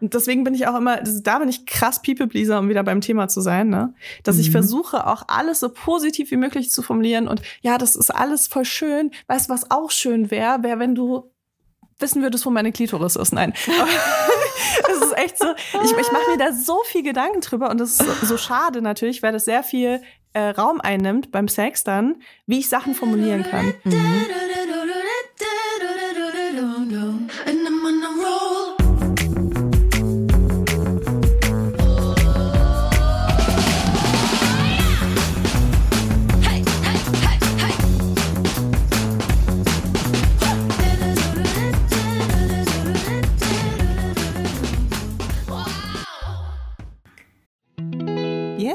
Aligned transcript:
Und 0.00 0.14
deswegen 0.14 0.44
bin 0.44 0.54
ich 0.54 0.66
auch 0.66 0.76
immer, 0.76 1.00
da 1.02 1.38
bin 1.38 1.48
ich 1.48 1.64
krass 1.64 2.02
People-Pleaser, 2.02 2.58
um 2.58 2.68
wieder 2.68 2.82
beim 2.82 3.00
Thema 3.00 3.28
zu 3.28 3.40
sein, 3.40 3.68
ne? 3.68 3.94
Dass 4.24 4.36
mhm. 4.36 4.42
ich 4.42 4.50
versuche, 4.50 5.06
auch 5.06 5.22
alles 5.28 5.60
so 5.60 5.70
positiv 5.70 6.30
wie 6.30 6.36
möglich 6.36 6.70
zu 6.70 6.82
formulieren 6.82 7.28
und 7.28 7.40
ja, 7.62 7.78
das 7.78 7.96
ist 7.96 8.10
alles 8.10 8.46
voll 8.46 8.64
schön. 8.64 9.10
Weißt 9.26 9.48
du, 9.48 9.54
was 9.54 9.70
auch 9.70 9.90
schön 9.90 10.30
wäre, 10.30 10.62
wäre, 10.62 10.78
wenn 10.78 10.94
du 10.94 11.30
wissen 11.98 12.22
würdest, 12.22 12.44
wo 12.44 12.50
meine 12.50 12.72
Klitoris 12.72 13.16
ist. 13.16 13.32
Nein. 13.32 13.54
das 14.86 14.96
ist 14.98 15.16
echt 15.16 15.38
so. 15.38 15.46
Ich, 15.82 15.90
ich 15.90 16.12
mache 16.12 16.30
mir 16.30 16.38
da 16.38 16.52
so 16.52 16.78
viel 16.84 17.02
Gedanken 17.02 17.40
drüber 17.40 17.70
und 17.70 17.78
das 17.78 17.92
ist 17.92 17.98
so, 17.98 18.26
so 18.26 18.36
schade 18.36 18.82
natürlich, 18.82 19.22
weil 19.22 19.32
das 19.32 19.46
sehr 19.46 19.62
viel 19.62 20.02
äh, 20.34 20.50
Raum 20.50 20.80
einnimmt 20.82 21.32
beim 21.32 21.48
Sex 21.48 21.84
dann, 21.84 22.16
wie 22.46 22.58
ich 22.58 22.68
Sachen 22.68 22.94
formulieren 22.94 23.44
kann. 23.44 23.72
Mhm. 23.84 24.26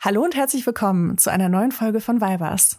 Hallo 0.00 0.22
und 0.22 0.34
herzlich 0.34 0.64
willkommen 0.66 1.18
zu 1.18 1.30
einer 1.30 1.48
neuen 1.48 1.72
Folge 1.72 2.00
von 2.00 2.20
Weibers. 2.20 2.78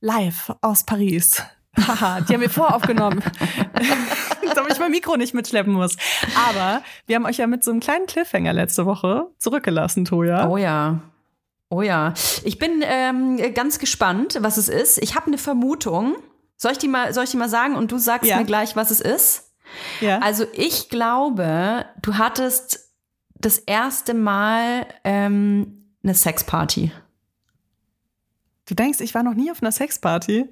live 0.00 0.54
aus 0.60 0.84
Paris. 0.84 1.42
Haha, 1.76 2.20
die 2.20 2.34
haben 2.34 2.40
wir 2.40 2.50
voraufgenommen, 2.50 3.20
damit 4.54 4.72
ich 4.72 4.78
mein 4.78 4.92
Mikro 4.92 5.16
nicht 5.16 5.34
mitschleppen 5.34 5.72
muss. 5.72 5.96
Aber 6.48 6.82
wir 7.06 7.16
haben 7.16 7.24
euch 7.24 7.38
ja 7.38 7.48
mit 7.48 7.64
so 7.64 7.72
einem 7.72 7.80
kleinen 7.80 8.06
Cliffhanger 8.06 8.52
letzte 8.52 8.86
Woche 8.86 9.26
zurückgelassen, 9.38 10.04
Toja. 10.04 10.48
Oh 10.48 10.56
ja. 10.56 11.00
Oh 11.70 11.82
ja. 11.82 12.14
Ich 12.44 12.58
bin 12.60 12.84
ähm, 12.84 13.40
ganz 13.54 13.80
gespannt, 13.80 14.38
was 14.40 14.56
es 14.56 14.68
ist. 14.68 14.98
Ich 14.98 15.16
habe 15.16 15.26
eine 15.26 15.38
Vermutung. 15.38 16.14
Soll 16.56 16.72
ich 16.72 16.78
die 16.78 16.86
mal, 16.86 17.12
soll 17.12 17.24
ich 17.24 17.30
die 17.30 17.36
mal 17.36 17.48
sagen 17.48 17.74
und 17.74 17.90
du 17.90 17.98
sagst 17.98 18.30
Ja. 18.30 18.36
mir 18.36 18.44
gleich, 18.44 18.76
was 18.76 18.92
es 18.92 19.00
ist? 19.00 19.52
Ja. 20.00 20.18
Also 20.20 20.44
ich 20.52 20.88
glaube, 20.90 21.86
du 22.02 22.16
hattest 22.18 22.92
das 23.34 23.58
erste 23.58 24.14
Mal 24.14 24.86
ähm, 25.02 25.73
eine 26.04 26.14
Sexparty. 26.14 26.92
Du 28.66 28.74
denkst, 28.74 29.00
ich 29.00 29.14
war 29.14 29.22
noch 29.22 29.34
nie 29.34 29.50
auf 29.50 29.62
einer 29.62 29.72
Sexparty? 29.72 30.46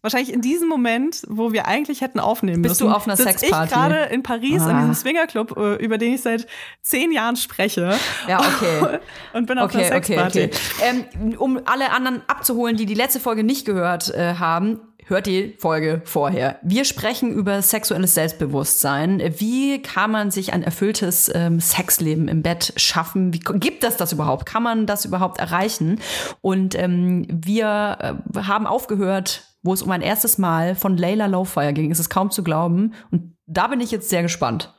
Wahrscheinlich 0.00 0.32
in 0.32 0.42
diesem 0.42 0.68
Moment, 0.68 1.22
wo 1.28 1.52
wir 1.52 1.66
eigentlich 1.66 2.02
hätten 2.02 2.20
aufnehmen 2.20 2.62
Bist 2.62 2.80
müssen. 2.80 2.88
du 2.90 2.94
auf 2.96 3.06
einer 3.08 3.16
Sexparty? 3.16 3.64
ich 3.66 3.70
gerade 3.72 4.02
in 4.14 4.22
Paris 4.22 4.62
Ah. 4.62 4.68
an 4.68 4.78
diesem 4.78 4.94
Swingerclub, 4.94 5.56
äh, 5.56 5.74
über 5.84 5.98
den 5.98 6.14
ich 6.14 6.20
seit 6.22 6.46
zehn 6.82 7.10
Jahren 7.10 7.34
spreche. 7.36 7.96
Ja, 8.28 8.38
okay. 8.38 8.98
Und 9.32 9.46
bin 9.46 9.58
auf 9.58 9.74
Okay, 9.74 9.86
einer 9.86 9.96
okay, 9.96 10.14
Sexparty. 10.16 10.44
okay. 10.44 11.04
Ähm, 11.20 11.36
um 11.38 11.60
alle 11.64 11.90
anderen 11.90 12.22
abzuholen, 12.28 12.76
die 12.76 12.86
die 12.86 12.94
letzte 12.94 13.18
Folge 13.18 13.42
nicht 13.42 13.64
gehört 13.66 14.14
äh, 14.14 14.34
haben, 14.34 14.80
hört 15.08 15.26
die 15.26 15.56
Folge 15.58 16.02
vorher. 16.04 16.58
Wir 16.62 16.84
sprechen 16.84 17.32
über 17.32 17.60
sexuelles 17.62 18.14
Selbstbewusstsein. 18.14 19.22
Wie 19.38 19.82
kann 19.82 20.10
man 20.10 20.30
sich 20.30 20.52
ein 20.52 20.62
erfülltes 20.62 21.30
ähm, 21.34 21.60
Sexleben 21.60 22.28
im 22.28 22.42
Bett 22.42 22.72
schaffen? 22.76 23.32
Wie 23.32 23.40
gibt 23.40 23.84
es 23.84 23.96
das 23.96 24.12
überhaupt? 24.12 24.46
Kann 24.46 24.62
man 24.62 24.86
das 24.86 25.04
überhaupt 25.04 25.38
erreichen? 25.38 26.00
Und 26.40 26.74
ähm, 26.74 27.26
wir 27.30 28.20
äh, 28.34 28.38
haben 28.40 28.66
aufgehört, 28.66 29.44
wo 29.62 29.72
es 29.72 29.82
um 29.82 29.90
ein 29.90 30.02
erstes 30.02 30.38
Mal 30.38 30.74
von 30.74 30.96
Layla 30.96 31.26
Lowfire 31.26 31.72
ging. 31.72 31.90
Es 31.90 32.00
ist 32.00 32.10
kaum 32.10 32.30
zu 32.30 32.44
glauben. 32.44 32.94
Und 33.10 33.36
da 33.46 33.66
bin 33.66 33.80
ich 33.80 33.90
jetzt 33.90 34.08
sehr 34.08 34.22
gespannt. 34.22 34.74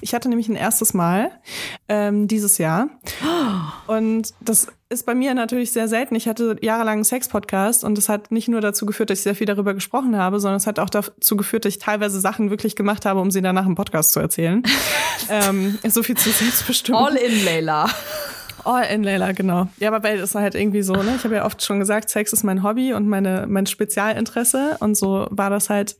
Ich 0.00 0.14
hatte 0.14 0.28
nämlich 0.28 0.48
ein 0.48 0.56
erstes 0.56 0.94
Mal 0.94 1.30
ähm, 1.88 2.28
dieses 2.28 2.58
Jahr. 2.58 2.88
Und 3.86 4.34
das 4.40 4.68
ist 4.88 5.06
bei 5.06 5.14
mir 5.14 5.34
natürlich 5.34 5.72
sehr 5.72 5.88
selten. 5.88 6.14
Ich 6.14 6.28
hatte 6.28 6.56
jahrelang 6.60 6.94
einen 6.94 7.04
Sex-Podcast 7.04 7.82
und 7.82 7.98
das 7.98 8.08
hat 8.08 8.30
nicht 8.30 8.48
nur 8.48 8.60
dazu 8.60 8.86
geführt, 8.86 9.10
dass 9.10 9.18
ich 9.18 9.24
sehr 9.24 9.34
viel 9.34 9.46
darüber 9.46 9.74
gesprochen 9.74 10.16
habe, 10.16 10.38
sondern 10.38 10.58
es 10.58 10.66
hat 10.66 10.78
auch 10.78 10.90
dazu 10.90 11.36
geführt, 11.36 11.64
dass 11.64 11.74
ich 11.74 11.78
teilweise 11.78 12.20
Sachen 12.20 12.50
wirklich 12.50 12.76
gemacht 12.76 13.04
habe, 13.04 13.20
um 13.20 13.30
sie 13.30 13.42
danach 13.42 13.66
im 13.66 13.74
Podcast 13.74 14.12
zu 14.12 14.20
erzählen. 14.20 14.62
ähm, 15.30 15.78
so 15.88 16.02
viel 16.02 16.16
zu 16.16 16.30
Selbstbestimmung. 16.30 17.04
All 17.04 17.16
in, 17.16 17.44
Layla. 17.44 17.88
All 18.64 18.84
in 18.84 19.02
Layla, 19.02 19.32
genau. 19.32 19.68
Ja, 19.78 19.88
aber 19.92 20.02
weil 20.02 20.20
es 20.20 20.34
halt 20.34 20.54
irgendwie 20.54 20.82
so, 20.82 20.94
ne? 20.94 21.14
Ich 21.16 21.24
habe 21.24 21.36
ja 21.36 21.44
oft 21.44 21.62
schon 21.64 21.78
gesagt, 21.78 22.10
Sex 22.10 22.32
ist 22.32 22.44
mein 22.44 22.62
Hobby 22.62 22.92
und 22.94 23.08
meine, 23.08 23.46
mein 23.48 23.66
Spezialinteresse. 23.66 24.76
Und 24.80 24.96
so 24.96 25.26
war 25.30 25.50
das 25.50 25.70
halt 25.70 25.96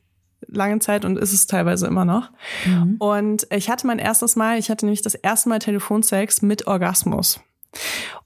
lange 0.47 0.79
Zeit 0.79 1.03
und 1.05 1.17
ist 1.17 1.33
es 1.33 1.47
teilweise 1.47 1.87
immer 1.87 2.05
noch. 2.05 2.29
Und 2.99 3.47
ich 3.51 3.69
hatte 3.69 3.87
mein 3.87 3.99
erstes 3.99 4.35
Mal, 4.35 4.59
ich 4.59 4.69
hatte 4.69 4.85
nämlich 4.85 5.01
das 5.01 5.15
erste 5.15 5.49
Mal 5.49 5.59
Telefonsex 5.59 6.41
mit 6.41 6.67
Orgasmus. 6.67 7.39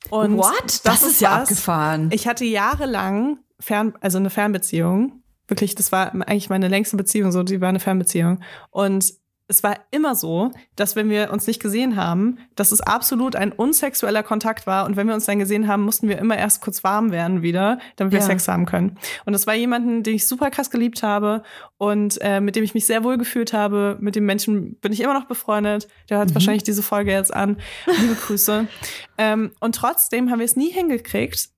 Und 0.09 0.37
What? 0.37 0.81
Das, 0.83 1.03
ist 1.03 1.21
ja 1.21 1.31
was- 1.31 1.41
abgefahren. 1.49 2.09
Ich 2.11 2.27
hatte 2.27 2.45
jahrelang 2.45 3.39
Fern, 3.59 3.93
also 4.01 4.17
eine 4.17 4.29
Fernbeziehung. 4.29 5.21
Wirklich, 5.47 5.75
das 5.75 5.91
war 5.91 6.13
eigentlich 6.13 6.49
meine 6.49 6.67
längste 6.69 6.95
Beziehung, 6.95 7.31
so, 7.31 7.43
die 7.43 7.59
war 7.59 7.69
eine 7.69 7.79
Fernbeziehung. 7.79 8.39
Und 8.69 9.13
es 9.51 9.63
war 9.63 9.75
immer 9.91 10.15
so, 10.15 10.49
dass 10.77 10.95
wenn 10.95 11.09
wir 11.09 11.29
uns 11.31 11.45
nicht 11.45 11.61
gesehen 11.61 11.97
haben, 11.97 12.37
dass 12.55 12.71
es 12.71 12.79
absolut 12.79 13.35
ein 13.35 13.51
unsexueller 13.51 14.23
Kontakt 14.23 14.65
war. 14.65 14.85
Und 14.85 14.95
wenn 14.95 15.07
wir 15.07 15.13
uns 15.13 15.25
dann 15.25 15.39
gesehen 15.39 15.67
haben, 15.67 15.83
mussten 15.83 16.07
wir 16.07 16.17
immer 16.19 16.37
erst 16.37 16.61
kurz 16.61 16.85
warm 16.85 17.11
werden 17.11 17.41
wieder, 17.41 17.79
damit 17.97 18.13
wir 18.13 18.19
Ja. 18.19 18.25
Sex 18.25 18.47
haben 18.47 18.65
können. 18.65 18.97
Und 19.25 19.33
das 19.33 19.47
war 19.47 19.53
jemanden, 19.53 20.03
den 20.03 20.15
ich 20.15 20.25
super 20.25 20.51
krass 20.51 20.69
geliebt 20.69 21.03
habe 21.03 21.43
und 21.77 22.17
äh, 22.21 22.39
mit 22.39 22.55
dem 22.55 22.63
ich 22.63 22.73
mich 22.73 22.85
sehr 22.85 23.03
wohl 23.03 23.17
gefühlt 23.17 23.51
habe. 23.51 23.97
Mit 23.99 24.15
dem 24.15 24.25
Menschen 24.25 24.75
bin 24.75 24.93
ich 24.93 25.01
immer 25.01 25.13
noch 25.13 25.25
befreundet. 25.25 25.89
Der 26.09 26.19
hört 26.19 26.33
wahrscheinlich 26.33 26.63
diese 26.63 26.81
Folge 26.81 27.11
jetzt 27.11 27.33
an. 27.33 27.57
Liebe 27.99 28.15
Grüße. 28.15 28.67
ähm, 29.17 29.51
und 29.59 29.75
trotzdem 29.75 30.31
haben 30.31 30.39
wir 30.39 30.45
es 30.45 30.55
nie 30.55 30.71
hingekriegt, 30.71 31.49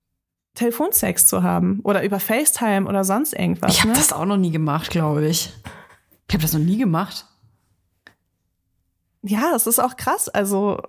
Telefonsex 0.56 1.28
zu 1.28 1.44
haben 1.44 1.80
oder 1.84 2.04
über 2.04 2.19
FaceTime 2.19 2.88
oder 2.88 3.04
sonst 3.04 3.34
irgendwas. 3.34 3.72
Ich 3.72 3.81
habe 3.81 3.90
ne? 3.90 3.98
das 3.98 4.12
auch 4.12 4.25
noch 4.25 4.38
nie 4.38 4.51
gemacht, 4.51 4.90
glaube 4.90 5.28
ich. 5.28 5.54
Ich 6.28 6.34
habe 6.34 6.42
das 6.42 6.54
noch 6.54 6.60
nie 6.60 6.78
gemacht. 6.80 7.28
Ja, 9.23 9.51
das 9.51 9.67
ist 9.67 9.79
auch 9.79 9.95
krass. 9.95 10.29
Also 10.29 10.81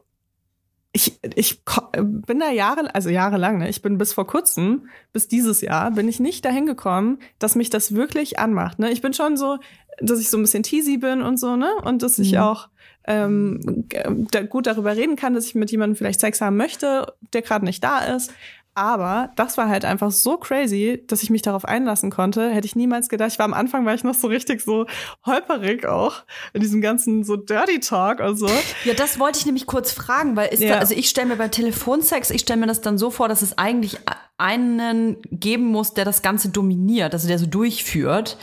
ich, 0.92 1.18
ich 1.34 1.62
bin 1.92 2.38
da 2.38 2.50
Jahre, 2.50 2.94
also 2.94 3.08
jahrelang, 3.08 3.58
ne? 3.58 3.68
ich 3.68 3.82
bin 3.82 3.98
bis 3.98 4.12
vor 4.12 4.28
kurzem, 4.28 4.88
bis 5.12 5.26
dieses 5.26 5.60
Jahr, 5.60 5.90
bin 5.90 6.08
ich 6.08 6.20
nicht 6.20 6.44
dahin 6.44 6.66
gekommen, 6.66 7.18
dass 7.40 7.56
mich 7.56 7.68
das 7.68 7.94
wirklich 7.94 8.38
anmacht. 8.38 8.78
Ne? 8.78 8.92
Ich 8.92 9.02
bin 9.02 9.12
schon 9.12 9.36
so, 9.36 9.58
dass 9.98 10.20
ich 10.20 10.30
so 10.30 10.36
ein 10.36 10.42
bisschen 10.42 10.62
teasy 10.62 10.98
bin 10.98 11.20
und 11.22 11.38
so, 11.38 11.56
ne? 11.56 11.70
Und 11.84 12.02
dass 12.02 12.18
ich 12.18 12.32
Mhm. 12.32 12.38
auch 12.38 12.68
ähm, 13.06 13.86
da 14.30 14.42
gut 14.42 14.66
darüber 14.66 14.96
reden 14.96 15.16
kann, 15.16 15.34
dass 15.34 15.46
ich 15.46 15.54
mit 15.54 15.70
jemandem 15.70 15.96
vielleicht 15.96 16.20
Sex 16.20 16.40
haben 16.40 16.56
möchte, 16.56 17.12
der 17.32 17.42
gerade 17.42 17.64
nicht 17.64 17.82
da 17.84 17.98
ist. 18.00 18.32
Aber 18.76 19.30
das 19.36 19.56
war 19.56 19.68
halt 19.68 19.84
einfach 19.84 20.10
so 20.10 20.36
crazy, 20.36 21.04
dass 21.06 21.22
ich 21.22 21.30
mich 21.30 21.42
darauf 21.42 21.64
einlassen 21.64 22.10
konnte. 22.10 22.50
Hätte 22.50 22.66
ich 22.66 22.74
niemals 22.74 23.08
gedacht. 23.08 23.30
Ich 23.30 23.38
war 23.38 23.44
am 23.44 23.54
Anfang, 23.54 23.86
war 23.86 23.94
ich 23.94 24.02
noch 24.02 24.14
so 24.14 24.26
richtig 24.26 24.62
so 24.62 24.86
holperig 25.24 25.86
auch 25.86 26.24
in 26.54 26.60
diesem 26.60 26.80
ganzen 26.80 27.22
so 27.22 27.36
Dirty 27.36 27.78
Talk 27.78 28.18
und 28.18 28.36
so. 28.36 28.48
Ja, 28.84 28.94
das 28.94 29.20
wollte 29.20 29.38
ich 29.38 29.46
nämlich 29.46 29.66
kurz 29.66 29.92
fragen, 29.92 30.34
weil 30.34 30.48
ist 30.52 30.60
Ja. 30.62 30.74
da, 30.74 30.78
also 30.80 30.94
ich 30.94 31.08
stelle 31.08 31.28
mir 31.28 31.36
beim 31.36 31.52
Telefonsex, 31.52 32.30
ich 32.30 32.40
stelle 32.40 32.60
mir 32.60 32.66
das 32.66 32.80
dann 32.80 32.98
so 32.98 33.10
vor, 33.10 33.28
dass 33.28 33.42
es 33.42 33.56
eigentlich 33.58 33.98
einen 34.38 35.18
geben 35.30 35.66
muss, 35.66 35.94
der 35.94 36.04
das 36.04 36.22
Ganze 36.22 36.48
dominiert, 36.48 37.14
also 37.14 37.28
der 37.28 37.38
so 37.38 37.46
durchführt. 37.46 38.38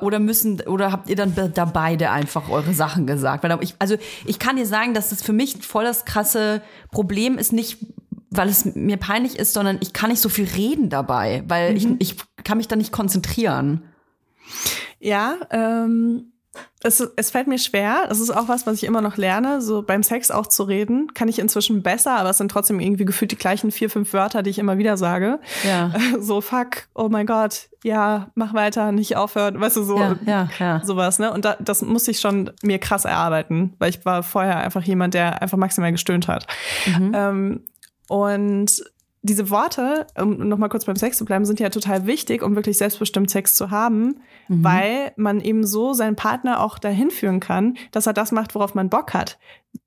Oder 0.00 0.20
müssen, 0.20 0.60
oder 0.60 0.92
habt 0.92 1.10
ihr 1.10 1.16
dann 1.16 1.34
da 1.54 1.64
beide 1.64 2.10
einfach 2.10 2.48
eure 2.48 2.72
Sachen 2.72 3.04
gesagt? 3.06 3.42
Weil 3.42 3.58
ich, 3.62 3.74
also 3.80 3.96
ich 4.26 4.38
kann 4.38 4.54
dir 4.54 4.66
sagen, 4.66 4.94
dass 4.94 5.08
das 5.08 5.22
für 5.22 5.32
mich 5.32 5.56
voll 5.66 5.82
das 5.82 6.04
krasse 6.04 6.62
Problem 6.92 7.36
ist, 7.36 7.52
nicht 7.52 7.78
weil 8.36 8.48
es 8.48 8.64
mir 8.74 8.96
peinlich 8.96 9.38
ist, 9.38 9.54
sondern 9.54 9.78
ich 9.80 9.92
kann 9.92 10.10
nicht 10.10 10.20
so 10.20 10.28
viel 10.28 10.46
reden 10.46 10.88
dabei, 10.88 11.42
weil 11.46 11.76
ich, 11.76 11.86
ich 11.98 12.16
kann 12.44 12.58
mich 12.58 12.68
da 12.68 12.76
nicht 12.76 12.92
konzentrieren. 12.92 13.82
Ja, 14.98 15.36
ähm, 15.50 16.32
es, 16.82 17.00
es 17.16 17.30
fällt 17.30 17.46
mir 17.46 17.58
schwer. 17.58 18.08
Es 18.10 18.20
ist 18.20 18.30
auch 18.30 18.48
was, 18.48 18.66
was 18.66 18.74
ich 18.76 18.84
immer 18.84 19.00
noch 19.00 19.16
lerne, 19.16 19.62
so 19.62 19.82
beim 19.82 20.02
Sex 20.02 20.30
auch 20.30 20.46
zu 20.46 20.64
reden. 20.64 21.14
Kann 21.14 21.28
ich 21.28 21.38
inzwischen 21.38 21.82
besser, 21.82 22.16
aber 22.16 22.30
es 22.30 22.38
sind 22.38 22.50
trotzdem 22.50 22.80
irgendwie 22.80 23.04
gefühlt 23.04 23.30
die 23.30 23.36
gleichen 23.36 23.70
vier, 23.70 23.88
fünf 23.88 24.12
Wörter, 24.12 24.42
die 24.42 24.50
ich 24.50 24.58
immer 24.58 24.78
wieder 24.78 24.96
sage. 24.96 25.38
Ja. 25.64 25.92
So, 26.18 26.40
fuck, 26.40 26.88
oh 26.94 27.08
mein 27.08 27.26
Gott, 27.26 27.68
ja, 27.82 28.30
mach 28.34 28.54
weiter, 28.54 28.92
nicht 28.92 29.16
aufhören, 29.16 29.58
weißt 29.58 29.76
du, 29.76 29.82
so. 29.82 29.98
Ja, 29.98 30.16
ja, 30.26 30.48
ja. 30.58 30.84
Sowas, 30.84 31.18
ne? 31.18 31.32
Und 31.32 31.44
da, 31.44 31.56
das 31.58 31.82
musste 31.82 32.10
ich 32.10 32.20
schon 32.20 32.50
mir 32.62 32.78
krass 32.78 33.04
erarbeiten, 33.04 33.74
weil 33.78 33.90
ich 33.90 34.04
war 34.04 34.22
vorher 34.22 34.58
einfach 34.58 34.82
jemand, 34.82 35.14
der 35.14 35.42
einfach 35.42 35.58
maximal 35.58 35.90
gestöhnt 35.90 36.28
hat. 36.28 36.46
Mhm. 36.86 37.12
Ähm, 37.14 37.60
und 38.12 38.84
diese 39.22 39.48
Worte, 39.48 40.06
um 40.20 40.48
nochmal 40.48 40.68
kurz 40.68 40.84
beim 40.84 40.96
Sex 40.96 41.16
zu 41.16 41.24
bleiben, 41.24 41.46
sind 41.46 41.60
ja 41.60 41.70
total 41.70 42.06
wichtig, 42.06 42.42
um 42.42 42.56
wirklich 42.56 42.76
selbstbestimmt 42.76 43.30
Sex 43.30 43.54
zu 43.54 43.70
haben, 43.70 44.20
Mhm. 44.48 44.64
weil 44.64 45.12
man 45.16 45.40
eben 45.40 45.64
so 45.64 45.94
seinen 45.94 46.16
Partner 46.16 46.60
auch 46.60 46.78
dahin 46.78 47.10
führen 47.10 47.40
kann, 47.40 47.78
dass 47.90 48.06
er 48.06 48.12
das 48.12 48.30
macht, 48.32 48.54
worauf 48.54 48.74
man 48.74 48.90
Bock 48.90 49.14
hat. 49.14 49.38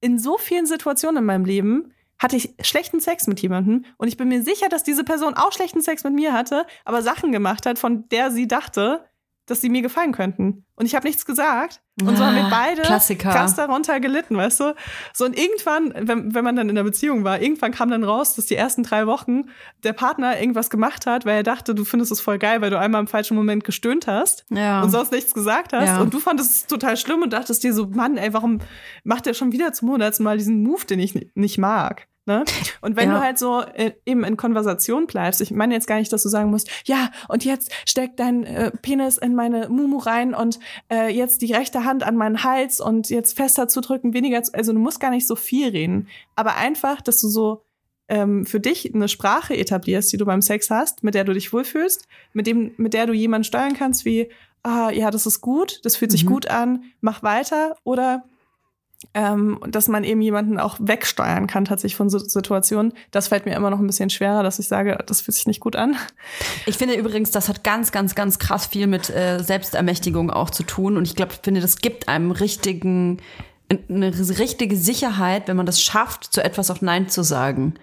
In 0.02 0.18
so 0.18 0.38
vielen 0.40 0.66
Situationen 0.66 1.18
in 1.18 1.26
meinem 1.26 1.46
Leben 1.46 1.92
hatte 2.18 2.38
ich 2.38 2.56
schlechten 2.62 3.00
Sex 3.00 3.28
mit 3.28 3.42
jemandem 3.42 3.86
und 3.98 4.08
ich 4.08 4.18
bin 4.18 4.30
mir 4.30 4.42
sicher, 4.42 4.70
dass 4.70 4.84
diese 4.84 5.04
Person 5.04 5.36
auch 5.36 5.52
schlechten 5.52 5.82
Sex 5.82 6.04
mit 6.04 6.14
mir 6.14 6.34
hatte, 6.34 6.66
aber 6.84 7.04
Sachen 7.04 7.32
gemacht 7.32 7.68
hat, 7.68 7.78
von 7.78 8.08
der 8.10 8.32
sie 8.32 8.48
dachte, 8.48 9.06
dass 9.48 9.62
sie 9.62 9.70
mir 9.70 9.82
gefallen 9.82 10.12
könnten. 10.12 10.66
Und 10.76 10.86
ich 10.86 10.96
habe 10.96 11.08
nichts 11.08 11.26
gesagt. 11.26 11.82
Und 12.02 12.18
so 12.18 12.26
haben 12.26 12.36
wir 12.36 12.44
Ah, 12.46 12.50
beide 12.50 12.82
Klassiker. 12.82 13.30
krass 13.32 13.56
darunter 13.56 14.00
gelitten, 14.02 14.36
weißt 14.36 14.60
du? 14.60 14.76
So 15.14 15.24
und 15.26 15.38
irgendwann, 15.40 15.94
wenn, 16.08 16.34
wenn 16.36 16.44
man 16.44 16.56
dann 16.58 16.68
in 16.68 16.76
der 16.76 16.84
Beziehung 16.84 17.24
war, 17.24 17.42
irgendwann 17.42 17.72
kam 17.72 17.90
dann 17.90 18.04
raus, 18.04 18.36
dass 18.36 18.48
die 18.48 18.56
ersten 18.56 18.84
drei 18.84 19.08
Wochen 19.08 19.44
der 19.84 19.94
Partner 19.94 20.40
irgendwas 20.40 20.70
gemacht 20.70 21.06
hat, 21.06 21.26
weil 21.26 21.38
er 21.38 21.44
dachte, 21.44 21.74
du 21.74 21.86
findest 21.86 22.12
es 22.12 22.20
voll 22.20 22.38
geil, 22.38 22.60
weil 22.62 22.70
du 22.70 22.78
einmal 22.80 23.00
im 23.02 23.08
falschen 23.08 23.36
Moment 23.38 23.64
gestöhnt 23.64 24.08
hast 24.08 24.46
Ja. 24.50 24.82
und 24.82 24.90
sonst 24.90 25.12
nichts 25.14 25.34
gesagt 25.34 25.72
hast. 25.74 25.88
Ja. 25.88 26.02
Und 26.02 26.14
du 26.14 26.20
fandest 26.20 26.52
es 26.52 26.68
total 26.68 26.98
schlimm 26.98 27.22
und 27.22 27.32
dachtest 27.32 27.64
dir 27.64 27.74
so, 27.74 27.88
Mann, 27.88 28.18
ey, 28.18 28.34
warum 28.34 28.60
macht 29.06 29.26
er 29.28 29.34
schon 29.34 29.52
wieder 29.54 29.72
zum 29.72 29.90
hundertsten 29.92 30.24
Mal 30.26 30.38
diesen 30.38 30.64
Move, 30.64 30.86
den 30.86 31.00
ich 31.00 31.16
ni- 31.16 31.32
nicht 31.36 31.58
mag? 31.58 32.08
Ne? 32.28 32.44
Und 32.82 32.96
wenn 32.96 33.10
Ja. 33.10 33.18
du 33.20 33.24
halt 33.24 33.38
so 33.38 33.62
äh, 33.62 33.92
eben 34.06 34.24
in 34.24 34.36
Konversation 34.36 35.06
bleibst, 35.06 35.42
ich 35.42 35.52
meine 35.52 35.76
jetzt 35.76 35.86
gar 35.86 35.98
nicht, 36.00 36.12
dass 36.12 36.24
du 36.24 36.30
sagen 36.30 36.50
musst, 36.50 36.70
ja, 36.86 37.12
und 37.28 37.46
jetzt 37.46 37.72
steck 37.86 38.18
dein 38.18 38.44
äh, 38.46 38.72
Penis 38.82 39.18
in 39.20 39.36
meine 39.36 39.70
Mumu 39.70 40.00
rein 40.00 40.34
und 40.34 40.60
äh, 40.92 41.14
jetzt 41.14 41.44
die 41.44 41.54
rechte 41.54 41.86
Hand 41.86 42.02
an 42.02 42.16
meinen 42.18 42.44
Hals 42.44 42.80
und 42.82 43.10
jetzt 43.12 43.38
fester 43.38 43.68
zudrücken, 43.68 44.14
weniger, 44.16 44.42
zu, 44.42 44.54
also 44.56 44.74
du 44.74 44.80
musst 44.80 45.00
gar 45.00 45.12
nicht 45.12 45.28
so 45.28 45.36
viel 45.36 45.70
reden, 45.70 46.08
aber 46.36 46.56
einfach, 46.56 47.02
dass 47.02 47.22
du 47.22 47.28
so 47.28 47.62
ähm, 48.08 48.46
für 48.46 48.60
dich 48.60 48.94
eine 48.96 49.08
Sprache 49.08 49.56
etablierst, 49.56 50.12
die 50.12 50.18
du 50.18 50.26
beim 50.26 50.42
Sex 50.42 50.70
hast, 50.72 51.04
mit 51.04 51.14
der 51.16 51.26
du 51.26 51.34
dich 51.34 51.54
wohlfühlst, 51.54 52.08
mit 52.34 52.48
dem, 52.48 52.72
mit 52.78 52.94
der 52.96 53.06
du 53.06 53.14
jemanden 53.14 53.44
steuern 53.46 53.74
kannst, 53.74 54.04
wie, 54.06 54.30
ah, 54.64 54.90
ja, 54.90 55.12
das 55.12 55.28
ist 55.28 55.42
gut, 55.42 55.80
das 55.84 55.96
fühlt 55.96 56.12
sich 56.12 56.24
Mhm. 56.24 56.30
gut 56.30 56.48
an, 56.50 56.84
mach 57.02 57.22
weiter 57.22 57.76
oder 57.84 58.24
ähm, 59.14 59.60
dass 59.68 59.88
man 59.88 60.04
eben 60.04 60.22
jemanden 60.22 60.60
auch 60.60 60.78
wegsteuern 60.80 61.48
kann 61.48 61.66
tatsächlich 61.66 61.96
von 61.96 62.10
so 62.10 62.20
Situationen. 62.20 62.94
Das 63.12 63.28
fällt 63.30 63.46
mir 63.46 63.56
immer 63.56 63.70
noch 63.70 63.80
ein 63.80 63.88
bisschen 63.88 64.10
schwerer, 64.10 64.44
dass 64.44 64.60
ich 64.60 64.68
sage, 64.68 64.98
das 65.06 65.22
fühlt 65.22 65.36
sich 65.36 65.48
nicht 65.48 65.60
gut 65.60 65.76
an. 65.76 65.96
Ich 66.66 66.78
finde 66.78 66.96
übrigens, 66.96 67.32
das 67.32 67.50
hat 67.50 67.64
ganz, 67.64 67.92
ganz, 67.92 68.16
ganz 68.16 68.40
krass 68.40 68.68
viel 68.68 68.88
mit 68.88 69.10
äh, 69.10 69.40
Selbstermächtigung 69.40 70.32
auch 70.32 70.50
zu 70.50 70.64
tun. 70.64 70.98
Und 70.98 71.08
ich 71.08 71.16
glaube, 71.16 71.34
finde, 71.42 71.62
das 71.62 71.78
gibt 71.78 72.08
einem 72.08 72.32
richtigen, 72.32 73.20
eine 73.90 74.18
richtige 74.40 74.76
Sicherheit, 74.76 75.48
wenn 75.48 75.58
man 75.58 75.66
das 75.66 75.82
schafft, 75.82 76.26
zu 76.26 76.44
etwas 76.44 76.72
auch 76.72 76.82
Nein 76.82 77.10
zu 77.10 77.24
sagen. 77.24 77.76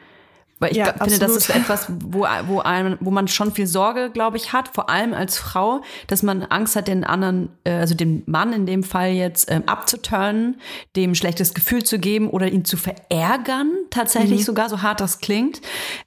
Weil 0.63 0.71
ich 0.73 0.79
Ja, 0.79 0.87
finde, 0.93 1.19
das 1.19 1.35
absolut. 1.35 1.37
ist 1.39 1.51
etwas, 1.51 1.87
wo, 2.03 2.27
wo, 2.47 2.61
einem, 2.61 2.97
wo 3.01 3.11
man 3.11 3.29
schon 3.29 3.53
viel 3.53 3.67
Sorge, 3.67 4.11
glaube 4.11 4.37
ich, 4.39 4.53
hat, 4.53 4.69
vor 4.73 4.89
allem 4.89 5.13
als 5.13 5.37
Frau, 5.37 5.83
dass 6.07 6.23
man 6.23 6.43
Angst 6.45 6.77
hat, 6.77 6.89
den 6.89 7.05
anderen, 7.05 7.51
äh, 7.65 7.73
also 7.73 7.95
dem 7.95 8.23
Mann 8.27 8.53
in 8.53 8.65
dem 8.67 8.83
Fall 8.85 9.11
jetzt 9.11 9.51
ähm, 9.51 9.65
abzuturnen, 9.67 10.61
dem 10.97 11.15
schlechtes 11.15 11.53
Gefühl 11.55 11.83
zu 11.83 11.99
geben 11.99 12.31
oder 12.31 12.47
ihn 12.49 12.65
zu 12.65 12.77
verärgern, 12.77 13.71
tatsächlich 13.91 14.45
sogar, 14.45 14.69
so 14.69 14.83
hart 14.83 15.01
das 15.01 15.19
klingt. 15.19 15.61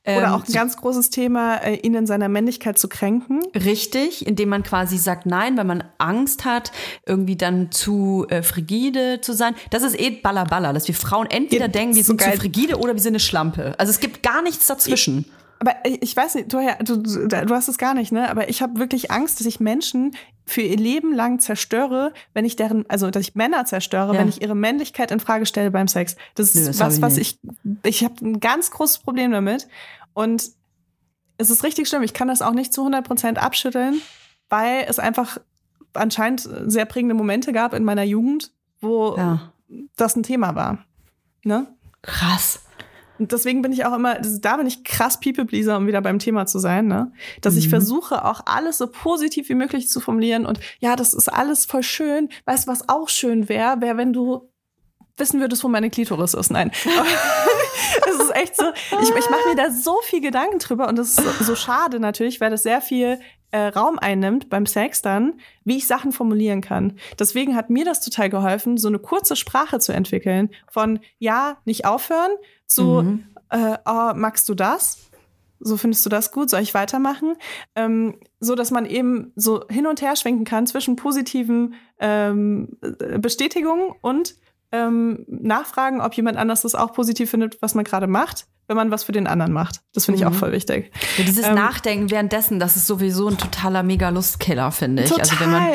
Mhm. 0.06 0.14
Oder 0.18 0.28
Ähm, 0.28 0.34
auch 0.34 0.48
ein 0.48 0.54
ganz 0.54 0.78
großes 0.78 1.10
Thema, 1.10 1.58
äh, 1.58 1.76
ihn 1.76 1.94
in 1.94 2.08
seiner 2.08 2.30
Männlichkeit 2.30 2.78
zu 2.80 2.88
kränken. 2.88 3.42
Richtig, 3.56 4.26
indem 4.26 4.50
man 4.50 4.64
quasi 4.64 4.98
sagt 4.98 5.26
Nein, 5.26 5.58
weil 5.58 5.66
man 5.66 5.84
Angst 5.98 6.46
hat, 6.46 6.72
irgendwie 7.06 7.36
dann 7.36 7.72
zu 7.72 8.26
äh, 8.30 8.42
frigide 8.42 9.20
zu 9.22 9.34
sein. 9.34 9.56
Das 9.70 9.84
ist 9.84 10.00
eh 10.00 10.12
Balla 10.12 10.44
Balla, 10.46 10.72
dass 10.74 10.88
wir 10.88 10.96
Frauen 10.96 11.28
entweder 11.30 11.66
Ja, 11.66 11.68
denken, 11.72 11.96
wir 11.96 12.04
so 12.04 12.08
sind 12.08 12.22
zu 12.22 12.28
geil. 12.30 12.38
frigide 12.38 12.78
oder 12.78 12.94
wir 12.94 13.02
sind 13.02 13.12
eine 13.14 13.20
Schlampe. 13.20 13.76
Also 13.78 13.90
es 13.92 14.00
gibt 14.00 14.24
gar 14.24 14.42
nichts 14.46 14.68
dazwischen. 14.68 15.26
Aber 15.60 15.74
ich, 15.86 16.02
ich 16.02 16.16
weiß 16.18 16.36
nicht, 16.36 16.52
du, 16.54 16.60
du, 16.84 17.28
du 17.28 17.56
hast 17.56 17.68
es 17.68 17.78
gar 17.78 17.94
nicht, 17.94 18.12
ne? 18.12 18.30
Aber 18.30 18.50
ich 18.50 18.62
habe 18.62 18.80
wirklich 18.80 19.12
Angst, 19.12 19.40
dass 19.40 19.48
ich 19.48 19.60
Menschen 19.60 20.16
für 20.46 20.62
ihr 20.62 20.78
Leben 20.78 21.14
lang 21.14 21.40
zerstöre, 21.40 22.14
wenn 22.34 22.46
ich 22.46 22.56
deren, 22.56 22.88
also 22.90 23.10
dass 23.10 23.22
ich 23.24 23.36
Männer 23.36 23.66
zerstöre, 23.66 24.14
Ja. 24.14 24.20
wenn 24.20 24.28
ich 24.30 24.42
ihre 24.42 24.54
Männlichkeit 24.56 25.12
in 25.12 25.20
Frage 25.20 25.46
stelle 25.46 25.72
beim 25.72 25.88
Sex. 25.88 26.16
Das 26.36 26.50
ist 26.50 26.56
Nö, 26.56 26.66
das 26.68 26.80
was, 26.80 26.96
ich 26.96 27.02
was 27.02 27.18
ich, 27.18 27.40
ich 27.84 28.04
habe 28.04 28.16
ein 28.26 28.40
ganz 28.40 28.70
großes 28.72 29.00
Problem 29.00 29.32
damit. 29.32 29.68
Und 30.14 30.52
es 31.38 31.50
ist 31.50 31.64
richtig 31.64 31.88
schlimm. 31.88 32.04
Ich 32.04 32.14
kann 32.14 32.28
das 32.28 32.42
auch 32.42 32.54
nicht 32.54 32.74
zu 32.74 32.82
100 32.82 33.06
Prozent 33.08 33.38
abschütteln, 33.42 34.02
weil 34.50 34.86
es 34.88 35.00
einfach 35.00 35.38
anscheinend 35.94 36.48
sehr 36.66 36.86
prägende 36.86 37.16
Momente 37.16 37.54
gab 37.54 37.74
in 37.74 37.84
meiner 37.86 38.04
Jugend, 38.04 38.52
wo 38.82 39.16
Ja. 39.18 39.52
das 39.96 40.16
ein 40.16 40.24
Thema 40.24 40.54
war. 40.54 40.80
Ne? 41.44 41.66
Krass. 42.02 42.60
Und 43.18 43.32
deswegen 43.32 43.62
bin 43.62 43.72
ich 43.72 43.86
auch 43.86 43.94
immer, 43.94 44.16
das- 44.16 44.42
da 44.42 44.58
bin 44.58 44.68
ich 44.68 44.84
krass 44.84 45.20
People-Pleaser, 45.20 45.78
um 45.78 45.88
wieder 45.88 46.02
beim 46.02 46.20
Thema 46.20 46.46
zu 46.46 46.60
sein, 46.60 46.88
ne? 46.88 47.12
Dass 47.42 47.56
ich 47.56 47.70
versuche, 47.70 48.26
auch 48.26 48.42
alles 48.46 48.78
so 48.78 48.88
positiv 48.88 49.48
wie 49.50 49.56
möglich 49.56 49.90
zu 49.90 50.00
formulieren 50.02 50.46
und 50.46 50.60
ja, 50.80 50.96
das 50.96 51.14
ist 51.14 51.30
alles 51.30 51.66
voll 51.66 51.84
schön. 51.84 52.30
Weißt 52.46 52.68
du, 52.68 52.72
was 52.72 52.90
auch 52.90 53.08
schön 53.10 53.48
wäre, 53.48 53.80
wäre, 53.82 53.98
wenn 53.98 54.12
du 54.14 54.50
wissen 55.18 55.40
würdest, 55.40 55.64
wo 55.64 55.70
meine 55.70 55.90
Klitoris 55.90 56.34
ist. 56.34 56.52
Nein. 56.52 56.72
Es 58.08 58.20
ist 58.20 58.36
echt 58.36 58.56
so, 58.56 58.66
ich, 59.02 59.10
ich 59.10 59.30
mache 59.30 59.50
mir 59.50 59.56
da 59.56 59.72
so 59.72 59.98
viel 60.04 60.22
Gedanken 60.22 60.60
drüber 60.60 60.88
und 60.88 60.98
das 60.98 61.18
ist 61.18 61.40
so, 61.40 61.56
schade 61.56 62.00
natürlich, 62.00 62.42
weil 62.42 62.52
das 62.52 62.64
sehr 62.64 62.82
viel 62.82 63.20
äh, 63.52 63.68
Raum 63.68 64.00
einnimmt 64.00 64.50
beim 64.50 64.66
Sex 64.66 65.02
dann, 65.02 65.40
wie 65.64 65.78
ich 65.78 65.88
Sachen 65.88 66.12
formulieren 66.12 66.62
kann. 66.62 66.98
Deswegen 67.20 67.56
hat 67.56 67.70
mir 67.70 67.86
das 67.86 68.02
total 68.02 68.30
geholfen, 68.30 68.78
so 68.78 68.88
eine 68.88 69.00
kurze 69.00 69.36
Sprache 69.36 69.80
zu 69.80 69.94
entwickeln 69.94 70.50
von 70.70 71.00
ja, 71.20 71.58
nicht 71.66 71.86
aufhören 71.86 72.32
zu 72.68 73.20
äh, 73.50 73.78
oh, 73.86 74.12
magst 74.16 74.50
du 74.50 74.56
das? 74.56 75.10
So 75.60 75.78
findest 75.78 76.06
du 76.06 76.10
das 76.10 76.32
gut? 76.32 76.50
Soll 76.50 76.62
ich 76.62 76.74
weitermachen? 76.74 77.36
Ähm, 77.76 78.20
so 78.40 78.56
dass 78.56 78.72
man 78.72 78.86
eben 78.86 79.32
so 79.36 79.66
hin 79.70 79.88
und 79.88 80.02
her 80.02 80.16
schwenken 80.16 80.44
kann 80.44 80.68
zwischen 80.68 80.96
positiven 80.96 81.76
ähm, 82.00 82.78
äh, 82.82 83.18
Bestätigungen 83.18 83.94
und 84.02 84.36
ähm, 84.76 85.26
nachfragen, 85.28 86.02
ob 86.02 86.14
jemand 86.14 86.38
anders 86.38 86.62
das 86.62 86.76
auch 86.76 86.94
positiv 86.94 87.30
findet, 87.30 87.62
was 87.62 87.76
man 87.76 87.86
gerade 87.86 88.08
macht, 88.08 88.48
wenn 88.68 88.76
man 88.76 88.92
was 88.92 89.04
für 89.04 89.12
den 89.12 89.28
anderen 89.28 89.54
macht. 89.54 89.82
Das 89.94 90.06
finde 90.06 90.20
ich 90.20 90.26
auch 90.26 90.34
voll 90.34 90.52
wichtig. 90.52 90.92
Ja, 91.18 91.24
dieses 91.24 91.46
Ähm, 91.46 91.56
Nachdenken 91.56 92.10
währenddessen, 92.10 92.60
das 92.60 92.76
ist 92.76 92.88
sowieso 92.88 93.28
ein 93.28 93.38
totaler 93.38 93.84
mega 93.84 94.10
Lustkiller, 94.10 94.72
finde 94.72 95.04
ich. 95.04 95.12
Also 95.18 95.40
wenn 95.40 95.52
man, 95.52 95.70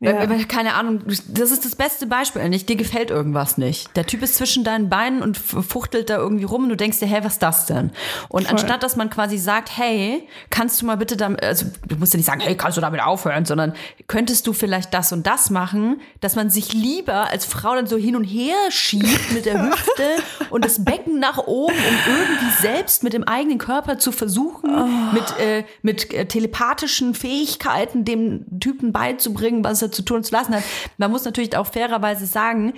ja. 0.00 0.28
wenn, 0.28 0.48
keine 0.48 0.74
Ahnung, 0.74 1.00
das 1.06 1.50
ist 1.50 1.64
das 1.64 1.76
beste 1.76 2.06
Beispiel 2.06 2.48
nicht. 2.48 2.68
Dir 2.68 2.76
gefällt 2.76 3.10
irgendwas 3.10 3.58
nicht. 3.58 3.94
Der 3.96 4.06
Typ 4.06 4.22
ist 4.22 4.36
zwischen 4.36 4.64
deinen 4.64 4.88
Beinen 4.88 5.22
und 5.22 5.36
fuchtelt 5.36 6.10
da 6.10 6.16
irgendwie 6.16 6.44
rum 6.44 6.64
und 6.64 6.68
du 6.70 6.76
denkst 6.76 6.98
dir, 7.00 7.06
hey, 7.06 7.22
was 7.22 7.34
ist 7.34 7.42
das 7.42 7.66
denn? 7.66 7.90
Und 8.28 8.44
Voll. 8.44 8.52
anstatt, 8.52 8.82
dass 8.82 8.96
man 8.96 9.10
quasi 9.10 9.38
sagt, 9.38 9.76
hey, 9.76 10.26
kannst 10.50 10.80
du 10.80 10.86
mal 10.86 10.96
bitte 10.96 11.16
damit, 11.16 11.42
also 11.42 11.66
du 11.86 11.96
musst 11.96 12.14
ja 12.14 12.16
nicht 12.16 12.26
sagen, 12.26 12.40
hey, 12.40 12.56
kannst 12.56 12.76
du 12.76 12.80
damit 12.80 13.02
aufhören, 13.02 13.44
sondern 13.44 13.74
könntest 14.06 14.46
du 14.46 14.52
vielleicht 14.52 14.94
das 14.94 15.12
und 15.12 15.26
das 15.26 15.50
machen, 15.50 16.00
dass 16.20 16.36
man 16.36 16.50
sich 16.50 16.72
lieber 16.72 17.28
als 17.30 17.44
Frau 17.44 17.74
dann 17.74 17.86
so 17.86 17.96
hin 17.96 18.16
und 18.16 18.24
her 18.24 18.56
schiebt 18.70 19.32
mit 19.32 19.44
der 19.44 19.62
Hüfte 19.70 20.16
und 20.50 20.64
das 20.64 20.84
Becken 20.84 21.18
nach 21.18 21.38
oben, 21.38 21.74
um 21.74 22.21
irgendwie 22.22 22.62
selbst 22.62 23.02
mit 23.02 23.12
dem 23.12 23.24
eigenen 23.24 23.58
Körper 23.58 23.98
zu 23.98 24.12
versuchen, 24.12 25.12
mit, 25.12 25.38
äh, 25.38 25.64
mit 25.82 26.12
äh, 26.12 26.26
telepathischen 26.26 27.14
Fähigkeiten 27.14 28.04
dem 28.04 28.60
Typen 28.60 28.92
beizubringen, 28.92 29.64
was 29.64 29.82
er 29.82 29.92
zu 29.92 30.02
tun 30.02 30.18
und 30.18 30.24
zu 30.24 30.32
lassen 30.32 30.54
hat. 30.54 30.62
Man 30.98 31.10
muss 31.10 31.24
natürlich 31.24 31.56
auch 31.56 31.66
fairerweise 31.66 32.26
sagen, 32.26 32.74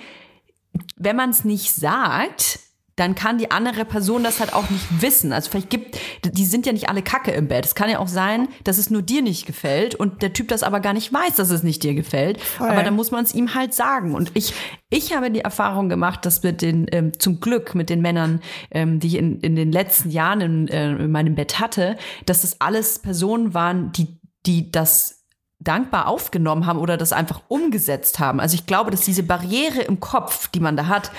wenn 0.97 1.15
man 1.15 1.29
es 1.29 1.45
nicht 1.45 1.73
sagt, 1.73 2.59
dann 2.95 3.13
kann 3.13 3.37
die 3.37 3.51
andere 3.51 3.83
Person 3.83 4.23
das 4.23 4.39
halt 4.39 4.53
auch 4.53 4.69
nicht 4.69 5.01
wissen. 5.01 5.33
Also 5.33 5.49
vielleicht 5.49 5.69
gibt, 5.69 5.99
die 6.23 6.45
sind 6.45 6.65
ja 6.65 6.71
nicht 6.71 6.87
alle 6.87 7.01
Kacke 7.01 7.31
im 7.31 7.47
Bett. 7.47 7.65
Es 7.65 7.75
kann 7.75 7.89
ja 7.89 7.99
auch 7.99 8.07
sein, 8.07 8.47
dass 8.63 8.77
es 8.77 8.89
nur 8.89 9.01
dir 9.01 9.21
nicht 9.21 9.45
gefällt 9.45 9.95
und 9.95 10.21
der 10.21 10.31
Typ 10.31 10.47
das 10.47 10.63
aber 10.63 10.79
gar 10.79 10.93
nicht 10.93 11.11
weiß, 11.11 11.35
dass 11.35 11.49
es 11.49 11.63
nicht 11.63 11.83
dir 11.83 11.93
gefällt. 11.93 12.39
Aber 12.57 12.83
dann 12.83 12.95
muss 12.95 13.11
man 13.11 13.25
es 13.25 13.35
ihm 13.35 13.53
halt 13.53 13.73
sagen. 13.73 14.15
Und 14.15 14.31
ich, 14.33 14.53
ich 14.89 15.13
habe 15.13 15.29
die 15.29 15.41
Erfahrung 15.41 15.89
gemacht, 15.89 16.25
dass 16.25 16.43
mit 16.43 16.61
den, 16.61 16.85
ähm, 16.91 17.19
zum 17.19 17.41
Glück 17.41 17.75
mit 17.75 17.89
den 17.89 18.01
Männern, 18.01 18.41
ähm, 18.71 18.99
die 18.99 19.07
ich 19.07 19.15
in, 19.15 19.41
in 19.41 19.55
den 19.55 19.71
letzten 19.73 20.09
Jahren 20.09 20.39
in, 20.39 20.67
äh, 20.69 20.91
in 20.91 21.11
meinem 21.11 21.35
Bett 21.35 21.59
hatte, 21.59 21.97
dass 22.25 22.41
das 22.43 22.61
alles 22.61 22.99
Personen 22.99 23.53
waren, 23.53 23.91
die, 23.91 24.19
die 24.45 24.71
das 24.71 25.25
dankbar 25.59 26.07
aufgenommen 26.07 26.65
haben 26.65 26.79
oder 26.79 26.97
das 26.97 27.11
einfach 27.11 27.41
umgesetzt 27.47 28.19
haben. 28.19 28.39
Also 28.39 28.55
ich 28.55 28.65
glaube, 28.65 28.91
dass 28.91 29.01
diese 29.01 29.23
Barriere 29.23 29.81
im 29.81 29.99
Kopf, 29.99 30.47
die 30.49 30.59
man 30.59 30.77
da 30.77 30.87
hat, 30.87 31.11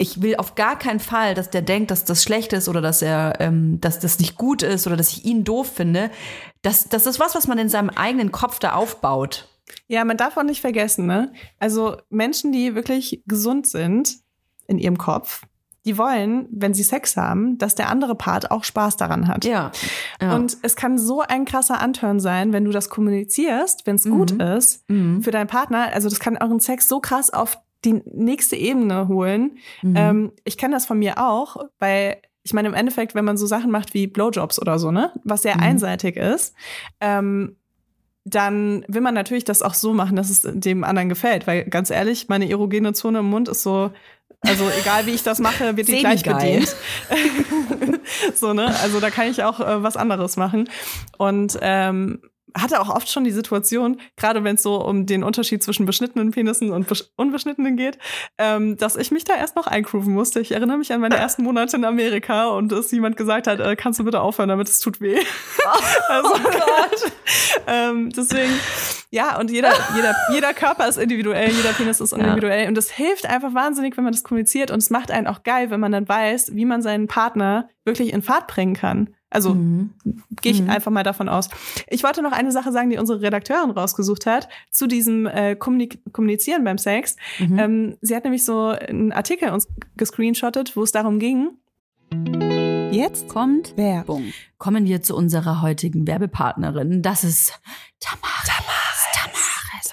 ich 0.00 0.22
will 0.22 0.36
auf 0.36 0.54
gar 0.54 0.78
keinen 0.78 0.98
Fall, 0.98 1.34
dass 1.34 1.50
der 1.50 1.60
denkt, 1.60 1.90
dass 1.90 2.06
das 2.06 2.22
schlecht 2.22 2.54
ist 2.54 2.70
oder 2.70 2.80
dass 2.80 3.02
er, 3.02 3.34
ähm, 3.38 3.82
dass 3.82 3.98
das 3.98 4.18
nicht 4.18 4.38
gut 4.38 4.62
ist 4.62 4.86
oder 4.86 4.96
dass 4.96 5.10
ich 5.10 5.26
ihn 5.26 5.44
doof 5.44 5.70
finde. 5.74 6.10
Das, 6.62 6.88
das 6.88 7.04
ist 7.04 7.20
was, 7.20 7.34
was 7.34 7.46
man 7.46 7.58
in 7.58 7.68
seinem 7.68 7.90
eigenen 7.90 8.32
Kopf 8.32 8.58
da 8.58 8.72
aufbaut. 8.72 9.48
Ja, 9.88 10.04
man 10.06 10.16
darf 10.16 10.38
auch 10.38 10.42
nicht 10.42 10.62
vergessen, 10.62 11.04
ne? 11.04 11.32
Also 11.58 11.98
Menschen, 12.08 12.50
die 12.50 12.74
wirklich 12.74 13.22
gesund 13.26 13.66
sind 13.66 14.16
in 14.66 14.78
ihrem 14.78 14.96
Kopf, 14.96 15.42
die 15.84 15.98
wollen, 15.98 16.48
wenn 16.50 16.72
sie 16.72 16.82
Sex 16.82 17.18
haben, 17.18 17.58
dass 17.58 17.74
der 17.74 17.90
andere 17.90 18.14
Part 18.14 18.50
auch 18.50 18.64
Spaß 18.64 18.96
daran 18.96 19.28
hat. 19.28 19.44
Ja. 19.44 19.70
ja. 20.20 20.34
Und 20.34 20.56
es 20.62 20.76
kann 20.76 20.98
so 20.98 21.20
ein 21.20 21.44
krasser 21.44 21.78
Anturn 21.78 22.20
sein, 22.20 22.54
wenn 22.54 22.64
du 22.64 22.70
das 22.70 22.88
kommunizierst, 22.88 23.86
wenn 23.86 23.96
es 23.96 24.04
gut 24.04 24.32
ist 24.32 24.84
für 24.88 25.30
deinen 25.30 25.46
Partner. 25.46 25.90
Also 25.92 26.08
das 26.08 26.20
kann 26.20 26.38
euren 26.38 26.60
Sex 26.60 26.88
so 26.88 27.00
krass 27.00 27.30
auf 27.30 27.58
die 27.84 28.02
nächste 28.04 28.56
Ebene 28.56 29.08
holen. 29.08 29.58
Ähm, 29.82 30.32
ich 30.44 30.58
kenne 30.58 30.74
das 30.74 30.86
von 30.86 30.98
mir 30.98 31.18
auch, 31.18 31.56
weil 31.78 32.18
ich 32.42 32.52
meine, 32.52 32.68
im 32.68 32.74
Endeffekt, 32.74 33.14
wenn 33.14 33.24
man 33.24 33.36
so 33.36 33.46
Sachen 33.46 33.70
macht 33.70 33.94
wie 33.94 34.06
Blowjobs 34.06 34.60
oder 34.60 34.78
so, 34.78 34.90
ne, 34.90 35.12
was 35.24 35.42
sehr 35.42 35.60
einseitig 35.60 36.16
ist, 36.16 36.54
ähm, 37.00 37.56
dann 38.24 38.84
will 38.88 39.00
man 39.00 39.14
natürlich 39.14 39.44
das 39.44 39.62
auch 39.62 39.74
so 39.74 39.94
machen, 39.94 40.16
dass 40.16 40.30
es 40.30 40.42
dem 40.42 40.84
anderen 40.84 41.08
gefällt. 41.08 41.46
Weil 41.46 41.64
ganz 41.64 41.90
ehrlich, 41.90 42.28
meine 42.28 42.48
erogene 42.48 42.92
Zone 42.92 43.20
im 43.20 43.26
Mund 43.26 43.48
ist 43.48 43.62
so, 43.62 43.90
also 44.42 44.64
egal 44.80 45.06
wie 45.06 45.10
ich 45.10 45.22
das 45.22 45.38
mache, 45.38 45.76
wird 45.76 45.88
die 45.88 45.98
gleich 45.98 46.22
bedient. 46.22 46.74
so, 48.34 48.52
ne? 48.52 48.74
Also 48.82 49.00
da 49.00 49.10
kann 49.10 49.28
ich 49.28 49.42
auch 49.42 49.60
äh, 49.60 49.82
was 49.82 49.96
anderes 49.96 50.36
machen. 50.36 50.68
Und 51.18 51.58
ähm, 51.60 52.20
hatte 52.56 52.80
auch 52.80 52.88
oft 52.88 53.10
schon 53.10 53.24
die 53.24 53.30
Situation, 53.30 54.00
gerade 54.16 54.44
wenn 54.44 54.56
es 54.56 54.62
so 54.62 54.84
um 54.84 55.06
den 55.06 55.22
Unterschied 55.22 55.62
zwischen 55.62 55.86
beschnittenen 55.86 56.30
Penissen 56.30 56.70
und 56.70 56.88
besch 56.88 57.04
unbeschnittenen 57.16 57.76
geht, 57.76 57.98
ähm, 58.38 58.76
dass 58.76 58.96
ich 58.96 59.10
mich 59.10 59.24
da 59.24 59.34
erst 59.36 59.56
noch 59.56 59.66
eingrooven 59.66 60.12
musste. 60.12 60.40
Ich 60.40 60.52
erinnere 60.52 60.78
mich 60.78 60.92
an 60.92 61.00
meine 61.00 61.16
ersten 61.16 61.42
Monate 61.42 61.76
in 61.76 61.84
Amerika 61.84 62.48
und 62.48 62.72
dass 62.72 62.90
jemand 62.90 63.16
gesagt 63.16 63.46
hat, 63.46 63.60
äh, 63.60 63.76
kannst 63.76 64.00
du 64.00 64.04
bitte 64.04 64.20
aufhören, 64.20 64.48
damit 64.48 64.68
es 64.68 64.80
tut 64.80 65.00
weh. 65.00 65.18
also, 66.08 66.34
ähm, 67.66 68.10
deswegen, 68.10 68.52
ja, 69.10 69.38
und 69.38 69.50
jeder, 69.50 69.72
jeder, 69.94 70.14
jeder 70.32 70.54
Körper 70.54 70.88
ist 70.88 70.96
individuell, 70.96 71.50
jeder 71.50 71.72
Penis 71.72 72.00
ist 72.00 72.12
individuell. 72.12 72.68
Und 72.68 72.76
das 72.76 72.90
hilft 72.90 73.26
einfach 73.26 73.54
wahnsinnig, 73.54 73.96
wenn 73.96 74.04
man 74.04 74.12
das 74.12 74.22
kommuniziert. 74.22 74.70
Und 74.70 74.78
es 74.78 74.90
macht 74.90 75.10
einen 75.10 75.26
auch 75.26 75.42
geil, 75.42 75.70
wenn 75.70 75.80
man 75.80 75.92
dann 75.92 76.08
weiß, 76.08 76.54
wie 76.54 76.64
man 76.64 76.82
seinen 76.82 77.06
Partner 77.06 77.68
wirklich 77.84 78.12
in 78.12 78.22
Fahrt 78.22 78.46
bringen 78.46 78.74
kann. 78.74 79.14
Also 79.30 79.56
gehe 80.42 80.52
ich 80.52 80.68
einfach 80.68 80.90
mal 80.90 81.04
davon 81.04 81.28
aus. 81.28 81.48
Ich 81.88 82.02
wollte 82.02 82.20
noch 82.20 82.32
eine 82.32 82.50
Sache 82.50 82.72
sagen, 82.72 82.90
die 82.90 82.98
unsere 82.98 83.22
Redakteurin 83.22 83.70
rausgesucht 83.70 84.26
hat, 84.26 84.48
zu 84.70 84.86
diesem 84.88 85.26
äh, 85.26 85.54
Kommunik 85.54 86.00
Kommunizieren 86.12 86.64
beim 86.64 86.78
Sex. 86.78 87.16
Ähm, 87.38 87.96
sie 88.00 88.16
hat 88.16 88.24
nämlich 88.24 88.44
so 88.44 88.68
einen 88.68 89.12
Artikel 89.12 89.50
uns 89.50 89.68
gescreenshottet, 89.96 90.76
wo 90.76 90.82
es 90.82 90.92
darum 90.92 91.18
ging, 91.18 91.50
Jetzt 92.90 93.28
kommt 93.28 93.76
Werbung. 93.76 94.32
Kommen 94.58 94.84
wir 94.84 95.00
zu 95.00 95.14
unserer 95.14 95.62
heutigen 95.62 96.08
Werbepartnerin. 96.08 97.02
Das 97.02 97.22
ist 97.22 97.52
Tamaris. 98.00 98.50
Tamaris. 99.12 99.92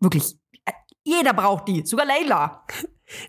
wirklich, 0.00 0.36
äh, 0.64 0.72
jeder 1.04 1.32
braucht 1.32 1.68
die, 1.68 1.84
sogar 1.86 2.06
Leila. 2.06 2.64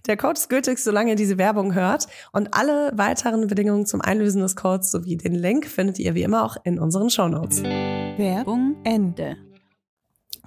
Der 0.05 0.15
Code 0.15 0.33
ist 0.33 0.47
gültig, 0.49 0.77
solange 0.77 1.09
ihr 1.11 1.15
diese 1.15 1.39
Werbung 1.39 1.73
hört. 1.73 2.07
Und 2.31 2.53
alle 2.53 2.91
weiteren 2.95 3.47
Bedingungen 3.47 3.87
zum 3.87 3.99
Einlösen 3.99 4.41
des 4.41 4.55
Codes 4.55 4.91
sowie 4.91 5.17
den 5.17 5.33
Link 5.33 5.65
findet 5.65 5.97
ihr 5.97 6.13
wie 6.13 6.21
immer 6.21 6.43
auch 6.45 6.55
in 6.63 6.77
unseren 6.79 7.09
Shownotes. 7.09 7.63
Werbung 7.63 8.75
Ende. 8.83 9.37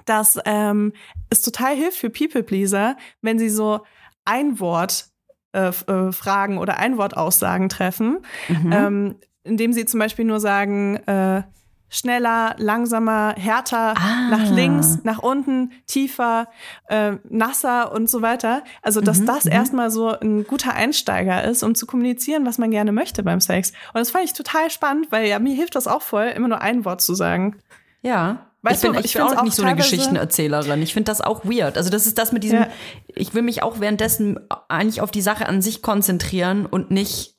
dass 0.06 0.38
ähm, 0.44 0.92
es 1.30 1.40
total 1.40 1.74
hilft 1.74 1.98
für 1.98 2.10
People-Pleaser, 2.10 2.96
wenn 3.22 3.38
sie 3.38 3.48
so 3.48 3.80
ein 4.24 4.60
Wort 4.60 5.06
äh, 5.52 5.68
äh, 5.68 6.12
Fragen 6.12 6.58
oder 6.58 6.78
ein 6.78 6.96
Wort 6.98 7.16
Aussagen 7.16 7.68
treffen, 7.68 8.18
Mhm. 8.48 8.72
ähm, 8.72 9.14
indem 9.44 9.72
sie 9.72 9.84
zum 9.87 9.98
Beispiel 10.00 10.24
nur 10.26 10.40
sagen, 10.40 10.96
äh, 11.06 11.42
schneller, 11.94 12.54
langsamer, 12.59 13.35
härter, 13.38 13.94
Ah. 13.96 14.28
nach 14.30 14.50
links, 14.50 14.98
nach 15.04 15.20
unten, 15.20 15.70
tiefer, 15.87 16.48
äh, 16.88 17.12
nasser 17.28 17.92
und 17.92 18.11
so 18.11 18.20
weiter. 18.20 18.62
Also, 18.83 19.00
dass 19.00 19.20
Mhm, 19.20 19.26
das 19.26 19.44
mhm. 19.44 19.52
erstmal 19.52 19.90
so 19.90 20.09
ein 20.09 20.44
guter 20.44 20.74
Einsteiger 20.74 21.44
ist, 21.44 21.62
um 21.62 21.74
zu 21.74 21.87
kommunizieren, 21.87 22.44
was 22.46 22.59
man 22.59 22.70
gerne 22.70 22.92
möchte 22.92 23.22
beim 23.22 23.40
Sex. 23.40 23.70
Und 23.92 24.00
das 24.00 24.11
fand 24.11 24.24
ich 24.24 24.33
total 24.33 24.70
spannend, 24.70 25.07
weil 25.11 25.26
ja, 25.28 25.38
mir 25.38 25.54
hilft 25.54 25.76
das 25.76 25.87
auch 25.87 26.02
voll, 26.02 26.26
immer 26.26 26.48
nur 26.48 26.61
ein 26.61 26.85
Wort 26.85 27.00
zu 27.00 27.14
sagen. 27.14 27.57
Ja. 28.02 28.46
Weißt 28.62 28.83
ich 28.83 28.90
bin, 28.90 28.98
du, 28.98 29.04
ich 29.07 29.12
bin 29.12 29.22
auch 29.22 29.37
auch 29.37 29.42
nicht 29.42 29.54
so 29.57 29.62
eine 29.62 29.76
Geschichtenerzählerin. 29.76 30.80
Ich 30.80 30.94
finde 30.94 31.11
das 31.11 31.20
auch 31.20 31.44
weird. 31.44 31.76
Also 31.76 31.90
das 31.90 32.07
ist 32.07 32.16
das 32.16 32.33
mit 32.33 32.44
diesem, 32.44 32.61
Ja. 32.61 32.68
ich 33.09 33.35
will 33.35 33.42
mich 33.42 33.62
auch 33.62 33.78
währenddessen 33.78 34.40
eigentlich 34.68 35.02
auf 35.02 35.11
die 35.11 35.20
Sache 35.20 35.46
an 35.46 35.61
sich 35.61 35.83
konzentrieren 35.83 36.64
und 36.64 36.90
nicht, 36.90 37.34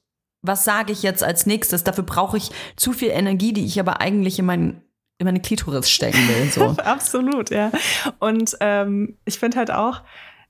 was 0.48 0.64
sage 0.64 0.92
ich 0.92 1.04
jetzt 1.04 1.24
als 1.24 1.46
nächstes. 1.46 1.84
Dafür 1.84 2.04
brauche 2.04 2.38
ich 2.38 2.52
zu 2.76 2.94
viel 2.94 3.10
Energie, 3.10 3.54
die 3.54 3.66
ich 3.66 3.80
aber 3.80 4.02
eigentlich 4.02 4.40
in, 4.40 4.46
mein, 4.46 4.82
in 5.18 5.26
meine 5.26 5.42
Klitoris 5.42 5.90
stecken 5.90 6.28
will. 6.28 6.52
So. 6.52 6.66
Absolut, 6.84 7.50
ja. 7.50 7.72
Und 8.20 8.56
ähm, 8.60 9.18
ich 9.26 9.40
finde 9.40 9.58
halt 9.58 9.72
auch, 9.72 10.02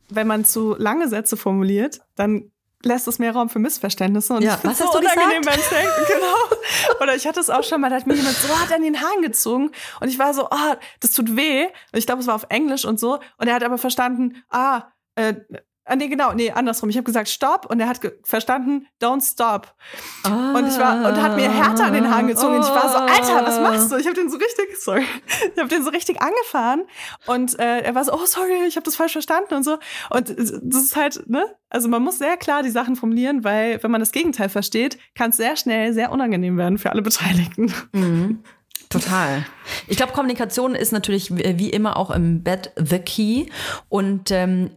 wenn 0.09 0.27
man 0.27 0.45
zu 0.45 0.75
lange 0.77 1.07
Sätze 1.09 1.37
formuliert, 1.37 2.01
dann 2.15 2.51
lässt 2.83 3.07
es 3.07 3.17
mehr 3.17 3.31
Raum 3.33 3.49
für 3.49 3.57
Missverständnisse. 3.57 4.33
Und 4.35 4.43
Ja, 4.43 4.55
ich 4.57 4.63
was 4.63 4.79
hast 4.79 4.93
so 4.93 4.99
du 4.99 5.05
unangenehm 5.05 5.41
gesagt? 5.41 5.57
beim 5.71 5.79
Sex. 5.79 6.07
Genau. 6.07 7.01
Oder 7.01 7.15
ich 7.15 7.25
hatte 7.25 7.39
es 7.39 7.49
auch 7.49 7.63
schon 7.63 7.81
mal, 7.81 7.89
da 7.89 7.95
hat 7.95 8.05
mir 8.05 8.13
jemand 8.13 8.35
so 8.35 8.47
hart 8.59 8.71
an 8.71 8.83
den 8.83 9.01
Haaren 9.01 9.23
gezogen 9.23 9.71
und 9.99 10.07
ich 10.07 10.19
war 10.19 10.33
so, 10.35 10.49
ah, 10.51 10.77
das 10.99 11.11
tut 11.11 11.35
weh. 11.35 11.63
Und 11.65 11.97
ich 11.97 12.05
glaube, 12.05 12.21
es 12.21 12.27
war 12.27 12.35
auf 12.35 12.45
Englisch 12.49 12.85
und 12.85 12.99
so. 12.99 13.19
Und 13.37 13.47
er 13.47 13.55
hat 13.55 13.63
aber 13.63 13.79
verstanden, 13.79 14.43
ah, 14.49 14.83
äh, 15.15 15.33
ah, 15.85 15.95
nee, 15.95 16.07
genau, 16.07 16.33
nee, 16.33 16.51
andersrum. 16.51 16.89
Ich 16.89 16.97
habe 16.97 17.05
gesagt, 17.05 17.29
stopp 17.29 17.65
und 17.69 17.79
er 17.79 17.87
hat 17.87 17.99
verstanden, 18.23 18.87
don't 19.01 19.23
stop. 19.23 19.73
Und 20.23 20.67
ich 20.67 20.77
war 20.77 21.07
und 21.07 21.21
hat 21.21 21.35
mir 21.35 21.49
härter 21.49 21.85
an 21.85 21.93
den 21.93 22.09
Haaren 22.09 22.27
gezogen 22.27 22.55
und 22.55 22.61
ich 22.61 22.69
war 22.69 22.89
so, 22.89 22.97
Alter, 22.97 23.45
was 23.45 23.59
machst 23.59 23.91
du? 23.91 23.95
Ich 23.97 24.05
habe 24.05 24.15
den 24.15 24.29
so 24.29 24.37
richtig, 24.37 24.77
sorry, 24.79 25.05
ich 25.53 25.59
habe 25.59 25.69
den 25.69 25.83
so 25.83 25.91
richtig 25.91 26.21
angefahren 26.21 26.83
und 27.27 27.57
äh, 27.59 27.81
er 27.81 27.95
war 27.95 28.03
so, 28.03 28.13
oh 28.13 28.25
sorry, 28.25 28.65
ich 28.67 28.75
habe 28.75 28.83
das 28.83 28.95
falsch 28.95 29.13
verstanden 29.13 29.53
und 29.53 29.63
so. 29.63 29.77
Und 30.09 30.29
das 30.29 30.83
ist 30.83 30.95
halt, 30.95 31.29
ne? 31.29 31.45
Also 31.69 31.89
man 31.89 32.01
muss 32.01 32.17
sehr 32.19 32.37
klar 32.37 32.63
die 32.63 32.69
Sachen 32.69 32.95
formulieren, 32.95 33.43
weil 33.43 33.81
wenn 33.83 33.91
man 33.91 33.99
das 33.99 34.11
Gegenteil 34.11 34.49
versteht, 34.49 34.97
kann 35.13 35.31
es 35.31 35.37
sehr 35.37 35.57
schnell 35.57 35.93
sehr 35.93 36.11
unangenehm 36.11 36.57
werden 36.57 36.77
für 36.77 36.91
alle 36.91 37.01
Beteiligten. 37.01 37.73
Mhm. 37.91 38.43
Total. 38.89 39.45
Ich 39.87 39.97
glaube, 39.97 40.13
Kommunikation 40.13 40.75
ist 40.75 40.91
natürlich 40.91 41.35
wie 41.35 41.69
immer 41.69 41.97
auch 41.97 42.11
im 42.11 42.43
Bett 42.43 42.71
the 42.75 42.99
key. 42.99 43.47
Und 43.89 44.31
ähm, 44.31 44.71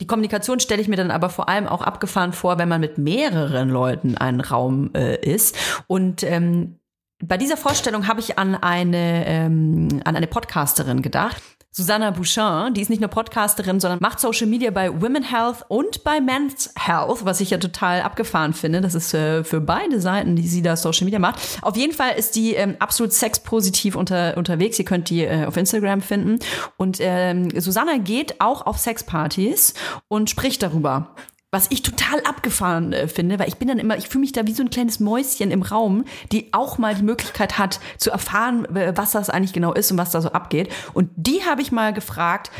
die 0.00 0.06
Kommunikation 0.06 0.60
stelle 0.60 0.82
ich 0.82 0.88
mir 0.88 0.96
dann 0.96 1.10
aber 1.10 1.30
vor 1.30 1.48
allem 1.48 1.66
auch 1.66 1.82
abgefahren 1.82 2.32
vor, 2.32 2.58
wenn 2.58 2.68
man 2.68 2.80
mit 2.80 2.98
mehreren 2.98 3.68
Leuten 3.70 4.16
einen 4.16 4.40
Raum 4.40 4.90
äh, 4.94 5.16
ist. 5.16 5.56
Und 5.86 6.22
ähm, 6.22 6.78
bei 7.22 7.38
dieser 7.38 7.56
Vorstellung 7.56 8.08
habe 8.08 8.20
ich 8.20 8.38
an 8.38 8.54
eine, 8.54 9.24
ähm, 9.26 10.00
an 10.04 10.16
eine 10.16 10.26
Podcasterin 10.26 11.02
gedacht. 11.02 11.42
Susanna 11.76 12.10
Bouchard, 12.10 12.74
die 12.74 12.80
ist 12.80 12.88
nicht 12.88 13.00
nur 13.02 13.10
Podcasterin, 13.10 13.80
sondern 13.80 13.98
macht 14.00 14.18
Social 14.18 14.46
Media 14.46 14.70
bei 14.70 14.90
Women 15.02 15.22
Health 15.22 15.58
und 15.68 16.04
bei 16.04 16.22
Men's 16.22 16.72
Health, 16.74 17.26
was 17.26 17.42
ich 17.42 17.50
ja 17.50 17.58
total 17.58 18.00
abgefahren 18.00 18.54
finde. 18.54 18.80
Das 18.80 18.94
ist 18.94 19.12
äh, 19.12 19.44
für 19.44 19.60
beide 19.60 20.00
Seiten, 20.00 20.36
die 20.36 20.48
sie 20.48 20.62
da 20.62 20.74
Social 20.74 21.04
Media 21.04 21.18
macht. 21.18 21.38
Auf 21.60 21.76
jeden 21.76 21.92
Fall 21.92 22.12
ist 22.16 22.34
die 22.34 22.54
ähm, 22.54 22.76
absolut 22.78 23.12
sexpositiv 23.12 23.94
unter, 23.94 24.38
unterwegs. 24.38 24.78
Ihr 24.78 24.86
könnt 24.86 25.10
die 25.10 25.24
äh, 25.24 25.44
auf 25.44 25.58
Instagram 25.58 26.00
finden. 26.00 26.38
Und 26.78 26.96
ähm, 27.00 27.50
Susanna 27.60 27.98
geht 27.98 28.40
auch 28.40 28.64
auf 28.64 28.78
Sexpartys 28.78 29.74
und 30.08 30.30
spricht 30.30 30.62
darüber. 30.62 31.14
Was 31.52 31.66
ich 31.70 31.82
total 31.82 32.20
abgefahren 32.20 32.92
äh, 32.92 33.08
finde, 33.08 33.38
weil 33.38 33.48
ich 33.48 33.56
bin 33.56 33.68
dann 33.68 33.78
immer, 33.78 33.96
ich 33.96 34.08
fühle 34.08 34.22
mich 34.22 34.32
da 34.32 34.46
wie 34.46 34.52
so 34.52 34.62
ein 34.62 34.70
kleines 34.70 35.00
Mäuschen 35.00 35.50
im 35.50 35.62
Raum, 35.62 36.04
die 36.32 36.52
auch 36.52 36.78
mal 36.78 36.94
die 36.94 37.02
Möglichkeit 37.02 37.58
hat 37.58 37.80
zu 37.98 38.10
erfahren, 38.10 38.66
was 38.70 39.12
das 39.12 39.30
eigentlich 39.30 39.52
genau 39.52 39.72
ist 39.72 39.90
und 39.90 39.98
was 39.98 40.10
da 40.10 40.20
so 40.20 40.32
abgeht. 40.32 40.70
Und 40.92 41.10
die 41.16 41.44
habe 41.44 41.62
ich 41.62 41.72
mal 41.72 41.92
gefragt, 41.92 42.50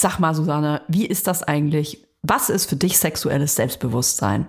Sag 0.00 0.20
mal, 0.20 0.32
Susanne, 0.32 0.82
wie 0.86 1.06
ist 1.06 1.26
das 1.26 1.42
eigentlich? 1.42 2.06
Was 2.22 2.50
ist 2.50 2.66
für 2.66 2.76
dich 2.76 2.98
sexuelles 2.98 3.56
Selbstbewusstsein? 3.56 4.46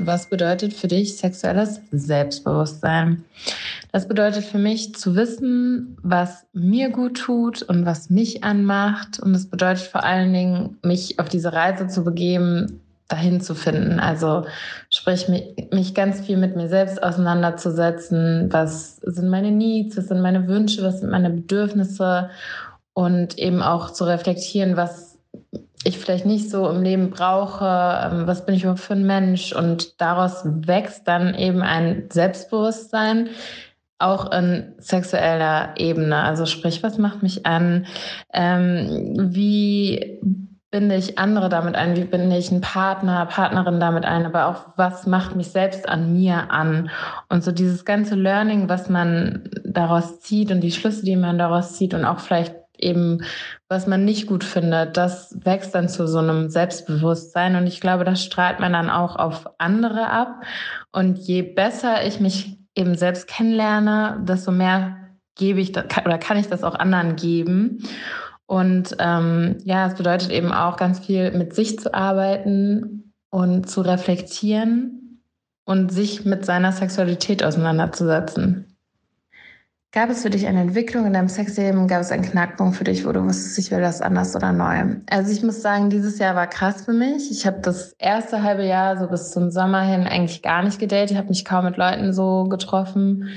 Was 0.00 0.26
bedeutet 0.26 0.72
für 0.72 0.88
dich 0.88 1.16
sexuelles 1.16 1.80
Selbstbewusstsein? 1.90 3.24
Das 3.92 4.06
bedeutet 4.06 4.44
für 4.44 4.58
mich 4.58 4.94
zu 4.94 5.16
wissen, 5.16 5.96
was 6.02 6.46
mir 6.52 6.90
gut 6.90 7.18
tut 7.18 7.62
und 7.62 7.86
was 7.86 8.10
mich 8.10 8.44
anmacht. 8.44 9.18
Und 9.20 9.34
es 9.34 9.46
bedeutet 9.46 9.84
vor 9.84 10.04
allen 10.04 10.32
Dingen, 10.32 10.78
mich 10.82 11.18
auf 11.18 11.28
diese 11.28 11.52
Reise 11.52 11.88
zu 11.88 12.04
begeben, 12.04 12.80
dahin 13.08 13.40
zu 13.40 13.54
finden. 13.54 13.98
Also 13.98 14.44
sprich, 14.90 15.28
mich, 15.28 15.94
ganz 15.94 16.20
viel 16.20 16.36
mit 16.36 16.56
mir 16.56 16.68
selbst 16.68 17.02
auseinanderzusetzen. 17.02 18.48
Was 18.52 18.96
sind 18.96 19.30
meine 19.30 19.50
Needs? 19.50 19.96
Was 19.96 20.08
sind 20.08 20.20
meine 20.20 20.46
Wünsche? 20.46 20.82
Was 20.82 21.00
sind 21.00 21.10
meine 21.10 21.30
Bedürfnisse? 21.30 22.30
Und 22.92 23.38
eben 23.38 23.62
auch 23.62 23.92
zu 23.92 24.04
reflektieren, 24.04 24.76
was 24.76 25.07
ich 25.84 25.98
vielleicht 25.98 26.26
nicht 26.26 26.50
so 26.50 26.68
im 26.68 26.82
Leben 26.82 27.10
brauche, 27.10 27.64
ähm, 27.64 28.26
was 28.26 28.44
bin 28.44 28.54
ich 28.54 28.62
überhaupt 28.62 28.80
für 28.80 28.94
ein 28.94 29.06
Mensch 29.06 29.52
und 29.52 30.00
daraus 30.00 30.42
wächst 30.44 31.06
dann 31.06 31.34
eben 31.34 31.62
ein 31.62 32.08
Selbstbewusstsein, 32.10 33.28
auch 33.98 34.30
in 34.32 34.74
sexueller 34.78 35.74
Ebene. 35.76 36.22
Also 36.22 36.46
sprich, 36.46 36.82
was 36.82 36.98
macht 36.98 37.22
mich 37.22 37.46
an? 37.46 37.86
Ähm, 38.32 39.14
wie 39.18 40.20
binde 40.70 40.96
ich 40.96 41.18
andere 41.18 41.48
damit 41.48 41.74
ein? 41.74 41.96
Wie 41.96 42.04
binde 42.04 42.36
ich 42.36 42.50
einen 42.50 42.60
Partner, 42.60 43.26
Partnerin 43.26 43.80
damit 43.80 44.04
ein? 44.04 44.26
Aber 44.26 44.46
auch, 44.46 44.66
was 44.76 45.06
macht 45.06 45.34
mich 45.34 45.48
selbst 45.48 45.88
an 45.88 46.12
mir 46.12 46.50
an? 46.50 46.90
Und 47.28 47.42
so 47.42 47.52
dieses 47.52 47.84
ganze 47.84 48.14
Learning, 48.14 48.68
was 48.68 48.88
man 48.88 49.48
daraus 49.64 50.20
zieht 50.20 50.50
und 50.50 50.60
die 50.60 50.72
Schlüsse, 50.72 51.04
die 51.04 51.16
man 51.16 51.38
daraus 51.38 51.74
zieht 51.74 51.94
und 51.94 52.04
auch 52.04 52.18
vielleicht 52.18 52.54
eben, 52.82 53.22
was 53.68 53.86
man 53.86 54.04
nicht 54.04 54.26
gut 54.26 54.44
findet, 54.44 54.96
das 54.96 55.36
wächst 55.44 55.74
dann 55.74 55.88
zu 55.88 56.06
so 56.06 56.18
einem 56.18 56.50
Selbstbewusstsein. 56.50 57.56
Und 57.56 57.66
ich 57.66 57.80
glaube, 57.80 58.04
das 58.04 58.22
strahlt 58.22 58.60
man 58.60 58.72
dann 58.72 58.90
auch 58.90 59.16
auf 59.16 59.48
andere 59.58 60.10
ab. 60.10 60.42
Und 60.92 61.18
je 61.18 61.42
besser 61.42 62.06
ich 62.06 62.20
mich 62.20 62.58
eben 62.74 62.94
selbst 62.94 63.26
kennenlerne, 63.26 64.20
desto 64.22 64.52
mehr 64.52 64.96
gebe 65.36 65.60
ich 65.60 65.72
das, 65.72 65.84
oder 66.04 66.18
kann 66.18 66.36
ich 66.36 66.48
das 66.48 66.64
auch 66.64 66.74
anderen 66.74 67.16
geben. 67.16 67.82
Und 68.46 68.96
ähm, 68.98 69.58
ja, 69.64 69.86
es 69.86 69.94
bedeutet 69.94 70.30
eben 70.30 70.52
auch 70.52 70.76
ganz 70.76 71.00
viel 71.00 71.32
mit 71.32 71.54
sich 71.54 71.78
zu 71.78 71.92
arbeiten 71.92 73.12
und 73.30 73.68
zu 73.68 73.82
reflektieren 73.82 75.22
und 75.66 75.92
sich 75.92 76.24
mit 76.24 76.46
seiner 76.46 76.72
Sexualität 76.72 77.44
auseinanderzusetzen. 77.44 78.67
Gab 79.90 80.10
es 80.10 80.20
für 80.20 80.28
dich 80.28 80.46
eine 80.46 80.60
Entwicklung 80.60 81.06
in 81.06 81.14
deinem 81.14 81.30
Sexleben? 81.30 81.88
Gab 81.88 82.02
es 82.02 82.12
einen 82.12 82.22
Knackpunkt 82.22 82.76
für 82.76 82.84
dich, 82.84 83.06
wo 83.06 83.12
du 83.12 83.24
wusstest, 83.24 83.58
ich 83.58 83.70
will 83.70 83.80
das 83.80 84.02
anders 84.02 84.36
oder 84.36 84.52
neu? 84.52 84.96
Also 85.08 85.32
ich 85.32 85.42
muss 85.42 85.62
sagen, 85.62 85.88
dieses 85.88 86.18
Jahr 86.18 86.34
war 86.34 86.46
krass 86.46 86.84
für 86.84 86.92
mich. 86.92 87.30
Ich 87.30 87.46
habe 87.46 87.60
das 87.62 87.94
erste 87.98 88.42
halbe 88.42 88.66
Jahr 88.66 88.98
so 88.98 89.08
bis 89.08 89.30
zum 89.30 89.50
Sommer 89.50 89.80
hin 89.80 90.06
eigentlich 90.06 90.42
gar 90.42 90.62
nicht 90.62 90.78
gedatet. 90.78 91.12
Ich 91.12 91.16
habe 91.16 91.28
mich 91.28 91.46
kaum 91.46 91.64
mit 91.64 91.78
Leuten 91.78 92.12
so 92.12 92.44
getroffen 92.44 93.30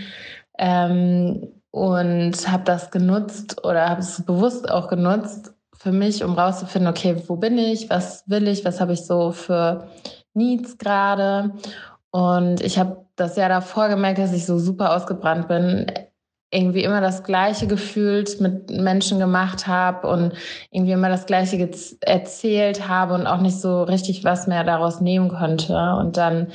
ähm, 0.57 1.47
und 1.71 2.51
habe 2.51 2.63
das 2.65 2.91
genutzt 2.91 3.63
oder 3.63 3.87
habe 3.87 4.01
es 4.01 4.21
bewusst 4.21 4.69
auch 4.69 4.89
genutzt 4.89 5.53
für 5.73 5.93
mich, 5.93 6.21
um 6.21 6.33
rauszufinden, 6.33 6.91
okay, 6.91 7.15
wo 7.27 7.37
bin 7.37 7.57
ich, 7.57 7.89
was 7.89 8.25
will 8.27 8.49
ich, 8.49 8.65
was 8.65 8.81
habe 8.81 8.91
ich 8.91 9.05
so 9.05 9.31
für 9.31 9.87
Needs 10.33 10.77
gerade. 10.77 11.53
Und 12.11 12.59
ich 12.59 12.77
habe 12.77 13.05
das 13.15 13.37
Jahr 13.37 13.47
davor 13.47 13.87
gemerkt, 13.87 14.19
dass 14.19 14.33
ich 14.33 14.45
so 14.45 14.59
super 14.59 14.93
ausgebrannt 14.97 15.47
bin 15.47 15.85
irgendwie 16.51 16.83
immer 16.83 16.99
das 16.99 17.23
Gleiche 17.23 17.65
gefühlt 17.65 18.41
mit 18.41 18.69
Menschen 18.69 19.19
gemacht 19.19 19.67
habe 19.67 20.07
und 20.07 20.33
irgendwie 20.69 20.91
immer 20.91 21.09
das 21.09 21.25
Gleiche 21.25 21.69
erzählt 22.01 22.87
habe 22.87 23.13
und 23.13 23.25
auch 23.25 23.39
nicht 23.39 23.59
so 23.59 23.83
richtig 23.83 24.23
was 24.25 24.47
mehr 24.47 24.65
daraus 24.65 24.99
nehmen 24.99 25.29
konnte. 25.29 25.73
Und 25.97 26.17
dann 26.17 26.47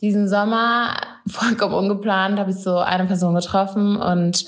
diesen 0.00 0.26
Sommer, 0.26 0.96
vollkommen 1.28 1.74
ungeplant, 1.74 2.38
habe 2.38 2.50
ich 2.50 2.56
so 2.56 2.78
eine 2.78 3.06
Person 3.06 3.34
getroffen 3.34 3.96
und 3.96 4.46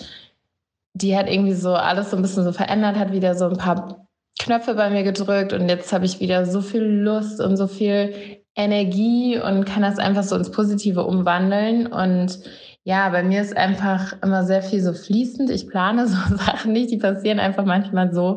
die 0.95 1.17
hat 1.17 1.29
irgendwie 1.29 1.55
so 1.55 1.75
alles 1.75 2.11
so 2.11 2.17
ein 2.17 2.23
bisschen 2.23 2.45
so 2.45 2.53
verändert, 2.53 2.97
hat 2.97 3.13
wieder 3.13 3.35
so 3.35 3.47
ein 3.47 3.59
paar 3.59 4.07
Knöpfe 4.39 4.75
bei 4.75 4.91
mir 4.91 5.03
gedrückt 5.03 5.53
und 5.53 5.69
jetzt 5.69 5.93
habe 5.93 6.07
ich 6.07 6.21
wieder 6.21 6.47
so 6.47 6.61
viel 6.61 6.83
Lust 6.83 7.41
und 7.41 7.57
so 7.57 7.67
viel 7.67 8.41
Energie 8.57 9.39
und 9.39 9.65
kann 9.65 9.83
das 9.83 9.99
einfach 9.99 10.23
so 10.23 10.37
ins 10.37 10.51
Positive 10.51 11.05
umwandeln 11.05 11.89
und 11.89 12.39
ja, 12.87 13.09
bei 13.09 13.23
mir 13.23 13.41
ist 13.41 13.57
einfach 13.57 14.15
immer 14.23 14.45
sehr 14.45 14.63
viel 14.63 14.83
so 14.83 14.93
fließend. 14.93 15.49
Ich 15.51 15.69
plane 15.69 16.07
so 16.07 16.37
Sachen 16.37 16.73
nicht, 16.73 16.91
die 16.91 16.99
passieren 16.99 17.41
einfach 17.41 17.65
manchmal 17.65 18.13
so. 18.13 18.37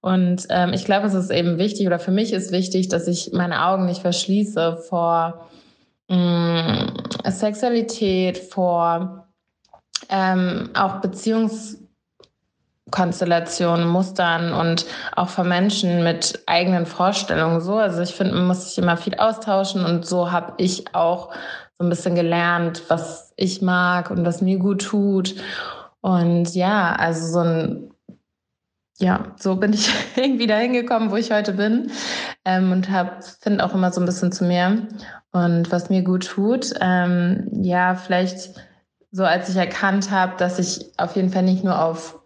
Und 0.00 0.46
ähm, 0.50 0.72
ich 0.72 0.84
glaube, 0.84 1.06
es 1.06 1.14
ist 1.14 1.30
eben 1.30 1.58
wichtig 1.58 1.86
oder 1.86 2.00
für 2.00 2.10
mich 2.10 2.32
ist 2.32 2.50
wichtig, 2.50 2.88
dass 2.88 3.06
ich 3.06 3.30
meine 3.32 3.64
Augen 3.64 3.86
nicht 3.86 4.02
verschließe 4.02 4.78
vor 4.88 5.48
mh, 6.08 6.16
mm, 6.16 6.92
Sexualität, 7.30 8.38
vor 8.38 9.28
ähm, 10.08 10.70
auch 10.74 10.96
Beziehungskonstellationen, 10.96 13.86
Mustern 13.86 14.52
und 14.52 14.86
auch 15.14 15.28
vor 15.28 15.44
Menschen 15.44 16.02
mit 16.02 16.42
eigenen 16.46 16.86
Vorstellungen 16.86 17.60
so. 17.60 17.76
Also 17.76 18.02
ich 18.02 18.14
finde, 18.14 18.34
man 18.34 18.48
muss 18.48 18.68
sich 18.68 18.78
immer 18.82 18.96
viel 18.96 19.14
austauschen 19.14 19.84
und 19.84 20.04
so 20.04 20.32
habe 20.32 20.54
ich 20.56 20.92
auch 20.96 21.30
so 21.78 21.84
ein 21.84 21.90
bisschen 21.90 22.14
gelernt, 22.14 22.82
was 22.88 23.32
ich 23.36 23.62
mag 23.62 24.10
und 24.10 24.24
was 24.24 24.40
mir 24.40 24.58
gut 24.58 24.82
tut. 24.82 25.34
Und 26.00 26.54
ja, 26.54 26.94
also 26.94 27.26
so 27.32 27.38
ein, 27.40 27.90
ja, 28.98 29.34
so 29.36 29.56
bin 29.56 29.72
ich 29.72 29.92
irgendwie 30.16 30.46
dahin 30.46 30.72
gekommen, 30.72 31.10
wo 31.10 31.16
ich 31.16 31.32
heute 31.32 31.52
bin 31.52 31.90
ähm, 32.44 32.72
und 32.72 32.88
finde 33.40 33.64
auch 33.64 33.74
immer 33.74 33.92
so 33.92 34.00
ein 34.00 34.06
bisschen 34.06 34.30
zu 34.30 34.44
mir 34.44 34.86
und 35.32 35.72
was 35.72 35.90
mir 35.90 36.02
gut 36.02 36.26
tut. 36.26 36.72
Ähm, 36.80 37.48
ja, 37.62 37.94
vielleicht 37.94 38.54
so 39.10 39.24
als 39.24 39.48
ich 39.48 39.56
erkannt 39.56 40.10
habe, 40.10 40.34
dass 40.38 40.58
ich 40.58 40.92
auf 40.98 41.16
jeden 41.16 41.30
Fall 41.30 41.44
nicht 41.44 41.64
nur 41.64 41.80
auf 41.80 42.20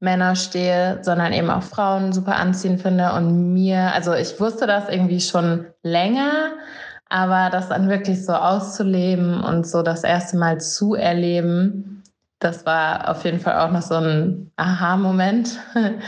Männer 0.00 0.36
stehe, 0.36 0.98
sondern 1.02 1.32
eben 1.32 1.48
auch 1.48 1.62
Frauen 1.62 2.12
super 2.12 2.36
anziehen 2.36 2.78
finde 2.78 3.12
und 3.12 3.52
mir, 3.54 3.92
also 3.94 4.12
ich 4.12 4.38
wusste 4.38 4.66
das 4.66 4.88
irgendwie 4.88 5.20
schon 5.20 5.66
länger, 5.82 6.52
aber 7.08 7.50
das 7.50 7.68
dann 7.68 7.88
wirklich 7.88 8.24
so 8.24 8.32
auszuleben 8.32 9.42
und 9.42 9.66
so 9.66 9.82
das 9.82 10.04
erste 10.04 10.36
Mal 10.36 10.60
zu 10.60 10.94
erleben, 10.94 11.94
das 12.44 12.66
war 12.66 13.08
auf 13.08 13.24
jeden 13.24 13.40
Fall 13.40 13.58
auch 13.58 13.70
noch 13.70 13.82
so 13.82 13.94
ein 13.94 14.50
Aha-Moment. 14.56 15.58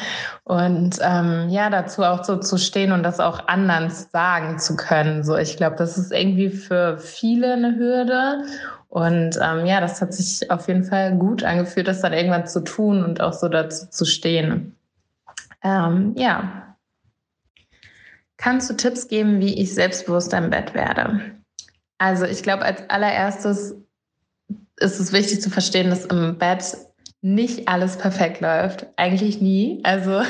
Und 0.44 0.98
ähm, 1.00 1.48
ja, 1.48 1.70
dazu 1.70 2.02
auch 2.02 2.22
so 2.24 2.36
zu 2.36 2.58
stehen 2.58 2.92
und 2.92 3.02
das 3.02 3.18
auch 3.18 3.48
anderen 3.48 3.90
sagen 3.90 4.60
zu 4.60 4.76
können. 4.76 5.24
So, 5.24 5.36
ich 5.36 5.56
glaube, 5.56 5.74
das 5.74 5.98
ist 5.98 6.12
irgendwie 6.12 6.50
für 6.50 6.98
viele 6.98 7.54
eine 7.54 7.76
Hürde. 7.76 8.44
Und 8.88 9.38
ähm, 9.42 9.66
ja, 9.66 9.80
das 9.80 10.00
hat 10.00 10.12
sich 10.14 10.48
auf 10.50 10.68
jeden 10.68 10.84
Fall 10.84 11.16
gut 11.16 11.42
angefühlt, 11.42 11.88
das 11.88 12.00
dann 12.00 12.12
irgendwann 12.12 12.46
zu 12.46 12.62
tun 12.62 13.02
und 13.02 13.20
auch 13.20 13.32
so 13.32 13.48
dazu 13.48 13.88
zu 13.88 14.04
stehen. 14.04 14.76
Ähm, 15.64 16.14
ja, 16.16 16.65
Kannst 18.38 18.68
du 18.68 18.74
Tipps 18.74 19.08
geben, 19.08 19.40
wie 19.40 19.60
ich 19.60 19.74
selbstbewusster 19.74 20.38
im 20.38 20.50
Bett 20.50 20.74
werde? 20.74 21.20
Also 21.98 22.26
ich 22.26 22.42
glaube, 22.42 22.64
als 22.64 22.88
allererstes 22.90 23.74
ist 24.78 25.00
es 25.00 25.12
wichtig 25.12 25.40
zu 25.40 25.50
verstehen, 25.50 25.90
dass 25.90 26.04
im 26.04 26.36
Bett 26.38 26.76
nicht 27.22 27.68
alles 27.68 27.96
perfekt 27.96 28.40
läuft. 28.40 28.86
Eigentlich 28.96 29.40
nie. 29.40 29.80
Also 29.84 30.22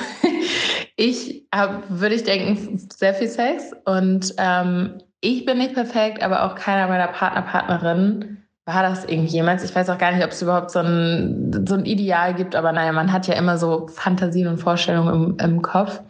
ich 0.97 1.47
habe, 1.53 1.83
würde 1.89 2.15
ich 2.15 2.25
denken, 2.25 2.79
sehr 2.97 3.15
viel 3.15 3.29
Sex 3.29 3.73
und 3.85 4.35
ähm, 4.39 5.03
ich 5.21 5.45
bin 5.45 5.59
nicht 5.59 5.75
perfekt, 5.75 6.23
aber 6.23 6.45
auch 6.45 6.55
keiner 6.55 6.87
meiner 6.89 7.09
Partner, 7.09 7.43
Partnerinnen 7.43 8.46
war 8.67 8.83
das 8.83 9.05
irgendwie 9.05 9.29
jemals? 9.29 9.63
Ich 9.63 9.75
weiß 9.75 9.89
auch 9.91 9.99
gar 9.99 10.11
nicht, 10.11 10.25
ob 10.25 10.33
es 10.33 10.43
überhaupt 10.43 10.73
so 10.73 10.81
ein, 10.81 11.65
so 11.69 11.77
ein 11.77 11.85
Ideal 11.85 12.35
gibt, 12.35 12.57
aber 12.57 12.73
naja, 12.73 12.91
man 12.91 13.13
hat 13.13 13.29
ja 13.29 13.35
immer 13.35 13.59
so 13.59 13.87
Fantasien 13.87 14.49
und 14.49 14.59
Vorstellungen 14.59 15.37
im, 15.39 15.39
im 15.39 15.63
Kopf. 15.63 16.01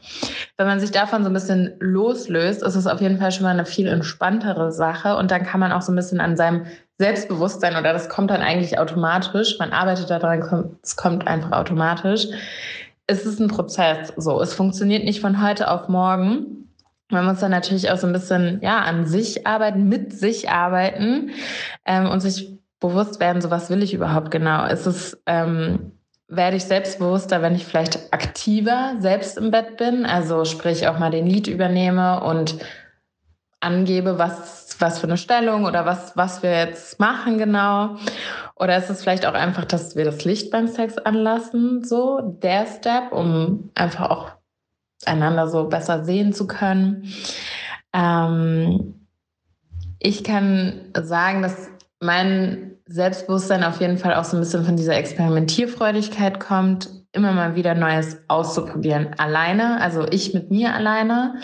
Wenn 0.57 0.67
man 0.67 0.81
sich 0.81 0.91
davon 0.91 1.23
so 1.23 1.29
ein 1.29 1.35
bisschen 1.35 1.75
loslöst, 1.81 2.63
ist 2.63 2.75
es 2.75 2.87
auf 2.87 3.03
jeden 3.03 3.19
Fall 3.19 3.31
schon 3.31 3.43
mal 3.43 3.51
eine 3.51 3.67
viel 3.67 3.87
entspanntere 3.87 4.73
Sache 4.73 5.17
und 5.17 5.31
dann 5.31 5.43
kann 5.43 5.61
man 5.61 5.71
auch 5.71 5.83
so 5.83 5.93
ein 5.93 5.97
bisschen 5.97 6.19
an 6.19 6.39
seinem 6.39 6.65
Selbstbewusstsein 6.97 7.77
oder 7.77 7.93
das 7.93 8.09
kommt 8.09 8.31
dann 8.31 8.41
eigentlich 8.41 8.79
automatisch. 8.79 9.59
Man 9.59 9.73
arbeitet 9.73 10.09
daran, 10.09 10.77
es 10.83 10.97
kommt 10.97 11.27
einfach 11.27 11.53
automatisch. 11.53 12.27
Es 13.07 13.27
ist 13.27 13.39
ein 13.39 13.49
Prozess, 13.49 14.15
so. 14.17 14.41
Es 14.41 14.55
funktioniert 14.55 15.05
nicht 15.05 15.21
von 15.21 15.43
heute 15.47 15.71
auf 15.71 15.89
morgen. 15.89 16.66
Man 17.11 17.25
muss 17.25 17.41
dann 17.41 17.53
natürlich 17.53 17.91
auch 17.91 17.99
so 17.99 18.07
ein 18.07 18.13
bisschen 18.13 18.61
ja 18.63 18.81
an 18.81 19.07
sich 19.07 19.47
arbeiten, 19.47 19.89
mit 19.89 20.13
sich 20.13 20.51
arbeiten 20.51 21.31
ähm, 21.85 22.09
und 22.09 22.21
sich 22.21 22.59
bewusst 22.81 23.21
werden, 23.21 23.41
so 23.41 23.51
was 23.51 23.71
will 23.71 23.83
ich 23.83 23.95
überhaupt 23.95 24.31
genau. 24.31 24.67
Ist 24.67 24.87
es 24.87 25.21
ähm, 25.27 25.93
werde 26.29 26.57
ich 26.57 26.65
selbstbewusster, 26.65 27.41
wenn 27.43 27.55
ich 27.55 27.65
vielleicht 27.65 28.13
aktiver 28.13 28.97
selbst 28.99 29.39
im 29.39 29.53
Bett 29.53 29.77
bin, 29.77 30.05
also 30.05 30.45
sprich 30.45 30.89
auch 30.89 30.99
mal 30.99 31.11
den 31.11 31.27
Lied 31.27 31.47
übernehme 31.47 32.25
und 32.25 32.57
angebe, 33.61 34.19
was 34.19 34.67
was 34.81 34.99
für 34.99 35.07
eine 35.07 35.17
Stellung 35.17 35.65
oder 35.65 35.87
was, 35.87 36.17
was 36.17 36.43
wir 36.43 36.51
jetzt 36.51 36.99
machen 37.01 37.39
genau. 37.39 37.97
Oder 38.55 38.77
ist 38.77 38.91
es 38.91 39.03
vielleicht 39.03 39.27
auch 39.27 39.35
einfach, 39.35 39.65
dass 39.65 39.97
wir 39.97 40.05
das 40.05 40.25
Licht 40.25 40.51
beim 40.51 40.69
Sex 40.69 40.99
anlassen, 40.99 41.85
so 41.85 42.21
der 42.21 42.67
Step, 42.67 43.13
um 43.13 43.71
einfach 43.75 44.11
auch 44.11 44.33
einander 45.05 45.49
so 45.49 45.65
besser 45.65 46.05
sehen 46.05 46.33
zu 46.33 46.47
können. 46.47 47.13
Ähm, 47.93 49.07
ich 49.99 50.25
kann 50.25 50.93
sagen, 50.95 51.43
dass 51.43 51.69
mein 52.01 52.73
Selbstbewusstsein 52.87 53.65
auf 53.65 53.81
jeden 53.81 53.99
Fall 53.99 54.15
auch 54.15 54.25
so 54.25 54.37
ein 54.37 54.41
bisschen 54.41 54.65
von 54.65 54.77
dieser 54.77 54.97
Experimentierfreudigkeit 54.97 56.39
kommt, 56.39 56.89
immer 57.13 57.33
mal 57.33 57.57
wieder 57.57 57.75
Neues 57.75 58.19
auszuprobieren. 58.29 59.11
Alleine, 59.19 59.81
also 59.81 60.07
ich 60.09 60.35
mit 60.35 60.51
mir 60.51 60.75
alleine, 60.75 61.37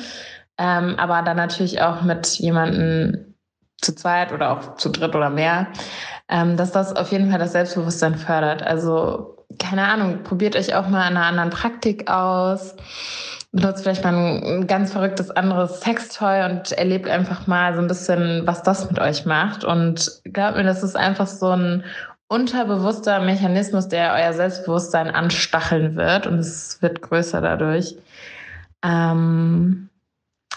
ähm, 0.58 0.94
aber 0.98 1.22
dann 1.22 1.36
natürlich 1.36 1.80
auch 1.80 2.02
mit 2.02 2.26
jemandem 2.38 3.34
zu 3.80 3.94
zweit 3.94 4.32
oder 4.32 4.52
auch 4.52 4.76
zu 4.76 4.90
dritt 4.90 5.16
oder 5.16 5.30
mehr, 5.30 5.68
ähm, 6.28 6.56
dass 6.56 6.70
das 6.70 6.94
auf 6.94 7.10
jeden 7.10 7.30
Fall 7.30 7.40
das 7.40 7.52
Selbstbewusstsein 7.52 8.14
fördert. 8.14 8.62
Also 8.62 9.36
keine 9.58 9.88
Ahnung, 9.88 10.22
probiert 10.22 10.56
euch 10.56 10.74
auch 10.74 10.88
mal 10.88 11.02
an 11.02 11.16
einer 11.16 11.26
anderen 11.26 11.50
Praktik 11.50 12.10
aus 12.10 12.76
benutzt 13.52 13.82
vielleicht 13.82 14.02
mal 14.02 14.14
ein, 14.14 14.66
ganz 14.66 14.92
verrücktes 14.92 15.30
anderes 15.30 15.80
Sextoy 15.80 16.44
und 16.50 16.72
erlebt 16.72 17.08
einfach 17.08 17.46
mal 17.46 17.74
so 17.74 17.82
ein 17.82 17.86
bisschen, 17.86 18.46
was 18.46 18.62
das 18.62 18.90
mit 18.90 18.98
euch 18.98 19.26
macht. 19.26 19.62
Und 19.62 20.22
glaubt 20.24 20.56
mir, 20.56 20.64
das 20.64 20.82
ist 20.82 20.96
einfach 20.96 21.26
so 21.26 21.50
ein 21.50 21.84
unterbewusster 22.28 23.20
Mechanismus, 23.20 23.88
der 23.88 24.14
euer 24.14 24.32
Selbstbewusstsein 24.32 25.10
anstacheln 25.10 25.96
wird 25.96 26.26
und 26.26 26.38
es 26.38 26.80
wird 26.80 27.02
größer 27.02 27.42
dadurch. 27.42 27.94
Ähm, 28.82 29.90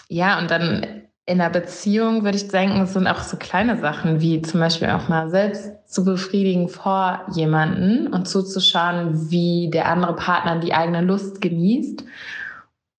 ja, 0.08 0.38
und 0.38 0.50
dann 0.50 0.86
in 1.26 1.38
der 1.38 1.50
Beziehung 1.50 2.24
würde 2.24 2.38
ich 2.38 2.48
denken, 2.48 2.80
es 2.80 2.94
sind 2.94 3.06
auch 3.06 3.20
so 3.20 3.36
kleine 3.36 3.78
Sachen, 3.78 4.22
wie 4.22 4.40
zum 4.40 4.60
Beispiel 4.60 4.88
auch 4.88 5.08
mal 5.08 5.28
selbst 5.28 5.70
zu 5.86 6.02
befriedigen 6.02 6.70
vor 6.70 7.26
jemanden 7.34 8.06
und 8.06 8.26
zuzuschauen, 8.26 9.30
wie 9.30 9.68
der 9.70 9.86
andere 9.86 10.16
Partner 10.16 10.60
die 10.60 10.72
eigene 10.72 11.02
Lust 11.02 11.42
genießt 11.42 12.04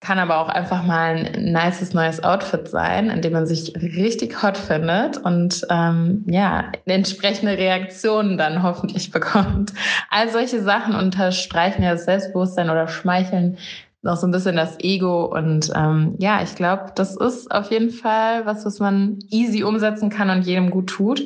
kann 0.07 0.19
aber 0.19 0.37
auch 0.37 0.47
einfach 0.47 0.83
mal 0.83 1.17
ein 1.17 1.51
nices 1.51 1.93
neues 1.93 2.23
Outfit 2.23 2.69
sein, 2.69 3.09
in 3.09 3.21
dem 3.21 3.33
man 3.33 3.45
sich 3.45 3.75
richtig 3.75 4.41
hot 4.41 4.57
findet 4.57 5.17
und 5.17 5.67
ähm, 5.69 6.23
ja, 6.27 6.71
entsprechende 6.85 7.57
Reaktionen 7.57 8.37
dann 8.37 8.63
hoffentlich 8.63 9.11
bekommt. 9.11 9.73
All 10.09 10.29
solche 10.29 10.61
Sachen 10.61 10.95
unterstreichen 10.95 11.83
ja 11.83 11.91
das 11.91 12.05
Selbstbewusstsein 12.05 12.69
oder 12.69 12.87
schmeicheln 12.87 13.57
noch 14.01 14.15
so 14.15 14.27
ein 14.27 14.31
bisschen 14.31 14.55
das 14.55 14.79
Ego. 14.79 15.25
Und 15.25 15.73
ähm, 15.75 16.15
ja, 16.19 16.41
ich 16.41 16.55
glaube, 16.55 16.93
das 16.95 17.17
ist 17.17 17.51
auf 17.51 17.69
jeden 17.69 17.89
Fall 17.89 18.45
was, 18.45 18.65
was 18.65 18.79
man 18.79 19.19
easy 19.29 19.63
umsetzen 19.63 20.09
kann 20.09 20.29
und 20.29 20.43
jedem 20.43 20.69
gut 20.69 20.87
tut. 20.87 21.21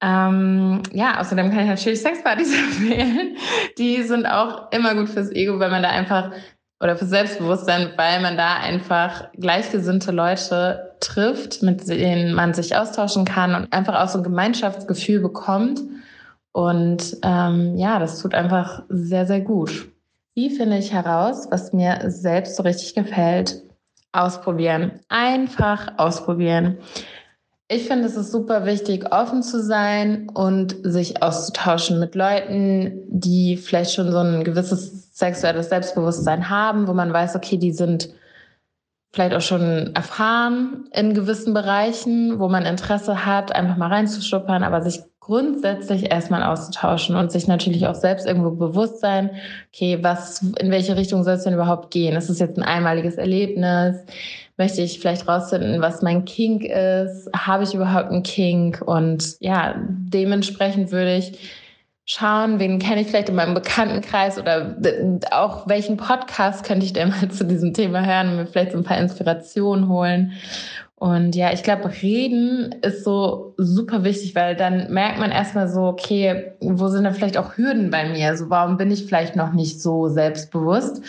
Ähm, 0.00 0.82
ja, 0.92 1.20
außerdem 1.20 1.50
kann 1.50 1.60
ich 1.60 1.68
natürlich 1.68 2.00
Sexpartys 2.00 2.58
empfehlen. 2.58 3.36
Die 3.78 4.02
sind 4.02 4.26
auch 4.26 4.72
immer 4.72 4.96
gut 4.96 5.08
fürs 5.08 5.30
Ego, 5.30 5.60
weil 5.60 5.70
man 5.70 5.84
da 5.84 5.90
einfach 5.90 6.32
oder 6.80 6.96
für 6.96 7.06
Selbstbewusstsein, 7.06 7.92
weil 7.96 8.20
man 8.20 8.36
da 8.36 8.56
einfach 8.56 9.30
gleichgesinnte 9.32 10.10
Leute 10.10 10.96
trifft, 11.00 11.62
mit 11.62 11.88
denen 11.88 12.34
man 12.34 12.54
sich 12.54 12.76
austauschen 12.76 13.24
kann 13.24 13.54
und 13.54 13.72
einfach 13.72 13.94
auch 14.02 14.08
so 14.08 14.18
ein 14.18 14.24
Gemeinschaftsgefühl 14.24 15.20
bekommt. 15.20 15.80
Und 16.52 17.16
ähm, 17.22 17.76
ja, 17.76 17.98
das 17.98 18.20
tut 18.20 18.34
einfach 18.34 18.82
sehr, 18.88 19.26
sehr 19.26 19.40
gut. 19.40 19.88
Wie 20.34 20.50
finde 20.50 20.78
ich 20.78 20.92
heraus, 20.92 21.46
was 21.50 21.72
mir 21.72 21.98
selbst 22.06 22.56
so 22.56 22.62
richtig 22.62 22.94
gefällt? 22.94 23.62
Ausprobieren. 24.12 25.00
Einfach 25.08 25.92
ausprobieren. 25.96 26.78
Ich 27.68 27.88
finde, 27.88 28.06
es 28.06 28.16
ist 28.16 28.30
super 28.30 28.66
wichtig, 28.66 29.10
offen 29.10 29.42
zu 29.42 29.62
sein 29.62 30.28
und 30.28 30.76
sich 30.82 31.22
auszutauschen 31.22 31.98
mit 31.98 32.14
Leuten, 32.14 33.02
die 33.08 33.56
vielleicht 33.56 33.94
schon 33.94 34.12
so 34.12 34.18
ein 34.18 34.44
gewisses 34.44 35.16
sexuelles 35.16 35.70
Selbstbewusstsein 35.70 36.50
haben, 36.50 36.86
wo 36.86 36.92
man 36.92 37.12
weiß, 37.12 37.36
okay, 37.36 37.56
die 37.56 37.72
sind 37.72 38.10
vielleicht 39.12 39.34
auch 39.34 39.40
schon 39.40 39.94
erfahren 39.94 40.88
in 40.92 41.14
gewissen 41.14 41.54
Bereichen, 41.54 42.38
wo 42.38 42.48
man 42.48 42.66
Interesse 42.66 43.24
hat, 43.24 43.54
einfach 43.54 43.76
mal 43.76 43.88
reinzuschnuppern, 43.88 44.62
aber 44.62 44.82
sich 44.82 45.02
grundsätzlich 45.20 46.10
erstmal 46.10 46.42
auszutauschen 46.42 47.16
und 47.16 47.32
sich 47.32 47.46
natürlich 47.46 47.86
auch 47.86 47.94
selbst 47.94 48.26
irgendwo 48.26 48.50
bewusst 48.50 49.00
sein, 49.00 49.30
okay, 49.72 50.00
was, 50.02 50.42
in 50.58 50.70
welche 50.70 50.96
Richtung 50.98 51.24
soll 51.24 51.34
es 51.34 51.44
denn 51.44 51.54
überhaupt 51.54 51.90
gehen? 51.90 52.14
Ist 52.14 52.28
es 52.28 52.40
jetzt 52.40 52.58
ein 52.58 52.62
einmaliges 52.62 53.14
Erlebnis? 53.14 53.96
Möchte 54.56 54.82
ich 54.82 55.00
vielleicht 55.00 55.26
rausfinden, 55.26 55.80
was 55.80 56.02
mein 56.02 56.24
Kink 56.24 56.64
ist? 56.64 57.28
Habe 57.34 57.64
ich 57.64 57.74
überhaupt 57.74 58.10
einen 58.10 58.22
Kink? 58.22 58.82
Und 58.82 59.36
ja, 59.40 59.74
dementsprechend 59.78 60.92
würde 60.92 61.16
ich 61.16 61.38
schauen, 62.06 62.58
wen 62.58 62.78
kenne 62.78 63.00
ich 63.00 63.08
vielleicht 63.08 63.30
in 63.30 63.34
meinem 63.34 63.54
Bekanntenkreis 63.54 64.38
oder 64.38 64.76
auch 65.30 65.66
welchen 65.66 65.96
Podcast 65.96 66.64
könnte 66.64 66.86
ich 66.86 66.92
denn 66.92 67.08
mal 67.08 67.28
zu 67.30 67.44
diesem 67.44 67.72
Thema 67.72 68.04
hören 68.04 68.30
und 68.30 68.36
mir 68.36 68.46
vielleicht 68.46 68.72
so 68.72 68.78
ein 68.78 68.84
paar 68.84 68.98
Inspirationen 68.98 69.88
holen. 69.88 70.32
Und 70.96 71.34
ja, 71.34 71.52
ich 71.52 71.62
glaube, 71.62 71.90
reden 72.02 72.72
ist 72.82 73.04
so 73.04 73.54
super 73.58 74.04
wichtig, 74.04 74.34
weil 74.34 74.54
dann 74.54 74.92
merkt 74.92 75.18
man 75.18 75.32
erstmal 75.32 75.68
so, 75.68 75.82
okay, 75.82 76.52
wo 76.60 76.88
sind 76.88 77.04
da 77.04 77.12
vielleicht 77.12 77.36
auch 77.36 77.56
Hürden 77.56 77.90
bei 77.90 78.08
mir? 78.08 78.28
Also 78.28 78.48
warum 78.48 78.76
bin 78.76 78.90
ich 78.90 79.04
vielleicht 79.04 79.34
noch 79.34 79.52
nicht 79.52 79.82
so 79.82 80.08
selbstbewusst? 80.08 81.02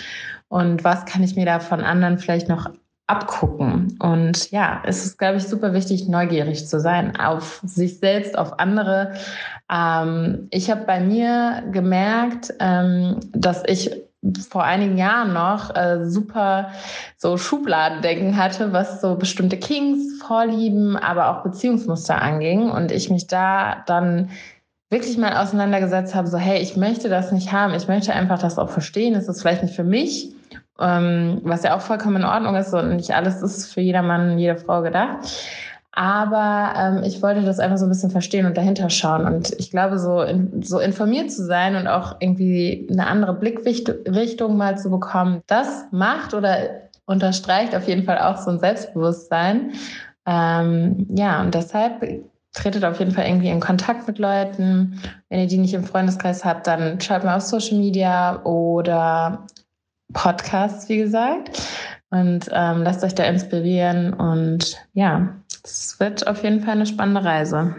Und 0.48 0.84
was 0.84 1.06
kann 1.06 1.24
ich 1.24 1.36
mir 1.36 1.46
da 1.46 1.60
von 1.60 1.82
anderen 1.82 2.18
vielleicht 2.18 2.50
noch 2.50 2.72
abgucken. 3.08 3.98
Und 4.00 4.50
ja, 4.52 4.82
es 4.86 5.06
ist, 5.06 5.18
glaube 5.18 5.38
ich, 5.38 5.48
super 5.48 5.74
wichtig, 5.74 6.08
neugierig 6.08 6.68
zu 6.68 6.80
sein 6.80 7.16
auf 7.18 7.62
sich 7.64 8.00
selbst, 8.00 8.38
auf 8.38 8.60
andere. 8.60 9.14
Ähm, 9.72 10.48
ich 10.50 10.72
habe 10.72 10.86
bei 10.86 11.00
mir 11.00 11.64
gemerkt, 11.72 12.54
ähm, 12.60 13.20
dass 13.32 13.64
ich 13.68 13.92
vor 14.50 14.64
einigen 14.64 14.98
Jahren 14.98 15.34
noch 15.34 15.76
äh, 15.76 16.10
super 16.10 16.72
so 17.18 17.38
Schubladendenken 17.38 18.38
hatte, 18.38 18.74
was 18.74 19.02
so 19.02 19.16
bestimmte 19.16 19.58
Kings, 19.58 20.20
Vorlieben, 20.26 20.98
aber 20.98 21.30
auch 21.30 21.44
Beziehungsmuster 21.44 22.20
anging. 22.20 22.72
Und 22.72 22.92
ich 22.92 23.12
mich 23.12 23.28
da 23.28 23.84
dann 23.86 24.32
wirklich 24.90 25.18
mal 25.20 25.38
auseinandergesetzt 25.38 26.16
habe, 26.16 26.28
so 26.28 26.40
hey, 26.40 26.60
ich 26.60 26.76
möchte 26.76 27.10
das 27.10 27.32
nicht 27.32 27.52
haben, 27.52 27.76
ich 27.76 27.88
möchte 27.88 28.14
einfach 28.14 28.40
das 28.40 28.58
auch 28.58 28.70
verstehen, 28.70 29.14
es 29.14 29.28
ist 29.28 29.42
vielleicht 29.42 29.62
nicht 29.62 29.76
für 29.76 29.84
mich 29.84 30.34
ähm, 30.80 31.42
was 31.44 31.64
ja 31.64 31.76
auch 31.76 31.82
vollkommen 31.82 32.18
in 32.18 32.26
Ordnung 32.26 32.56
ist 32.56 32.74
und 32.74 32.96
nicht 32.96 33.14
alles 33.14 33.42
ist 33.42 33.74
für 33.74 33.82
jedermann, 33.82 34.38
jede 34.38 34.58
Frau 34.58 34.82
gedacht. 34.82 35.20
Aber 35.96 36.74
ähm, 36.78 37.04
ich 37.04 37.22
wollte 37.22 37.44
das 37.44 37.60
einfach 37.60 37.78
so 37.78 37.86
ein 37.86 37.90
bisschen 37.90 38.12
verstehen 38.12 38.46
und 38.46 38.58
dahinter 38.58 38.90
schauen. 38.90 39.26
Und 39.26 39.56
ich 39.58 39.72
glaube, 39.72 39.98
so, 39.98 40.22
in, 40.22 40.62
so 40.62 40.80
informiert 40.80 41.32
zu 41.32 41.46
sein 41.46 41.78
und 41.78 41.88
auch 41.88 42.18
irgendwie 42.20 42.86
eine 42.92 43.08
andere 43.08 43.34
Blickrichtung 43.34 44.58
mal 44.58 44.78
zu 44.78 44.90
bekommen, 44.92 45.42
das 45.48 45.86
macht 45.92 46.34
oder 46.34 46.58
unterstreicht 47.06 47.74
auf 47.76 47.88
jeden 47.88 48.04
Fall 48.04 48.20
auch 48.20 48.38
so 48.38 48.52
ein 48.52 48.60
Selbstbewusstsein. 48.60 49.72
Ähm, 50.26 51.08
ja, 51.16 51.42
und 51.42 51.56
deshalb 51.56 52.02
tretet 52.52 52.84
auf 52.84 53.00
jeden 53.00 53.12
Fall 53.12 53.28
irgendwie 53.28 53.50
in 53.50 53.62
Kontakt 53.62 54.08
mit 54.08 54.18
Leuten. 54.18 55.00
Wenn 55.30 55.40
ihr 55.40 55.48
die 55.48 55.58
nicht 55.58 55.74
im 55.74 55.84
Freundeskreis 55.84 56.44
habt, 56.44 56.68
dann 56.68 57.00
schaut 57.00 57.24
mal 57.24 57.38
auf 57.38 57.44
Social 57.44 57.78
Media 57.78 58.44
oder 58.44 59.46
Podcasts, 60.16 60.90
wie 60.90 60.98
gesagt. 60.98 61.62
Und 62.10 62.50
ähm, 62.52 62.82
lasst 62.82 63.04
euch 63.04 63.14
da 63.14 63.26
inspirieren. 63.26 64.14
Und 64.14 64.78
ja, 64.94 65.36
es 65.64 66.00
wird 66.00 66.26
auf 66.26 66.44
jeden 66.44 66.62
Fall 66.62 66.74
eine 66.74 66.88
spannende 66.88 67.24
Reise. 67.24 67.76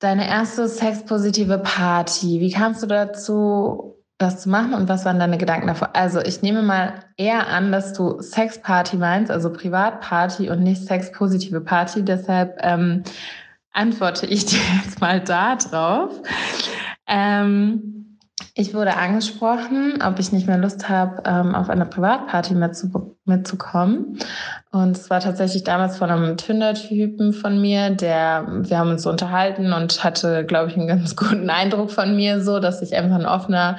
Deine 0.00 0.28
erste 0.28 0.68
sexpositive 0.68 1.58
Party, 1.58 2.40
wie 2.40 2.50
kamst 2.50 2.82
du 2.82 2.86
dazu, 2.86 3.96
das 4.18 4.42
zu 4.42 4.50
machen 4.50 4.74
und 4.74 4.88
was 4.88 5.04
waren 5.04 5.18
deine 5.18 5.38
Gedanken 5.38 5.66
davor? 5.66 5.94
Also 5.94 6.20
ich 6.20 6.42
nehme 6.42 6.62
mal 6.62 7.04
eher 7.16 7.48
an, 7.48 7.70
dass 7.72 7.92
du 7.92 8.20
Sexparty 8.20 8.96
meinst, 8.96 9.30
also 9.30 9.52
Privatparty 9.52 10.50
und 10.50 10.62
nicht 10.62 10.86
sexpositive 10.86 11.60
Party. 11.60 12.04
Deshalb 12.04 12.58
ähm, 12.62 13.02
antworte 13.72 14.26
ich 14.26 14.46
dir 14.46 14.60
jetzt 14.82 15.00
mal 15.00 15.20
da 15.20 15.56
drauf. 15.56 16.20
Ähm, 17.06 17.99
ich 18.60 18.74
wurde 18.74 18.96
angesprochen, 18.96 19.98
ob 20.06 20.18
ich 20.18 20.32
nicht 20.32 20.46
mehr 20.46 20.58
Lust 20.58 20.88
habe, 20.88 21.22
ähm, 21.24 21.54
auf 21.54 21.70
eine 21.70 21.86
Privatparty 21.86 22.54
mitzu 22.54 23.16
mitzukommen. 23.24 24.18
Und 24.72 24.96
es 24.96 25.08
war 25.08 25.20
tatsächlich 25.20 25.62
damals 25.62 25.96
von 25.96 26.10
einem 26.10 26.36
Tinder-Typen 26.36 27.32
von 27.32 27.60
mir, 27.60 27.90
der, 27.90 28.46
wir 28.48 28.78
haben 28.78 28.90
uns 28.90 29.04
so 29.04 29.10
unterhalten 29.10 29.72
und 29.72 30.02
hatte, 30.02 30.44
glaube 30.44 30.70
ich, 30.70 30.76
einen 30.76 30.88
ganz 30.88 31.16
guten 31.16 31.48
Eindruck 31.48 31.90
von 31.90 32.16
mir, 32.16 32.40
so, 32.42 32.60
dass 32.60 32.82
ich 32.82 32.94
einfach 32.94 33.16
ein 33.16 33.26
offener, 33.26 33.78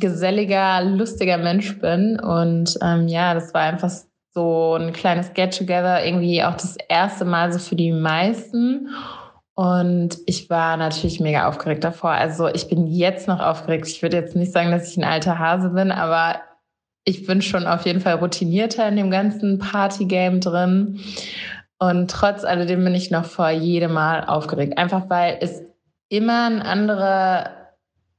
geselliger, 0.00 0.82
lustiger 0.82 1.38
Mensch 1.38 1.78
bin. 1.78 2.18
Und 2.18 2.78
ähm, 2.82 3.08
ja, 3.08 3.34
das 3.34 3.52
war 3.52 3.62
einfach 3.62 3.90
so 4.34 4.74
ein 4.74 4.92
kleines 4.92 5.34
Get-Together, 5.34 6.04
irgendwie 6.04 6.42
auch 6.44 6.54
das 6.54 6.76
erste 6.88 7.24
Mal 7.24 7.52
so 7.52 7.58
für 7.58 7.76
die 7.76 7.92
meisten. 7.92 8.88
Und 9.58 10.18
ich 10.26 10.48
war 10.50 10.76
natürlich 10.76 11.18
mega 11.18 11.48
aufgeregt 11.48 11.82
davor. 11.82 12.12
Also 12.12 12.46
ich 12.46 12.68
bin 12.68 12.86
jetzt 12.86 13.26
noch 13.26 13.40
aufgeregt. 13.40 13.88
Ich 13.88 14.02
würde 14.02 14.16
jetzt 14.16 14.36
nicht 14.36 14.52
sagen, 14.52 14.70
dass 14.70 14.88
ich 14.88 14.96
ein 14.96 15.02
alter 15.02 15.40
Hase 15.40 15.70
bin, 15.70 15.90
aber 15.90 16.36
ich 17.02 17.26
bin 17.26 17.42
schon 17.42 17.66
auf 17.66 17.84
jeden 17.84 18.00
Fall 18.00 18.14
routinierter 18.14 18.86
in 18.86 18.94
dem 18.94 19.10
ganzen 19.10 19.58
Partygame 19.58 20.38
drin. 20.38 21.00
Und 21.80 22.08
trotz 22.08 22.44
alledem 22.44 22.84
bin 22.84 22.94
ich 22.94 23.10
noch 23.10 23.24
vor 23.24 23.50
jedem 23.50 23.94
Mal 23.94 24.26
aufgeregt. 24.26 24.78
Einfach 24.78 25.10
weil 25.10 25.38
es 25.40 25.60
immer 26.08 26.46
ein 26.46 26.62
anderer 26.62 27.57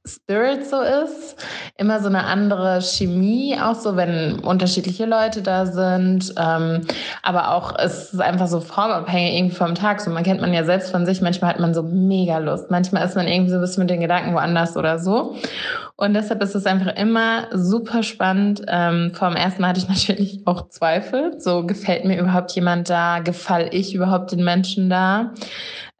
Spirit 0.06 0.66
so 0.66 0.80
ist, 0.80 1.36
immer 1.76 2.00
so 2.00 2.08
eine 2.08 2.24
andere 2.24 2.80
Chemie, 2.80 3.58
auch 3.60 3.74
so, 3.74 3.96
wenn 3.96 4.38
unterschiedliche 4.38 5.04
Leute 5.04 5.42
da 5.42 5.66
sind. 5.66 6.32
Ähm, 6.38 6.86
aber 7.22 7.54
auch, 7.54 7.78
es 7.78 8.14
ist 8.14 8.20
einfach 8.20 8.46
so 8.46 8.60
formabhängig 8.60 9.34
irgendwie 9.34 9.56
vom 9.56 9.74
Tag. 9.74 10.00
So, 10.00 10.10
man 10.10 10.24
kennt 10.24 10.40
man 10.40 10.54
ja 10.54 10.64
selbst 10.64 10.90
von 10.90 11.04
sich, 11.04 11.20
manchmal 11.20 11.50
hat 11.50 11.60
man 11.60 11.74
so 11.74 11.82
mega 11.82 12.38
Lust. 12.38 12.70
Manchmal 12.70 13.04
ist 13.06 13.14
man 13.14 13.28
irgendwie 13.28 13.50
so 13.50 13.56
ein 13.56 13.60
bisschen 13.60 13.82
mit 13.82 13.90
den 13.90 14.00
Gedanken 14.00 14.32
woanders 14.32 14.76
oder 14.76 14.98
so. 14.98 15.36
Und 15.96 16.14
deshalb 16.14 16.42
ist 16.42 16.54
es 16.54 16.64
einfach 16.64 16.96
immer 16.96 17.48
super 17.52 18.02
spannend. 18.02 18.62
Ähm, 18.68 19.12
vor 19.12 19.28
dem 19.28 19.36
ersten 19.36 19.60
Mal 19.60 19.68
hatte 19.68 19.80
ich 19.80 19.88
natürlich 19.90 20.40
auch 20.46 20.70
Zweifel. 20.70 21.38
So, 21.38 21.66
gefällt 21.66 22.06
mir 22.06 22.18
überhaupt 22.18 22.52
jemand 22.52 22.88
da? 22.88 23.18
Gefall 23.18 23.68
ich 23.72 23.94
überhaupt 23.94 24.32
den 24.32 24.44
Menschen 24.44 24.88
da? 24.88 25.34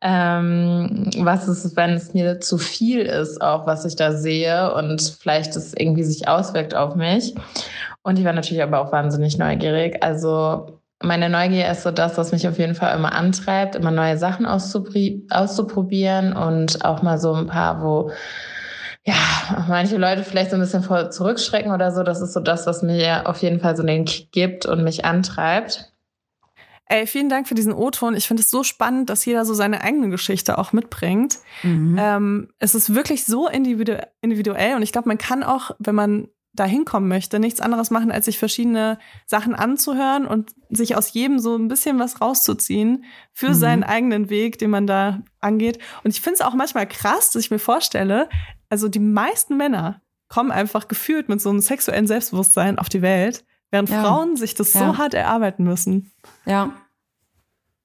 Ähm, 0.02 1.10
was 1.18 1.46
ist, 1.48 1.76
wenn 1.76 1.90
es 1.90 2.14
mir 2.14 2.40
zu 2.40 2.58
viel 2.58 3.00
ist, 3.00 3.42
auch 3.42 3.66
was 3.66 3.84
ich 3.84 3.96
da 3.96 4.12
sehe 4.12 4.74
und 4.74 5.16
vielleicht 5.20 5.56
es 5.56 5.74
irgendwie 5.74 6.04
sich 6.04 6.28
auswirkt 6.28 6.74
auf 6.74 6.94
mich. 6.94 7.34
Und 8.02 8.18
ich 8.18 8.24
war 8.24 8.32
natürlich 8.32 8.62
aber 8.62 8.80
auch 8.80 8.92
wahnsinnig 8.92 9.36
neugierig. 9.36 10.02
Also 10.02 10.80
meine 11.02 11.28
Neugier 11.28 11.70
ist 11.70 11.82
so 11.82 11.90
das, 11.90 12.16
was 12.18 12.32
mich 12.32 12.46
auf 12.48 12.58
jeden 12.58 12.74
Fall 12.74 12.96
immer 12.96 13.12
antreibt, 13.12 13.74
immer 13.74 13.90
neue 13.90 14.16
Sachen 14.18 14.46
auszuprobieren 14.46 16.34
und 16.34 16.84
auch 16.84 17.02
mal 17.02 17.18
so 17.18 17.32
ein 17.34 17.46
paar, 17.46 17.82
wo 17.82 18.10
ja, 19.06 19.14
manche 19.68 19.96
Leute 19.96 20.24
vielleicht 20.24 20.50
so 20.50 20.56
ein 20.56 20.60
bisschen 20.60 20.82
vor 20.82 21.10
zurückschrecken 21.10 21.72
oder 21.72 21.90
so. 21.90 22.02
Das 22.02 22.20
ist 22.20 22.34
so 22.34 22.40
das, 22.40 22.66
was 22.66 22.82
mir 22.82 23.26
auf 23.26 23.38
jeden 23.38 23.60
Fall 23.60 23.76
so 23.76 23.82
den 23.82 24.04
Kick 24.04 24.30
gibt 24.32 24.66
und 24.66 24.84
mich 24.84 25.04
antreibt. 25.04 25.89
Ey, 26.92 27.06
vielen 27.06 27.28
Dank 27.28 27.46
für 27.46 27.54
diesen 27.54 27.72
O-Ton. 27.72 28.16
Ich 28.16 28.26
finde 28.26 28.42
es 28.42 28.50
so 28.50 28.64
spannend, 28.64 29.10
dass 29.10 29.24
jeder 29.24 29.44
so 29.44 29.54
seine 29.54 29.82
eigene 29.82 30.08
Geschichte 30.08 30.58
auch 30.58 30.72
mitbringt. 30.72 31.38
Mhm. 31.62 31.96
Ähm, 31.96 32.48
es 32.58 32.74
ist 32.74 32.96
wirklich 32.96 33.26
so 33.26 33.46
individu 33.46 33.96
individuell 34.22 34.74
und 34.74 34.82
ich 34.82 34.90
glaube, 34.90 35.06
man 35.06 35.16
kann 35.16 35.44
auch, 35.44 35.70
wenn 35.78 35.94
man 35.94 36.26
da 36.52 36.64
hinkommen 36.64 37.08
möchte, 37.08 37.38
nichts 37.38 37.60
anderes 37.60 37.92
machen, 37.92 38.10
als 38.10 38.24
sich 38.24 38.40
verschiedene 38.40 38.98
Sachen 39.24 39.54
anzuhören 39.54 40.26
und 40.26 40.50
sich 40.68 40.96
aus 40.96 41.12
jedem 41.12 41.38
so 41.38 41.54
ein 41.54 41.68
bisschen 41.68 42.00
was 42.00 42.20
rauszuziehen 42.20 43.04
für 43.32 43.50
mhm. 43.50 43.54
seinen 43.54 43.84
eigenen 43.84 44.28
Weg, 44.28 44.58
den 44.58 44.70
man 44.70 44.88
da 44.88 45.22
angeht. 45.38 45.78
Und 46.02 46.10
ich 46.10 46.20
finde 46.20 46.34
es 46.34 46.40
auch 46.40 46.54
manchmal 46.54 46.88
krass, 46.88 47.30
dass 47.30 47.44
ich 47.44 47.52
mir 47.52 47.60
vorstelle, 47.60 48.28
also 48.68 48.88
die 48.88 48.98
meisten 48.98 49.56
Männer 49.56 50.02
kommen 50.28 50.50
einfach 50.50 50.88
gefühlt 50.88 51.28
mit 51.28 51.40
so 51.40 51.50
einem 51.50 51.60
sexuellen 51.60 52.08
Selbstbewusstsein 52.08 52.80
auf 52.80 52.88
die 52.88 53.02
Welt 53.02 53.44
Während 53.70 53.88
ja. 53.88 54.02
Frauen 54.02 54.36
sich 54.36 54.54
das 54.54 54.74
ja. 54.74 54.80
so 54.80 54.98
hart 54.98 55.14
erarbeiten 55.14 55.64
müssen. 55.64 56.10
Ja. 56.44 56.74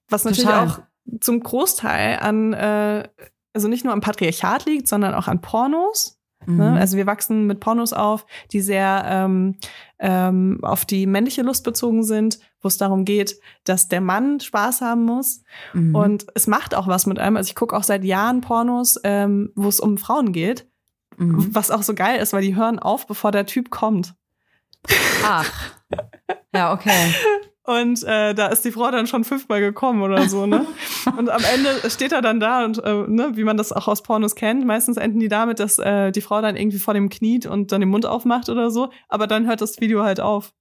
Was 0.10 0.24
natürlich 0.24 0.46
Total. 0.46 0.68
auch 0.68 0.80
zum 1.22 1.40
Großteil 1.42 2.20
an, 2.20 2.54
äh, 2.54 3.08
also 3.54 3.68
nicht 3.68 3.84
nur 3.84 3.94
am 3.94 4.02
Patriarchat 4.02 4.66
liegt, 4.66 4.88
sondern 4.88 5.14
auch 5.14 5.28
an 5.28 5.42
Pornos. 5.42 6.20
Ne? 6.46 6.54
Mhm. 6.54 6.58
Ne? 6.58 6.80
Also 6.80 6.98
wir 6.98 7.06
wachsen 7.06 7.48
mit 7.48 7.60
Pornos 7.60 7.94
auf, 7.94 8.26
die 8.52 8.62
sehr 8.62 9.04
ähm, 9.08 9.56
ähm, 10.00 10.60
auf 10.62 10.86
die 10.86 11.06
männliche 11.06 11.42
Lust 11.42 11.64
bezogen 11.64 12.04
sind, 12.04 12.40
wo 12.62 12.68
es 12.68 12.78
darum 12.78 13.06
geht, 13.06 13.40
dass 13.64 13.88
der 13.88 14.02
Mann 14.02 14.40
Spaß 14.40 14.82
haben 14.82 15.06
muss. 15.06 15.44
Mhm. 15.74 15.96
Und 15.96 16.28
es 16.36 16.48
macht 16.48 16.76
auch 16.76 16.88
was 16.88 17.06
mit 17.06 17.20
einem. 17.20 17.38
Also 17.38 17.50
ich 17.50 17.56
gucke 17.56 17.76
auch 17.76 17.84
seit 17.84 18.04
Jahren 18.04 18.42
Pornos, 18.42 19.00
ähm, 19.04 19.52
wo 19.56 19.68
es 19.68 19.80
um 19.80 19.98
Frauen 19.98 20.32
geht. 20.32 20.68
Mhm. 21.18 21.54
Was 21.54 21.72
auch 21.72 21.84
so 21.84 21.94
geil 21.94 22.20
ist, 22.20 22.34
weil 22.34 22.42
die 22.42 22.56
hören 22.56 22.80
auf, 22.80 23.08
bevor 23.08 23.32
der 23.32 23.46
Typ 23.46 23.70
kommt. 23.70 24.16
Ach. 25.24 25.52
Ja, 26.54 26.74
okay. 26.74 27.14
Und 27.66 28.04
äh, 28.04 28.36
da 28.36 28.48
ist 28.48 28.64
die 28.64 28.72
Frau 28.72 28.92
dann 28.92 29.08
schon 29.08 29.24
fünfmal 29.24 29.60
gekommen 29.60 30.04
oder 30.04 30.30
so, 30.30 30.46
ne? 30.46 30.68
Und 31.18 31.30
am 31.30 31.42
Ende 31.54 31.90
steht 31.90 32.12
er 32.12 32.22
dann 32.22 32.40
da 32.40 32.66
und, 32.66 32.84
äh, 32.84 32.94
ne, 33.08 33.32
wie 33.34 33.44
man 33.44 33.58
das 33.58 33.72
auch 33.72 33.88
aus 33.88 34.04
Pornos 34.04 34.36
kennt, 34.36 34.66
meistens 34.66 34.98
enden 34.98 35.20
die 35.20 35.28
damit, 35.28 35.60
dass 35.60 35.78
äh, 35.78 36.12
die 36.12 36.22
Frau 36.22 36.42
dann 36.42 36.56
irgendwie 36.56 36.80
vor 36.80 36.94
dem 36.94 37.10
kniet 37.10 37.46
und 37.46 37.72
dann 37.72 37.80
den 37.80 37.90
Mund 37.90 38.06
aufmacht 38.06 38.50
oder 38.50 38.72
so, 38.72 38.90
aber 39.08 39.28
dann 39.28 39.48
hört 39.48 39.62
das 39.62 39.80
Video 39.80 40.04
halt 40.04 40.20
auf. 40.20 40.52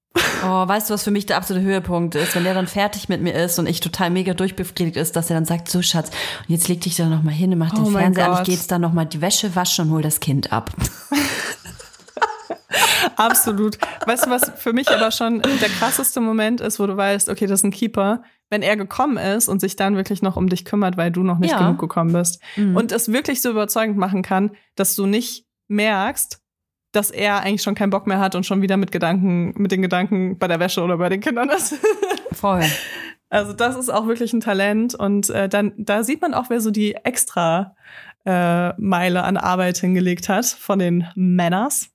Oh, 0.44 0.68
weißt 0.68 0.88
du, 0.90 0.94
was 0.94 1.02
für 1.02 1.10
mich 1.10 1.26
der 1.26 1.38
absolute 1.38 1.64
Höhepunkt 1.64 2.14
ist? 2.14 2.36
Wenn 2.36 2.44
der 2.44 2.54
dann 2.54 2.66
fertig 2.66 3.08
mit 3.08 3.20
mir 3.20 3.32
ist 3.32 3.58
und 3.58 3.66
ich 3.66 3.80
total 3.80 4.10
mega 4.10 4.34
durchbefriedigt 4.34 4.96
ist, 4.96 5.16
dass 5.16 5.30
er 5.30 5.34
dann 5.34 5.44
sagt, 5.44 5.68
so 5.68 5.82
Schatz, 5.82 6.08
und 6.08 6.50
jetzt 6.50 6.68
leg 6.68 6.80
dich 6.82 6.96
da 6.96 7.06
noch 7.06 7.22
mal 7.22 7.32
hin, 7.32 7.56
mach 7.58 7.72
den 7.72 7.84
oh 7.84 7.90
Fernseher 7.90 8.30
an, 8.30 8.38
ich 8.38 8.44
geh 8.44 8.52
jetzt 8.52 8.70
dann 8.70 8.82
noch 8.82 8.92
mal 8.92 9.06
die 9.06 9.20
Wäsche 9.20 9.56
waschen 9.56 9.86
und 9.86 9.92
hol 9.92 10.02
das 10.02 10.20
Kind 10.20 10.52
ab. 10.52 10.70
Absolut. 13.16 13.78
Weißt 14.06 14.26
du, 14.26 14.30
was 14.30 14.50
für 14.56 14.72
mich 14.72 14.90
aber 14.90 15.10
schon 15.10 15.40
der 15.42 15.68
krasseste 15.68 16.20
Moment 16.20 16.60
ist, 16.60 16.78
wo 16.78 16.86
du 16.86 16.96
weißt, 16.96 17.28
okay, 17.28 17.46
das 17.46 17.60
ist 17.60 17.64
ein 17.64 17.70
Keeper, 17.70 18.22
wenn 18.50 18.62
er 18.62 18.76
gekommen 18.76 19.16
ist 19.16 19.48
und 19.48 19.60
sich 19.60 19.76
dann 19.76 19.96
wirklich 19.96 20.22
noch 20.22 20.36
um 20.36 20.48
dich 20.48 20.64
kümmert, 20.64 20.96
weil 20.96 21.10
du 21.10 21.22
noch 21.22 21.38
nicht 21.38 21.52
ja. 21.52 21.58
genug 21.58 21.78
gekommen 21.78 22.12
bist. 22.12 22.40
Mhm. 22.56 22.76
Und 22.76 22.92
es 22.92 23.12
wirklich 23.12 23.40
so 23.40 23.50
überzeugend 23.50 23.96
machen 23.96 24.22
kann, 24.22 24.52
dass 24.74 24.94
du 24.94 25.06
nicht 25.06 25.46
merkst, 25.68 26.40
dass 26.92 27.10
er 27.10 27.40
eigentlich 27.40 27.62
schon 27.62 27.74
keinen 27.74 27.90
Bock 27.90 28.06
mehr 28.06 28.20
hat 28.20 28.34
und 28.34 28.46
schon 28.46 28.62
wieder 28.62 28.76
mit 28.76 28.92
Gedanken, 28.92 29.52
mit 29.56 29.72
den 29.72 29.82
Gedanken 29.82 30.38
bei 30.38 30.46
der 30.46 30.60
Wäsche 30.60 30.82
oder 30.82 30.98
bei 30.98 31.08
den 31.08 31.20
Kindern 31.20 31.48
ist. 31.50 31.74
Voll. 32.32 32.64
Also 33.30 33.52
das 33.52 33.76
ist 33.76 33.90
auch 33.90 34.06
wirklich 34.06 34.32
ein 34.32 34.40
Talent 34.40 34.94
und 34.94 35.28
äh, 35.30 35.48
dann 35.48 35.72
da 35.76 36.04
sieht 36.04 36.22
man 36.22 36.34
auch, 36.34 36.50
wer 36.50 36.60
so 36.60 36.70
die 36.70 36.94
extra 36.94 37.74
äh, 38.24 38.72
Meile 38.80 39.24
an 39.24 39.36
Arbeit 39.36 39.78
hingelegt 39.78 40.28
hat 40.28 40.46
von 40.46 40.78
den 40.78 41.08
Männers. 41.16 41.90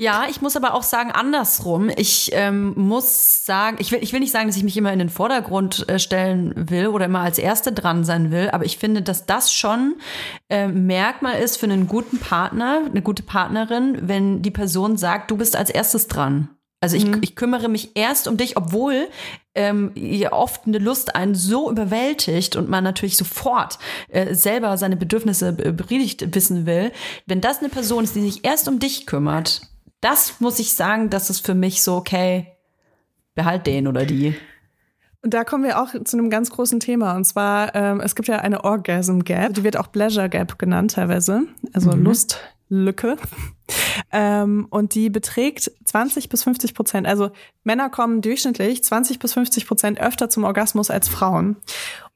Ja, 0.00 0.26
ich 0.30 0.40
muss 0.40 0.54
aber 0.54 0.74
auch 0.74 0.84
sagen, 0.84 1.10
andersrum. 1.10 1.90
Ich 1.96 2.30
ähm, 2.32 2.72
muss 2.76 3.44
sagen, 3.44 3.78
ich 3.80 3.90
will, 3.90 3.98
ich 4.00 4.12
will 4.12 4.20
nicht 4.20 4.30
sagen, 4.30 4.46
dass 4.46 4.56
ich 4.56 4.62
mich 4.62 4.76
immer 4.76 4.92
in 4.92 5.00
den 5.00 5.08
Vordergrund 5.08 5.88
äh, 5.88 5.98
stellen 5.98 6.52
will 6.70 6.86
oder 6.86 7.06
immer 7.06 7.20
als 7.20 7.36
Erste 7.36 7.72
dran 7.72 8.04
sein 8.04 8.30
will, 8.30 8.48
aber 8.50 8.64
ich 8.64 8.78
finde, 8.78 9.02
dass 9.02 9.26
das 9.26 9.52
schon 9.52 9.96
äh, 10.48 10.68
Merkmal 10.68 11.40
ist 11.40 11.56
für 11.56 11.66
einen 11.66 11.88
guten 11.88 12.20
Partner, 12.20 12.82
eine 12.86 13.02
gute 13.02 13.24
Partnerin, 13.24 13.98
wenn 14.02 14.40
die 14.40 14.52
Person 14.52 14.96
sagt, 14.96 15.32
du 15.32 15.36
bist 15.36 15.56
als 15.56 15.68
erstes 15.68 16.06
dran. 16.06 16.50
Also 16.80 16.96
ich, 16.96 17.04
mhm. 17.04 17.18
ich 17.22 17.34
kümmere 17.34 17.68
mich 17.68 17.96
erst 17.96 18.28
um 18.28 18.36
dich, 18.36 18.56
obwohl 18.56 19.08
ähm, 19.56 19.90
ihr 19.96 20.32
oft 20.32 20.68
eine 20.68 20.78
Lust 20.78 21.16
einen 21.16 21.34
so 21.34 21.72
überwältigt 21.72 22.54
und 22.54 22.68
man 22.68 22.84
natürlich 22.84 23.16
sofort 23.16 23.80
äh, 24.10 24.32
selber 24.32 24.76
seine 24.76 24.96
Bedürfnisse 24.96 25.52
befriedigt 25.54 26.36
wissen 26.36 26.66
will. 26.66 26.92
Wenn 27.26 27.40
das 27.40 27.58
eine 27.58 27.68
Person 27.68 28.04
ist, 28.04 28.14
die 28.14 28.20
sich 28.20 28.44
erst 28.44 28.68
um 28.68 28.78
dich 28.78 29.06
kümmert, 29.06 29.62
das 30.00 30.40
muss 30.40 30.58
ich 30.58 30.74
sagen, 30.74 31.10
das 31.10 31.30
ist 31.30 31.44
für 31.44 31.54
mich 31.54 31.82
so, 31.82 31.96
okay, 31.96 32.46
behalt 33.34 33.66
den 33.66 33.86
oder 33.86 34.04
die. 34.04 34.34
Und 35.22 35.34
da 35.34 35.44
kommen 35.44 35.64
wir 35.64 35.80
auch 35.80 35.88
zu 36.04 36.16
einem 36.16 36.30
ganz 36.30 36.50
großen 36.50 36.80
Thema. 36.80 37.16
Und 37.16 37.24
zwar, 37.24 37.74
ähm, 37.74 38.00
es 38.00 38.14
gibt 38.14 38.28
ja 38.28 38.38
eine 38.38 38.64
Orgasm 38.64 39.20
Gap, 39.20 39.54
die 39.54 39.64
wird 39.64 39.76
auch 39.76 39.90
Pleasure 39.90 40.28
Gap 40.28 40.58
genannt 40.58 40.92
teilweise, 40.92 41.42
also 41.72 41.92
mhm. 41.92 42.04
Lustlücke. 42.04 43.16
Ähm, 44.10 44.66
und 44.70 44.94
die 44.94 45.10
beträgt 45.10 45.70
20 45.84 46.30
bis 46.30 46.44
50 46.44 46.72
Prozent. 46.74 47.06
Also 47.06 47.30
Männer 47.64 47.90
kommen 47.90 48.22
durchschnittlich 48.22 48.82
20 48.82 49.18
bis 49.18 49.34
50 49.34 49.66
Prozent 49.66 50.00
öfter 50.00 50.30
zum 50.30 50.44
Orgasmus 50.44 50.90
als 50.90 51.08
Frauen. 51.08 51.56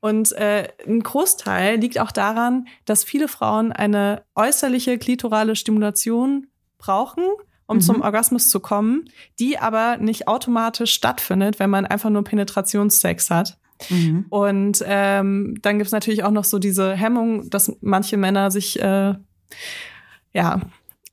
Und 0.01 0.33
äh, 0.33 0.68
ein 0.87 1.03
Großteil 1.03 1.79
liegt 1.79 1.99
auch 1.99 2.12
daran, 2.12 2.66
dass 2.87 3.05
viele 3.05 3.29
Frauen 3.29 3.73
eine 3.73 4.23
äußerliche 4.35 4.97
klitorale 4.97 5.55
Stimulation 5.55 6.47
brauchen, 6.79 7.25
um 7.66 7.77
mhm. 7.77 7.81
zum 7.81 8.01
Orgasmus 8.01 8.48
zu 8.48 8.61
kommen, 8.61 9.05
die 9.38 9.59
aber 9.59 9.96
nicht 9.98 10.29
automatisch 10.29 10.92
stattfindet, 10.92 11.59
wenn 11.59 11.70
man 11.70 11.87
einfach 11.87 12.11
nur 12.11 12.25
Penetrationssex 12.25 13.31
hat. 13.31 13.59
Mhm. 13.88 14.27
Und 14.31 14.85
ähm, 14.87 15.57
dann 15.62 15.79
gibt's 15.79 15.92
natürlich 15.92 16.25
auch 16.25 16.31
noch 16.31 16.44
so 16.44 16.59
diese 16.59 16.94
Hemmung, 16.94 17.51
dass 17.51 17.77
manche 17.81 18.16
Männer 18.16 18.51
sich 18.51 18.81
äh, 18.81 19.14
ja 20.33 20.61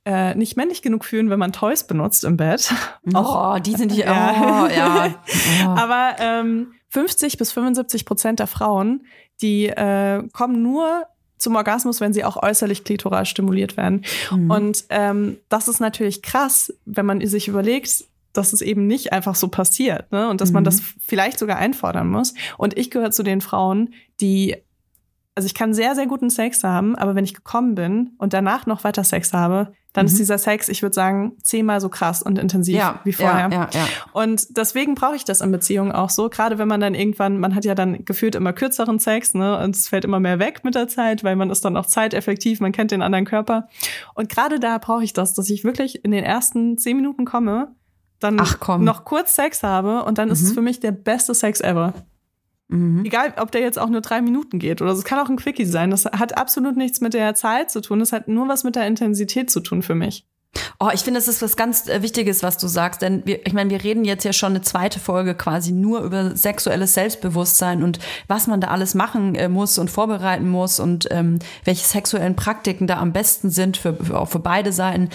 äh, 0.05 0.35
nicht 0.35 0.57
männlich 0.57 0.81
genug 0.81 1.05
fühlen, 1.05 1.29
wenn 1.29 1.39
man 1.39 1.51
Toys 1.51 1.85
benutzt 1.85 2.23
im 2.23 2.37
Bett. 2.37 2.73
Oh, 3.13 3.57
die 3.59 3.75
sind 3.75 3.91
die, 3.91 4.01
oh, 4.03 4.05
ja. 4.05 5.15
Oh. 5.65 5.67
Aber 5.67 6.15
ähm, 6.19 6.73
50 6.89 7.37
bis 7.37 7.51
75 7.51 8.05
Prozent 8.05 8.39
der 8.39 8.47
Frauen, 8.47 9.05
die 9.41 9.67
äh, 9.67 10.23
kommen 10.33 10.61
nur 10.61 11.05
zum 11.39 11.55
Orgasmus, 11.55 12.01
wenn 12.01 12.13
sie 12.13 12.23
auch 12.23 12.41
äußerlich 12.41 12.83
klitoral 12.83 13.25
stimuliert 13.25 13.77
werden. 13.77 14.05
Mhm. 14.31 14.51
Und 14.51 14.85
ähm, 14.89 15.37
das 15.49 15.67
ist 15.67 15.79
natürlich 15.79 16.21
krass, 16.21 16.73
wenn 16.85 17.05
man 17.05 17.25
sich 17.25 17.47
überlegt, 17.47 18.05
dass 18.33 18.53
es 18.53 18.61
eben 18.61 18.85
nicht 18.85 19.11
einfach 19.11 19.33
so 19.33 19.47
passiert, 19.47 20.11
ne? 20.11 20.29
Und 20.29 20.39
dass 20.41 20.49
mhm. 20.49 20.55
man 20.55 20.63
das 20.65 20.81
vielleicht 20.99 21.39
sogar 21.39 21.57
einfordern 21.57 22.09
muss. 22.09 22.35
Und 22.57 22.77
ich 22.77 22.91
gehöre 22.91 23.11
zu 23.11 23.23
den 23.23 23.41
Frauen, 23.41 23.93
die 24.21 24.55
also 25.35 25.45
ich 25.45 25.53
kann 25.53 25.73
sehr, 25.73 25.95
sehr 25.95 26.05
guten 26.05 26.29
Sex 26.29 26.65
haben, 26.65 26.97
aber 26.97 27.15
wenn 27.15 27.23
ich 27.23 27.33
gekommen 27.33 27.73
bin 27.73 28.11
und 28.17 28.33
danach 28.33 28.65
noch 28.65 28.83
weiter 28.83 29.05
Sex 29.05 29.31
habe, 29.31 29.71
dann 29.93 30.05
mhm. 30.05 30.11
ist 30.11 30.19
dieser 30.19 30.37
Sex, 30.37 30.69
ich 30.69 30.83
würde 30.83 30.93
sagen, 30.93 31.33
zehnmal 31.41 31.81
so 31.81 31.89
krass 31.89 32.21
und 32.21 32.37
intensiv 32.37 32.75
ja, 32.75 32.99
wie 33.05 33.13
vorher. 33.13 33.49
Ja, 33.49 33.49
ja, 33.49 33.69
ja. 33.73 33.87
Und 34.13 34.57
deswegen 34.57 34.93
brauche 34.93 35.15
ich 35.15 35.25
das 35.25 35.41
in 35.41 35.51
Beziehungen 35.51 35.91
auch 35.91 36.11
so, 36.11 36.29
gerade 36.29 36.59
wenn 36.59 36.67
man 36.67 36.79
dann 36.79 36.93
irgendwann, 36.93 37.39
man 37.39 37.55
hat 37.55 37.65
ja 37.65 37.73
dann 37.73 38.05
gefühlt 38.05 38.35
immer 38.35 38.53
kürzeren 38.53 38.99
Sex, 38.99 39.33
ne, 39.33 39.57
und 39.57 39.75
es 39.75 39.87
fällt 39.87 40.05
immer 40.05 40.19
mehr 40.19 40.37
weg 40.37 40.63
mit 40.63 40.75
der 40.75 40.87
Zeit, 40.87 41.23
weil 41.23 41.35
man 41.35 41.49
ist 41.49 41.65
dann 41.65 41.75
auch 41.75 41.87
zeiteffektiv, 41.87 42.59
man 42.59 42.71
kennt 42.71 42.91
den 42.91 43.01
anderen 43.01 43.25
Körper. 43.25 43.67
Und 44.13 44.29
gerade 44.29 44.59
da 44.59 44.77
brauche 44.77 45.03
ich 45.03 45.13
das, 45.13 45.33
dass 45.33 45.49
ich 45.49 45.63
wirklich 45.63 46.05
in 46.05 46.11
den 46.11 46.23
ersten 46.23 46.77
zehn 46.77 46.95
Minuten 46.95 47.25
komme, 47.25 47.75
dann 48.19 48.35
noch 48.35 49.05
kurz 49.05 49.35
Sex 49.35 49.63
habe 49.63 50.03
und 50.03 50.17
dann 50.17 50.27
mhm. 50.27 50.33
ist 50.33 50.43
es 50.43 50.51
mhm. 50.51 50.55
für 50.55 50.61
mich 50.61 50.79
der 50.79 50.91
beste 50.91 51.33
Sex 51.33 51.61
ever. 51.61 51.93
Mhm. 52.69 53.03
Egal, 53.03 53.33
ob 53.37 53.51
der 53.51 53.61
jetzt 53.61 53.79
auch 53.79 53.89
nur 53.89 54.01
drei 54.01 54.21
Minuten 54.21 54.59
geht 54.59 54.81
oder 54.81 54.93
so. 54.93 54.99
Es 54.99 55.05
kann 55.05 55.19
auch 55.19 55.29
ein 55.29 55.37
Quickie 55.37 55.65
sein. 55.65 55.89
Das 55.89 56.05
hat 56.05 56.37
absolut 56.37 56.77
nichts 56.77 57.01
mit 57.01 57.13
der 57.13 57.33
Zeit 57.35 57.71
zu 57.71 57.81
tun. 57.81 57.99
Das 57.99 58.13
hat 58.13 58.27
nur 58.27 58.47
was 58.47 58.63
mit 58.63 58.75
der 58.75 58.87
Intensität 58.87 59.49
zu 59.49 59.59
tun 59.59 59.81
für 59.81 59.95
mich. 59.95 60.25
Oh, 60.79 60.89
ich 60.93 61.01
finde, 61.01 61.19
das 61.19 61.27
ist 61.27 61.41
was 61.41 61.57
ganz 61.57 61.87
äh, 61.87 62.01
Wichtiges, 62.01 62.41
was 62.41 62.57
du 62.57 62.67
sagst, 62.67 63.01
denn 63.01 63.23
wir, 63.25 63.45
ich 63.45 63.53
meine, 63.53 63.69
wir 63.69 63.83
reden 63.83 64.03
jetzt 64.03 64.23
ja 64.23 64.33
schon 64.33 64.53
eine 64.53 64.61
zweite 64.61 64.99
Folge 64.99 65.35
quasi 65.35 65.71
nur 65.71 66.01
über 66.01 66.35
sexuelles 66.35 66.95
Selbstbewusstsein 66.95 67.83
und 67.83 67.99
was 68.27 68.47
man 68.47 68.59
da 68.59 68.69
alles 68.69 68.95
machen 68.95 69.35
äh, 69.35 69.47
muss 69.47 69.77
und 69.77 69.91
vorbereiten 69.91 70.49
muss 70.49 70.79
und 70.79 71.07
ähm, 71.11 71.37
welche 71.65 71.85
sexuellen 71.85 72.35
Praktiken 72.35 72.87
da 72.87 72.97
am 72.97 73.13
besten 73.13 73.51
sind 73.51 73.77
für, 73.77 73.93
für 73.93 74.19
auch 74.19 74.29
für 74.29 74.39
beide 74.39 74.73
Seiten. 74.73 75.09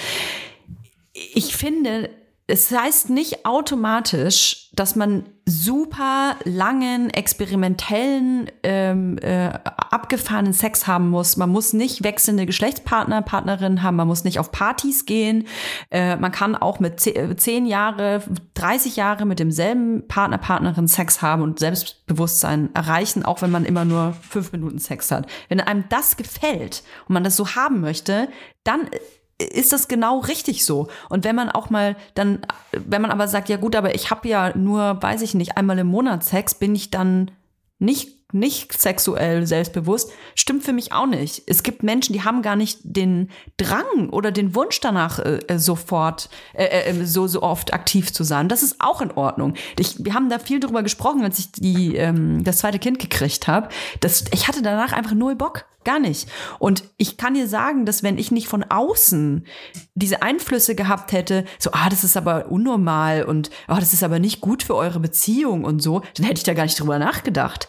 Ich 1.13 1.57
finde, 1.57 2.11
es 2.47 2.71
heißt 2.71 3.09
nicht 3.09 3.47
automatisch, 3.47 4.69
dass 4.75 4.97
man 4.97 5.25
super 5.47 6.37
langen, 6.45 7.09
experimentellen, 7.09 8.51
ähm, 8.63 9.17
äh, 9.19 9.51
abgefahrenen 9.65 10.53
Sex 10.53 10.87
haben 10.87 11.09
muss. 11.09 11.39
Man 11.39 11.49
muss 11.49 11.73
nicht 11.73 12.05
wechselnde 12.05 12.45
Geschlechtspartner, 12.45 13.23
Partnerin 13.23 13.83
haben. 13.83 13.97
Man 13.97 14.09
muss 14.09 14.25
nicht 14.25 14.39
auf 14.39 14.53
Partys 14.53 15.07
gehen. 15.07 15.47
Äh, 15.91 16.17
man 16.17 16.33
kann 16.33 16.55
auch 16.55 16.81
mit 16.81 17.01
zehn 17.01 17.65
Jahre, 17.65 18.23
30 18.55 18.97
Jahre 18.97 19.25
mit 19.25 19.39
demselben 19.39 20.07
Partner, 20.07 20.37
Partnerin 20.37 20.89
Sex 20.89 21.23
haben 21.23 21.41
und 21.41 21.59
Selbstbewusstsein 21.61 22.75
erreichen, 22.75 23.25
auch 23.25 23.41
wenn 23.41 23.51
man 23.51 23.65
immer 23.65 23.87
nur 23.87 24.15
fünf 24.29 24.53
Minuten 24.53 24.79
Sex 24.79 25.11
hat. 25.11 25.27
Wenn 25.49 25.61
einem 25.61 25.85
das 25.89 26.19
gefällt 26.19 26.83
und 27.09 27.15
man 27.15 27.25
das 27.25 27.37
so 27.37 27.55
haben 27.55 27.81
möchte, 27.81 28.29
dann 28.65 28.89
ist 29.39 29.73
das 29.73 29.89
genau 29.89 30.21
richtig 30.21 30.65
so. 30.65 30.89
Und 31.09 31.25
wenn 31.25 31.37
man 31.37 31.51
auch 31.51 31.71
mal 31.71 31.97
dann, 32.15 32.47
wenn 32.73 33.03
man 33.03 33.11
aber 33.11 33.29
sagt, 33.29 33.49
ja 33.49 33.57
gut, 33.57 33.77
aber 33.77 33.95
ich 33.95 34.11
habe 34.11 34.29
ja 34.29 34.57
nur, 34.57 35.03
weiß 35.03 35.23
ich 35.23 35.35
nicht, 35.35 35.57
einmal 35.57 35.79
im 35.79 35.89
Monat 35.89 36.25
Sex, 36.25 36.55
bin 36.55 36.75
ich 36.75 36.91
dann 36.91 37.31
nicht 37.79 38.24
nicht 38.35 38.79
sexuell 38.79 39.47
selbstbewusst, 39.47 40.11
stimmt 40.35 40.65
für 40.65 40.73
mich 40.73 40.93
auch 40.93 41.07
nicht. 41.07 41.45
Es 41.47 41.63
gibt 41.63 41.83
Menschen, 41.83 42.13
die 42.13 42.23
haben 42.23 42.43
gar 42.43 42.57
nicht 42.57 42.81
den 42.83 43.31
Drang 43.57 44.11
oder 44.11 44.33
den 44.33 44.55
Wunsch 44.55 44.81
danach, 44.81 45.21
äh, 45.21 45.39
äh 45.47 45.59
sofort 45.59 46.29
äh, 46.53 46.65
äh, 46.65 47.05
so, 47.07 47.27
so 47.27 47.43
oft 47.43 47.73
aktiv 47.73 48.13
zu 48.13 48.25
sein. 48.25 48.49
Das 48.49 48.63
ist 48.63 48.77
auch 48.81 49.01
in 49.01 49.13
Ordnung. 49.13 49.55
Ich, 49.79 50.05
wir 50.05 50.15
haben 50.15 50.29
da 50.29 50.39
viel 50.39 50.61
drüber 50.61 50.83
gesprochen, 50.83 51.23
als 51.23 51.39
ich 51.39 51.53
die, 51.53 51.97
ähm, 51.97 52.43
das 52.45 52.59
zweite 52.59 52.79
Kind 52.79 52.99
gekriegt 52.99 53.47
habe. 53.47 53.69
Ich 54.33 54.49
hatte 54.49 54.63
danach 54.63 54.93
einfach 54.93 55.15
null 55.15 55.37
Bock. 55.37 55.65
Gar 55.85 55.99
nicht. 55.99 56.29
Und 56.59 56.85
ich 56.97 57.19
kann 57.19 57.35
dir 57.35 57.47
sagen, 57.47 57.85
dass 57.85 58.03
wenn 58.03 58.17
ich 58.17 58.31
nicht 58.31 58.49
von 58.49 58.65
außen 58.65 59.47
diese 59.95 60.23
Einflüsse 60.23 60.75
gehabt 60.75 61.13
hätte, 61.13 61.45
so, 61.59 61.71
ah, 61.73 61.91
das 61.91 62.05
ist 62.05 62.17
aber 62.17 62.47
unnormal 62.51 63.25
und 63.25 63.51
ah, 63.67 63.79
das 63.79 63.93
ist 63.93 64.03
aber 64.03 64.19
nicht 64.19 64.41
gut 64.41 64.63
für 64.63 64.77
eure 64.77 64.99
Beziehung 64.99 65.65
und 65.65 65.81
so, 65.81 66.01
dann 66.17 66.25
hätte 66.25 66.39
ich 66.39 66.45
da 66.45 66.55
gar 66.55 66.65
nicht 66.65 66.81
drüber 66.81 66.99
nachgedacht. 66.99 67.69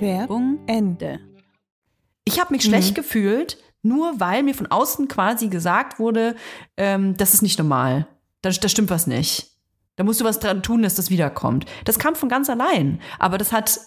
Werbung 0.00 0.58
Ende. 0.66 1.20
Ich 2.24 2.40
habe 2.40 2.52
mich 2.52 2.62
schlecht 2.62 2.94
gefühlt, 2.94 3.58
nur 3.82 4.20
weil 4.20 4.42
mir 4.42 4.54
von 4.54 4.66
außen 4.66 5.08
quasi 5.08 5.48
gesagt 5.48 5.98
wurde, 5.98 6.36
ähm, 6.76 7.16
das 7.16 7.34
ist 7.34 7.42
nicht 7.42 7.58
normal. 7.58 8.06
Da, 8.40 8.50
da 8.50 8.68
stimmt 8.68 8.90
was 8.90 9.06
nicht. 9.06 9.50
Da 9.96 10.04
musst 10.04 10.20
du 10.20 10.24
was 10.24 10.40
dran 10.40 10.62
tun, 10.62 10.82
dass 10.82 10.94
das 10.94 11.10
wiederkommt. 11.10 11.66
Das 11.84 11.98
kam 11.98 12.14
von 12.14 12.28
ganz 12.28 12.48
allein. 12.48 13.00
Aber 13.18 13.38
das 13.38 13.52
hat 13.52 13.78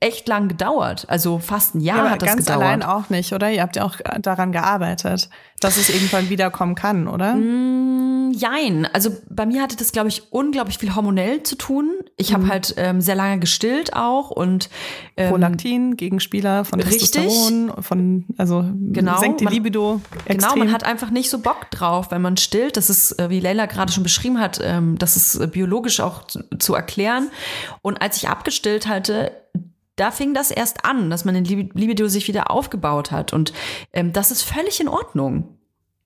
echt 0.00 0.28
lang 0.28 0.48
gedauert. 0.48 1.04
Also 1.08 1.38
fast 1.38 1.74
ein 1.74 1.80
Jahr 1.80 2.00
aber 2.00 2.10
hat 2.10 2.22
das 2.22 2.28
ganz 2.28 2.46
gedauert. 2.46 2.62
allein 2.64 2.82
auch 2.82 3.08
nicht, 3.10 3.32
oder? 3.32 3.50
Ihr 3.50 3.62
habt 3.62 3.76
ja 3.76 3.84
auch 3.84 3.96
daran 4.20 4.52
gearbeitet, 4.52 5.28
dass 5.60 5.76
es 5.76 5.90
irgendwann 5.90 6.28
wiederkommen 6.30 6.74
kann, 6.76 7.08
oder? 7.08 7.34
Mm, 7.34 8.30
jein. 8.32 8.86
Also 8.92 9.10
bei 9.28 9.44
mir 9.46 9.60
hatte 9.62 9.76
das, 9.76 9.90
glaube 9.90 10.08
ich, 10.08 10.32
unglaublich 10.32 10.78
viel 10.78 10.94
hormonell 10.94 11.42
zu 11.42 11.56
tun. 11.56 11.90
Ich 12.16 12.32
habe 12.32 12.46
halt 12.48 12.74
ähm, 12.76 13.00
sehr 13.00 13.16
lange 13.16 13.40
gestillt 13.40 13.94
auch 13.94 14.30
und 14.30 14.70
ähm, 15.16 15.30
Prolaktin, 15.30 15.96
Gegenspieler 15.96 16.64
von 16.64 16.80
Richtig. 16.80 17.10
Testosteron, 17.10 17.72
von, 17.82 18.24
also 18.36 18.64
Genau, 18.92 19.18
senkt 19.18 19.40
die 19.40 19.44
man- 19.44 19.52
Libido 19.54 20.00
Genau, 20.10 20.24
extrem. 20.26 20.58
man 20.60 20.72
hat 20.72 20.84
einfach 20.84 21.10
nicht 21.10 21.28
so 21.30 21.38
Bock 21.40 21.70
drauf, 21.72 22.10
wenn 22.10 22.22
man 22.22 22.36
stillt. 22.36 22.76
Das 22.76 22.88
ist, 22.88 23.18
äh, 23.18 23.30
wie 23.30 23.40
Leila 23.40 23.66
gerade 23.66 23.90
schon 23.92 24.04
beschrieben 24.04 24.38
hat, 24.38 24.60
ähm, 24.62 24.96
das 24.98 25.16
ist 25.16 25.34
äh, 25.36 25.46
biologisch 25.48 25.98
auch 26.00 26.24
zu, 26.24 26.44
zu 26.58 26.74
erklären. 26.74 27.30
Und 27.82 28.00
als 28.00 28.16
ich 28.18 28.28
abgestillt 28.28 28.86
hatte, 28.86 29.32
da 29.98 30.10
fing 30.10 30.34
das 30.34 30.50
erst 30.50 30.84
an, 30.84 31.10
dass 31.10 31.24
meine 31.24 31.40
Lib- 31.40 31.74
Libido 31.74 32.08
sich 32.08 32.28
wieder 32.28 32.50
aufgebaut 32.50 33.10
hat. 33.10 33.32
Und 33.32 33.52
ähm, 33.92 34.12
das 34.12 34.30
ist 34.30 34.42
völlig 34.42 34.80
in 34.80 34.88
Ordnung. 34.88 35.54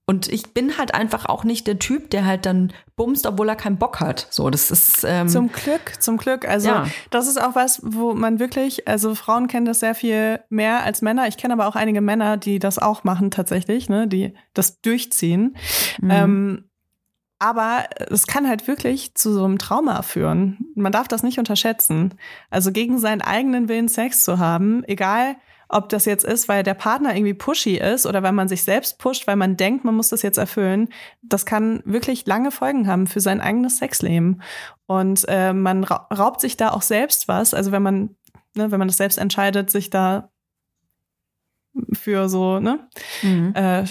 Und 0.04 0.26
ich 0.26 0.52
bin 0.52 0.78
halt 0.78 0.94
einfach 0.94 1.26
auch 1.26 1.44
nicht 1.44 1.68
der 1.68 1.78
Typ, 1.78 2.10
der 2.10 2.26
halt 2.26 2.44
dann 2.44 2.72
bumst, 2.96 3.24
obwohl 3.24 3.48
er 3.48 3.54
keinen 3.54 3.78
Bock 3.78 4.00
hat. 4.00 4.26
So, 4.30 4.50
das 4.50 4.72
ist 4.72 5.04
ähm, 5.06 5.28
Zum 5.28 5.50
Glück, 5.52 5.92
zum 6.00 6.16
Glück. 6.16 6.46
Also 6.46 6.68
Ja. 6.68 6.86
das 7.10 7.28
ist 7.28 7.40
auch 7.40 7.54
was, 7.54 7.80
wo 7.84 8.12
man 8.12 8.40
wirklich, 8.40 8.88
also 8.88 9.14
Frauen 9.14 9.46
kennen 9.46 9.64
das 9.64 9.78
sehr 9.78 9.94
viel 9.94 10.40
mehr 10.50 10.82
als 10.82 11.02
Männer. 11.02 11.28
Ich 11.28 11.36
kenne 11.36 11.54
aber 11.54 11.68
auch 11.68 11.76
einige 11.76 12.00
Männer, 12.00 12.36
die 12.36 12.58
das 12.58 12.80
auch 12.80 13.04
machen 13.04 13.30
tatsächlich, 13.30 13.88
ne, 13.88 14.08
die 14.08 14.34
das 14.54 14.80
durchziehen. 14.80 15.56
Mhm. 16.00 16.10
Ähm, 16.10 16.64
aber 17.42 17.86
es 18.08 18.28
kann 18.28 18.48
halt 18.48 18.68
wirklich 18.68 19.16
zu 19.16 19.32
so 19.32 19.44
einem 19.44 19.58
Trauma 19.58 20.02
führen. 20.02 20.58
Man 20.76 20.92
darf 20.92 21.08
das 21.08 21.24
nicht 21.24 21.40
unterschätzen. 21.40 22.14
Also 22.50 22.70
gegen 22.70 22.98
seinen 22.98 23.20
eigenen 23.20 23.68
Willen 23.68 23.88
Sex 23.88 24.22
zu 24.22 24.38
haben, 24.38 24.84
egal 24.84 25.34
ob 25.68 25.88
das 25.88 26.04
jetzt 26.04 26.22
ist, 26.22 26.48
weil 26.48 26.62
der 26.62 26.74
Partner 26.74 27.16
irgendwie 27.16 27.34
pushy 27.34 27.78
ist 27.78 28.06
oder 28.06 28.22
weil 28.22 28.30
man 28.30 28.46
sich 28.46 28.62
selbst 28.62 29.00
pusht, 29.00 29.26
weil 29.26 29.34
man 29.34 29.56
denkt, 29.56 29.84
man 29.84 29.96
muss 29.96 30.10
das 30.10 30.22
jetzt 30.22 30.38
erfüllen, 30.38 30.88
das 31.20 31.44
kann 31.44 31.82
wirklich 31.84 32.26
lange 32.26 32.52
Folgen 32.52 32.86
haben 32.86 33.08
für 33.08 33.20
sein 33.20 33.40
eigenes 33.40 33.78
Sexleben. 33.78 34.40
Und 34.86 35.24
äh, 35.26 35.52
man 35.52 35.82
raubt 35.82 36.40
sich 36.40 36.56
da 36.56 36.70
auch 36.70 36.82
selbst 36.82 37.26
was. 37.26 37.54
Also 37.54 37.72
wenn 37.72 37.82
man, 37.82 38.14
ne, 38.54 38.70
wenn 38.70 38.78
man 38.78 38.86
das 38.86 38.98
selbst 38.98 39.18
entscheidet, 39.18 39.68
sich 39.68 39.90
da 39.90 40.30
für 41.92 42.28
so, 42.28 42.60
ne? 42.60 42.80
Mhm. 43.22 43.54
Äh, 43.54 43.84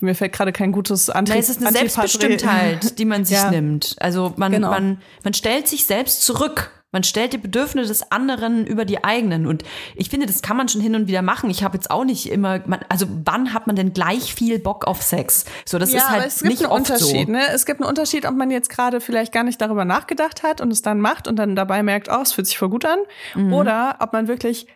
mir 0.00 0.14
fällt 0.14 0.32
gerade 0.32 0.52
kein 0.52 0.72
gutes 0.72 1.08
Anti 1.10 1.32
Nein, 1.32 1.40
es 1.40 1.48
ist 1.48 1.62
eine 1.62 1.72
Selbstbestimmtheit, 1.72 2.98
die 2.98 3.04
man 3.04 3.24
sich 3.24 3.36
ja. 3.42 3.50
nimmt. 3.50 3.96
Also 3.98 4.34
man, 4.36 4.52
genau. 4.52 4.70
man, 4.70 5.00
man 5.24 5.34
stellt 5.34 5.68
sich 5.68 5.84
selbst 5.84 6.22
zurück. 6.22 6.72
Man 6.92 7.02
stellt 7.02 7.34
die 7.34 7.38
Bedürfnisse 7.38 7.88
des 7.88 8.10
anderen 8.10 8.64
über 8.66 8.86
die 8.86 9.04
eigenen. 9.04 9.46
Und 9.46 9.64
ich 9.96 10.08
finde, 10.08 10.24
das 10.24 10.40
kann 10.40 10.56
man 10.56 10.68
schon 10.68 10.80
hin 10.80 10.94
und 10.94 11.08
wieder 11.08 11.20
machen. 11.20 11.50
Ich 11.50 11.62
habe 11.62 11.76
jetzt 11.76 11.90
auch 11.90 12.04
nicht 12.04 12.30
immer, 12.30 12.60
man, 12.66 12.80
also 12.88 13.06
wann 13.24 13.52
hat 13.52 13.66
man 13.66 13.76
denn 13.76 13.92
gleich 13.92 14.34
viel 14.34 14.58
Bock 14.58 14.86
auf 14.86 15.02
Sex? 15.02 15.44
So, 15.66 15.78
das 15.78 15.92
ja, 15.92 15.98
ist 15.98 16.08
halt 16.08 16.26
es 16.26 16.38
gibt 16.38 16.52
nicht 16.52 16.62
einen 16.62 16.72
oft 16.72 16.90
Unterschied, 16.90 17.26
so. 17.26 17.32
Ne? 17.32 17.42
Es 17.52 17.66
gibt 17.66 17.80
einen 17.80 17.88
Unterschied, 17.88 18.24
ob 18.24 18.34
man 18.36 18.50
jetzt 18.50 18.70
gerade 18.70 19.00
vielleicht 19.00 19.32
gar 19.32 19.42
nicht 19.42 19.60
darüber 19.60 19.84
nachgedacht 19.84 20.42
hat 20.42 20.62
und 20.62 20.72
es 20.72 20.80
dann 20.80 21.00
macht 21.00 21.28
und 21.28 21.36
dann 21.36 21.54
dabei 21.54 21.82
merkt, 21.82 22.08
oh, 22.08 22.22
es 22.22 22.32
fühlt 22.32 22.46
sich 22.46 22.56
voll 22.56 22.70
gut 22.70 22.86
an. 22.86 23.00
Mhm. 23.34 23.52
Oder 23.52 23.96
ob 23.98 24.14
man 24.14 24.28
wirklich 24.28 24.66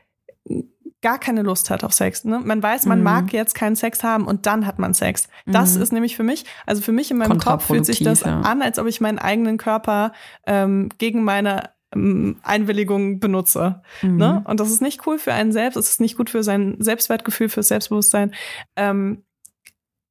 gar 1.03 1.19
keine 1.19 1.43
Lust 1.43 1.71
hat 1.71 1.85
auf 1.85 1.93
Sex. 1.93 2.25
Ne? 2.25 2.41
Man 2.41 2.63
weiß, 2.63 2.87
man 2.87 2.99
mhm. 2.99 3.05
mag 3.05 3.33
jetzt 3.33 3.55
keinen 3.55 3.77
Sex 3.77 4.03
haben 4.03 4.27
und 4.27 4.47
dann 4.47 4.67
hat 4.67 4.79
man 4.79 4.95
Sex. 4.95 5.29
Das 5.47 5.77
mhm. 5.77 5.83
ist 5.83 5.93
nämlich 5.93 6.17
für 6.17 6.23
mich, 6.23 6.45
also 6.67 6.83
für 6.83 6.93
mich 6.93 7.11
in 7.11 7.17
meinem 7.17 7.39
Kopf 7.39 7.67
fühlt 7.67 7.87
sich 7.87 8.03
das 8.03 8.21
ja. 8.21 8.41
an, 8.41 8.63
als 8.63 8.79
ob 8.79 8.87
ich 8.87 9.01
meinen 9.01 9.19
eigenen 9.19 9.57
Körper 9.57 10.13
ähm, 10.47 10.91
gegen 10.99 11.25
meine 11.25 11.71
ähm, 11.95 12.37
Einwilligung 12.43 13.19
benutze. 13.19 13.83
Mhm. 14.03 14.17
Ne? 14.17 14.45
Und 14.47 14.61
das 14.61 14.71
ist 14.71 14.83
nicht 14.83 15.07
cool 15.07 15.19
für 15.19 15.33
einen 15.33 15.53
selbst, 15.53 15.77
es 15.77 15.91
ist 15.91 16.01
nicht 16.01 16.17
gut 16.17 16.31
für 16.31 16.43
sein 16.43 16.77
Selbstwertgefühl, 16.79 17.49
fürs 17.49 17.69
Selbstbewusstsein. 17.69 18.35
Ähm, 18.77 19.25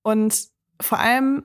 und 0.02 0.48
vor 0.82 1.00
allem 1.00 1.44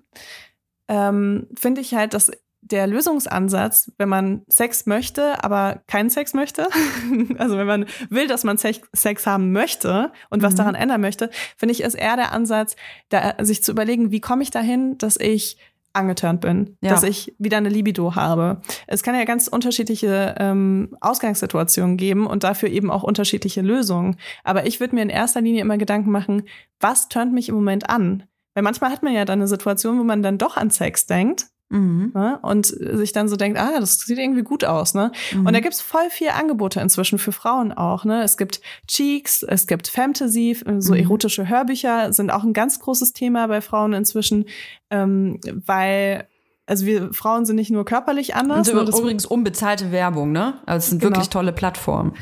ähm, 0.88 1.48
finde 1.54 1.80
ich 1.80 1.94
halt, 1.94 2.14
dass 2.14 2.30
der 2.70 2.86
Lösungsansatz, 2.86 3.92
wenn 3.98 4.08
man 4.08 4.42
Sex 4.48 4.86
möchte, 4.86 5.44
aber 5.44 5.82
keinen 5.86 6.10
Sex 6.10 6.32
möchte, 6.32 6.66
also 7.38 7.58
wenn 7.58 7.66
man 7.66 7.86
will, 8.08 8.26
dass 8.26 8.44
man 8.44 8.56
Sex 8.58 9.26
haben 9.26 9.52
möchte 9.52 10.12
und 10.30 10.42
was 10.42 10.54
mhm. 10.54 10.58
daran 10.58 10.74
ändern 10.74 11.00
möchte, 11.00 11.30
finde 11.56 11.72
ich, 11.72 11.82
ist 11.82 11.94
eher 11.94 12.16
der 12.16 12.32
Ansatz, 12.32 12.76
da, 13.10 13.34
sich 13.40 13.62
zu 13.62 13.72
überlegen, 13.72 14.10
wie 14.10 14.20
komme 14.20 14.42
ich 14.42 14.50
dahin, 14.50 14.96
dass 14.98 15.16
ich 15.16 15.58
angeturnt 15.92 16.40
bin, 16.40 16.76
ja. 16.80 16.90
dass 16.90 17.04
ich 17.04 17.34
wieder 17.38 17.58
eine 17.58 17.68
Libido 17.68 18.16
habe. 18.16 18.60
Es 18.86 19.02
kann 19.02 19.14
ja 19.14 19.24
ganz 19.24 19.46
unterschiedliche 19.46 20.34
ähm, 20.38 20.96
Ausgangssituationen 21.00 21.96
geben 21.96 22.26
und 22.26 22.42
dafür 22.42 22.68
eben 22.68 22.90
auch 22.90 23.04
unterschiedliche 23.04 23.60
Lösungen. 23.60 24.16
Aber 24.42 24.66
ich 24.66 24.80
würde 24.80 24.96
mir 24.96 25.02
in 25.02 25.10
erster 25.10 25.40
Linie 25.40 25.60
immer 25.60 25.78
Gedanken 25.78 26.10
machen, 26.10 26.48
was 26.80 27.08
turnt 27.08 27.32
mich 27.32 27.48
im 27.48 27.54
Moment 27.54 27.88
an? 27.88 28.24
Weil 28.54 28.64
manchmal 28.64 28.90
hat 28.90 29.04
man 29.04 29.12
ja 29.12 29.24
dann 29.24 29.38
eine 29.38 29.48
Situation, 29.48 29.98
wo 29.98 30.04
man 30.04 30.22
dann 30.22 30.38
doch 30.38 30.56
an 30.56 30.70
Sex 30.70 31.06
denkt 31.06 31.46
Mhm. 31.70 32.12
Ne? 32.14 32.38
Und 32.42 32.66
sich 32.66 33.12
dann 33.12 33.28
so 33.28 33.36
denkt, 33.36 33.58
ah, 33.58 33.80
das 33.80 33.98
sieht 33.98 34.18
irgendwie 34.18 34.42
gut 34.42 34.64
aus. 34.64 34.94
Ne? 34.94 35.12
Mhm. 35.32 35.46
Und 35.46 35.52
da 35.54 35.60
gibt's 35.60 35.80
voll 35.80 36.10
viel 36.10 36.28
Angebote 36.28 36.80
inzwischen 36.80 37.18
für 37.18 37.32
Frauen 37.32 37.72
auch. 37.72 38.04
Ne? 38.04 38.22
Es 38.22 38.36
gibt 38.36 38.60
Cheeks, 38.86 39.42
es 39.42 39.66
gibt 39.66 39.88
Fantasy, 39.88 40.56
so 40.78 40.92
mhm. 40.92 41.00
erotische 41.00 41.48
Hörbücher 41.48 42.12
sind 42.12 42.30
auch 42.30 42.44
ein 42.44 42.52
ganz 42.52 42.80
großes 42.80 43.12
Thema 43.12 43.46
bei 43.48 43.60
Frauen 43.60 43.92
inzwischen, 43.92 44.46
ähm, 44.90 45.40
weil 45.66 46.28
also 46.66 46.86
wir 46.86 47.12
Frauen 47.12 47.44
sind 47.44 47.56
nicht 47.56 47.70
nur 47.70 47.84
körperlich 47.84 48.34
anders. 48.34 48.68
Und 48.70 48.88
übrigens 48.88 49.26
unbezahlte 49.26 49.92
Werbung, 49.92 50.32
ne? 50.32 50.54
Also 50.64 50.84
es 50.84 50.90
sind 50.90 51.00
genau. 51.00 51.16
wirklich 51.16 51.28
tolle 51.28 51.52
Plattformen. 51.52 52.14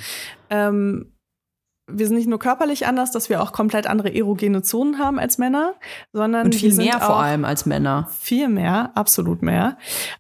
Ähm, 0.51 1.12
wir 1.87 2.07
sind 2.07 2.17
nicht 2.17 2.29
nur 2.29 2.39
körperlich 2.39 2.87
anders, 2.87 3.11
dass 3.11 3.29
wir 3.29 3.43
auch 3.43 3.53
komplett 3.53 3.87
andere 3.87 4.15
erogene 4.15 4.63
Zonen 4.63 4.99
haben 4.99 5.19
als 5.19 5.39
Männer, 5.39 5.75
sondern 6.13 6.47
und 6.47 6.55
viel 6.55 6.75
mehr 6.75 7.01
vor 7.01 7.17
allem 7.17 7.45
als 7.45 7.67
Männer. 7.67 8.09
Viel 8.19 8.49
mehr, 8.49 8.93
absolut 8.95 9.43
mehr. 9.43 9.79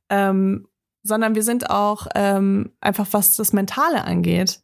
Ähm, 0.08 0.66
sondern 1.02 1.34
wir 1.34 1.42
sind 1.42 1.70
auch 1.70 2.06
ähm, 2.14 2.72
einfach, 2.80 3.06
was 3.12 3.36
das 3.36 3.52
Mentale 3.52 4.04
angeht, 4.04 4.60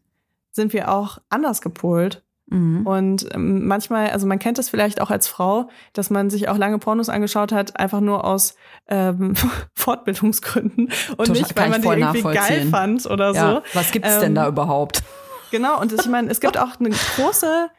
sind 0.51 0.73
wir 0.73 0.93
auch 0.93 1.19
anders 1.29 1.61
gepolt. 1.61 2.23
Mhm. 2.51 2.87
Und 2.87 3.35
ähm, 3.35 3.67
manchmal, 3.67 4.11
also 4.11 4.27
man 4.27 4.39
kennt 4.39 4.59
es 4.59 4.71
vielleicht 4.71 5.01
auch 5.01 5.11
als 5.11 5.29
Frau, 5.29 5.69
dass 5.93 6.11
man 6.11 6.31
sich 6.31 6.49
auch 6.49 6.57
lange 6.57 6.79
Pornos 6.79 7.09
angeschaut 7.09 7.53
hat, 7.53 7.79
einfach 7.79 8.01
nur 8.01 8.25
aus 8.25 8.55
ähm, 8.89 9.35
Fortbildungsgründen 9.75 10.91
und 11.17 11.27
Total, 11.27 11.33
nicht, 11.33 11.57
weil 11.57 11.69
man 11.69 11.83
die 11.83 11.89
irgendwie 11.89 12.23
geil 12.23 12.67
fand 12.71 13.07
oder 13.07 13.33
ja, 13.33 13.57
so. 13.57 13.63
Was 13.75 13.93
gibt's 13.93 14.15
ähm, 14.15 14.21
denn 14.21 14.35
da 14.35 14.49
überhaupt? 14.49 15.03
Genau, 15.51 15.81
und 15.81 15.93
ich 15.93 16.07
meine, 16.07 16.31
es 16.31 16.41
gibt 16.41 16.59
auch 16.59 16.79
eine 16.79 16.91
große 17.17 17.71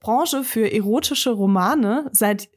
Branche 0.00 0.44
für 0.44 0.72
erotische 0.72 1.30
Romane 1.30 2.08
seit 2.12 2.48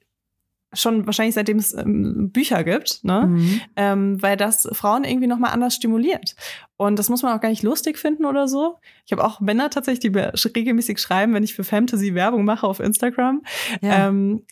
schon 0.73 1.05
wahrscheinlich 1.05 1.35
seitdem 1.35 1.57
es 1.57 1.73
ähm, 1.73 2.31
Bücher 2.31 2.63
gibt, 2.63 3.03
ne? 3.03 3.27
Mhm. 3.27 3.61
Ähm, 3.75 4.21
weil 4.21 4.37
das 4.37 4.69
Frauen 4.71 5.03
irgendwie 5.03 5.27
noch 5.27 5.37
mal 5.37 5.49
anders 5.49 5.75
stimuliert. 5.75 6.35
Und 6.77 6.97
das 6.97 7.09
muss 7.09 7.23
man 7.23 7.35
auch 7.35 7.41
gar 7.41 7.49
nicht 7.49 7.63
lustig 7.63 7.97
finden 7.97 8.25
oder 8.25 8.47
so. 8.47 8.77
Ich 9.05 9.11
habe 9.11 9.23
auch 9.23 9.41
Männer 9.41 9.69
tatsächlich, 9.69 9.99
die 9.99 10.09
mir 10.11 10.33
regelmäßig 10.55 10.99
schreiben, 10.99 11.33
wenn 11.33 11.43
ich 11.43 11.53
für 11.53 11.63
Fantasy 11.63 12.15
Werbung 12.15 12.45
mache 12.45 12.65
auf 12.65 12.79
Instagram. 12.79 13.43
Ja. 13.81 14.07
Ähm, 14.07 14.45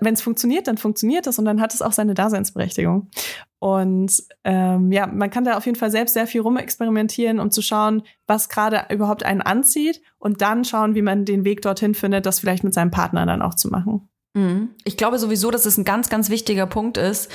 wenn 0.00 0.14
es 0.14 0.22
funktioniert, 0.22 0.66
dann 0.66 0.78
funktioniert 0.78 1.26
es 1.26 1.38
und 1.38 1.44
dann 1.44 1.60
hat 1.60 1.74
es 1.74 1.82
auch 1.82 1.92
seine 1.92 2.14
Daseinsberechtigung. 2.14 3.10
Und 3.58 4.22
ähm, 4.44 4.92
ja, 4.92 5.06
man 5.06 5.30
kann 5.30 5.44
da 5.44 5.56
auf 5.56 5.66
jeden 5.66 5.78
Fall 5.78 5.90
selbst 5.90 6.14
sehr 6.14 6.26
viel 6.26 6.40
rumexperimentieren, 6.40 7.38
um 7.38 7.50
zu 7.50 7.62
schauen, 7.62 8.02
was 8.26 8.48
gerade 8.48 8.86
überhaupt 8.90 9.24
einen 9.24 9.42
anzieht 9.42 10.02
und 10.18 10.42
dann 10.42 10.64
schauen, 10.64 10.94
wie 10.94 11.02
man 11.02 11.24
den 11.24 11.44
Weg 11.44 11.62
dorthin 11.62 11.94
findet, 11.94 12.26
das 12.26 12.40
vielleicht 12.40 12.64
mit 12.64 12.74
seinem 12.74 12.90
Partner 12.90 13.26
dann 13.26 13.42
auch 13.42 13.54
zu 13.54 13.68
machen. 13.68 14.08
Mhm. 14.34 14.70
Ich 14.84 14.96
glaube 14.96 15.18
sowieso, 15.18 15.50
dass 15.50 15.66
es 15.66 15.78
ein 15.78 15.84
ganz, 15.84 16.08
ganz 16.08 16.28
wichtiger 16.30 16.66
Punkt 16.66 16.96
ist, 16.96 17.30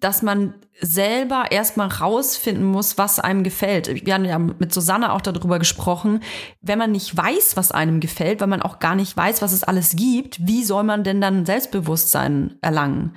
dass 0.00 0.22
man 0.22 0.54
selber 0.80 1.46
erstmal 1.50 1.88
rausfinden 1.88 2.64
muss, 2.64 2.96
was 2.96 3.20
einem 3.20 3.44
gefällt. 3.44 4.06
Wir 4.06 4.14
haben 4.14 4.24
ja 4.24 4.38
mit 4.38 4.72
Susanne 4.72 5.12
auch 5.12 5.20
darüber 5.20 5.58
gesprochen. 5.58 6.20
Wenn 6.62 6.78
man 6.78 6.92
nicht 6.92 7.14
weiß, 7.14 7.56
was 7.56 7.70
einem 7.70 8.00
gefällt, 8.00 8.40
weil 8.40 8.48
man 8.48 8.62
auch 8.62 8.78
gar 8.78 8.94
nicht 8.94 9.14
weiß, 9.14 9.42
was 9.42 9.52
es 9.52 9.62
alles 9.62 9.94
gibt, 9.94 10.46
wie 10.46 10.64
soll 10.64 10.84
man 10.84 11.04
denn 11.04 11.20
dann 11.20 11.44
Selbstbewusstsein 11.44 12.56
erlangen? 12.62 13.14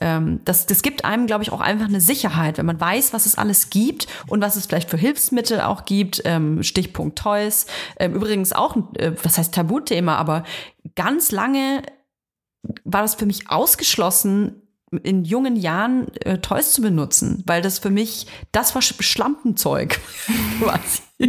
Ähm, 0.00 0.40
das, 0.46 0.64
das 0.64 0.80
gibt 0.80 1.04
einem, 1.04 1.26
glaube 1.26 1.42
ich, 1.44 1.52
auch 1.52 1.60
einfach 1.60 1.86
eine 1.86 2.00
Sicherheit, 2.00 2.56
wenn 2.56 2.66
man 2.66 2.80
weiß, 2.80 3.12
was 3.12 3.26
es 3.26 3.36
alles 3.36 3.68
gibt 3.68 4.06
und 4.26 4.40
was 4.40 4.56
es 4.56 4.64
vielleicht 4.64 4.88
für 4.88 4.96
Hilfsmittel 4.96 5.60
auch 5.60 5.84
gibt. 5.84 6.22
Ähm, 6.24 6.62
Stichpunkt 6.62 7.18
Toys. 7.18 7.66
Ähm, 7.98 8.14
übrigens 8.14 8.54
auch, 8.54 8.76
äh, 8.94 9.12
was 9.22 9.36
heißt 9.36 9.54
Tabuthema, 9.54 10.16
aber 10.16 10.44
ganz 10.96 11.30
lange 11.30 11.82
war 12.84 13.02
das 13.02 13.16
für 13.16 13.26
mich 13.26 13.50
ausgeschlossen, 13.50 14.61
in 15.02 15.24
jungen 15.24 15.56
Jahren 15.56 16.14
äh, 16.18 16.38
Toys 16.38 16.72
zu 16.72 16.82
benutzen, 16.82 17.42
weil 17.46 17.62
das 17.62 17.78
für 17.78 17.90
mich, 17.90 18.26
das 18.52 18.74
war 18.74 18.82
Schlampenzeug 18.82 19.98
quasi. 20.60 21.02
Das 21.18 21.28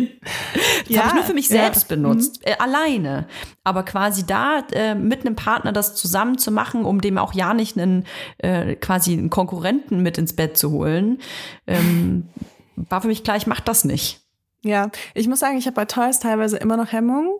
ja, 0.87 1.01
habe 1.01 1.09
ich 1.09 1.15
nur 1.15 1.23
für 1.23 1.33
mich 1.33 1.47
selbst 1.47 1.89
ja. 1.89 1.95
benutzt, 1.95 2.41
mhm. 2.41 2.51
äh, 2.51 2.55
alleine. 2.57 3.27
Aber 3.63 3.83
quasi 3.83 4.25
da 4.25 4.63
äh, 4.71 4.95
mit 4.95 5.21
einem 5.21 5.35
Partner 5.35 5.71
das 5.71 5.95
zusammen 5.95 6.37
zu 6.37 6.51
machen, 6.51 6.83
um 6.83 6.99
dem 6.99 7.17
auch 7.17 7.33
ja 7.33 7.53
nicht 7.53 7.77
einen 7.77 8.05
äh, 8.39 8.75
quasi 8.75 9.13
einen 9.13 9.29
Konkurrenten 9.29 10.01
mit 10.01 10.17
ins 10.17 10.35
Bett 10.35 10.57
zu 10.57 10.71
holen, 10.71 11.19
ähm, 11.67 12.29
war 12.75 13.01
für 13.01 13.07
mich 13.07 13.23
klar, 13.23 13.37
ich 13.37 13.47
mach 13.47 13.59
das 13.61 13.85
nicht. 13.85 14.21
Ja, 14.63 14.89
ich 15.13 15.27
muss 15.27 15.39
sagen, 15.39 15.57
ich 15.57 15.67
habe 15.67 15.75
bei 15.75 15.85
Toys 15.85 16.19
teilweise 16.19 16.57
immer 16.57 16.77
noch 16.77 16.91
Hemmungen, 16.91 17.31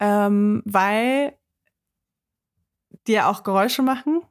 ähm, 0.00 0.62
weil 0.64 1.34
die 3.06 3.12
ja 3.12 3.30
auch 3.30 3.42
Geräusche 3.42 3.82
machen 3.82 4.22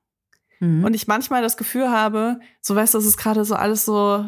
Mhm. 0.62 0.86
Und 0.86 0.94
ich 0.94 1.08
manchmal 1.08 1.42
das 1.42 1.58
Gefühl 1.58 1.90
habe, 1.90 2.40
so 2.62 2.76
weißt 2.76 2.94
du, 2.94 3.00
das 3.00 3.06
ist 3.06 3.18
gerade 3.18 3.44
so 3.44 3.56
alles 3.56 3.84
so, 3.84 4.24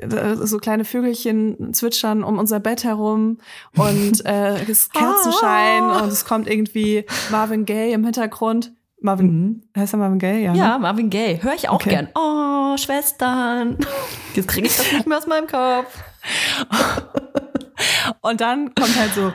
äh, 0.00 0.36
so 0.36 0.58
kleine 0.58 0.84
Vögelchen 0.84 1.72
zwitschern 1.72 2.22
um 2.22 2.38
unser 2.38 2.60
Bett 2.60 2.84
herum 2.84 3.38
und 3.74 4.24
äh, 4.26 4.62
es 4.70 4.90
Kerzenschein 4.90 5.82
oh. 5.82 6.02
und 6.02 6.12
es 6.12 6.26
kommt 6.26 6.46
irgendwie 6.46 7.06
Marvin 7.30 7.64
Gaye 7.64 7.92
im 7.92 8.04
Hintergrund. 8.04 8.72
Marvin, 9.00 9.26
mhm. 9.26 9.62
heißt 9.80 9.94
er 9.94 9.98
Marvin 9.98 10.18
Gaye? 10.18 10.44
Ja, 10.44 10.54
ja 10.54 10.74
ne? 10.74 10.78
Marvin 10.80 11.08
Gaye. 11.08 11.42
Höre 11.42 11.54
ich 11.54 11.70
auch 11.70 11.76
okay. 11.76 11.88
gern. 11.88 12.08
Oh, 12.14 12.76
Schwestern. 12.76 13.78
Jetzt 14.34 14.46
kriege 14.46 14.66
ich 14.66 14.76
das 14.76 14.92
nicht 14.92 15.06
mehr 15.06 15.16
aus 15.16 15.26
meinem 15.26 15.46
Kopf. 15.46 16.04
und 18.20 18.42
dann 18.42 18.74
kommt 18.74 18.94
halt 18.94 19.14
so, 19.14 19.32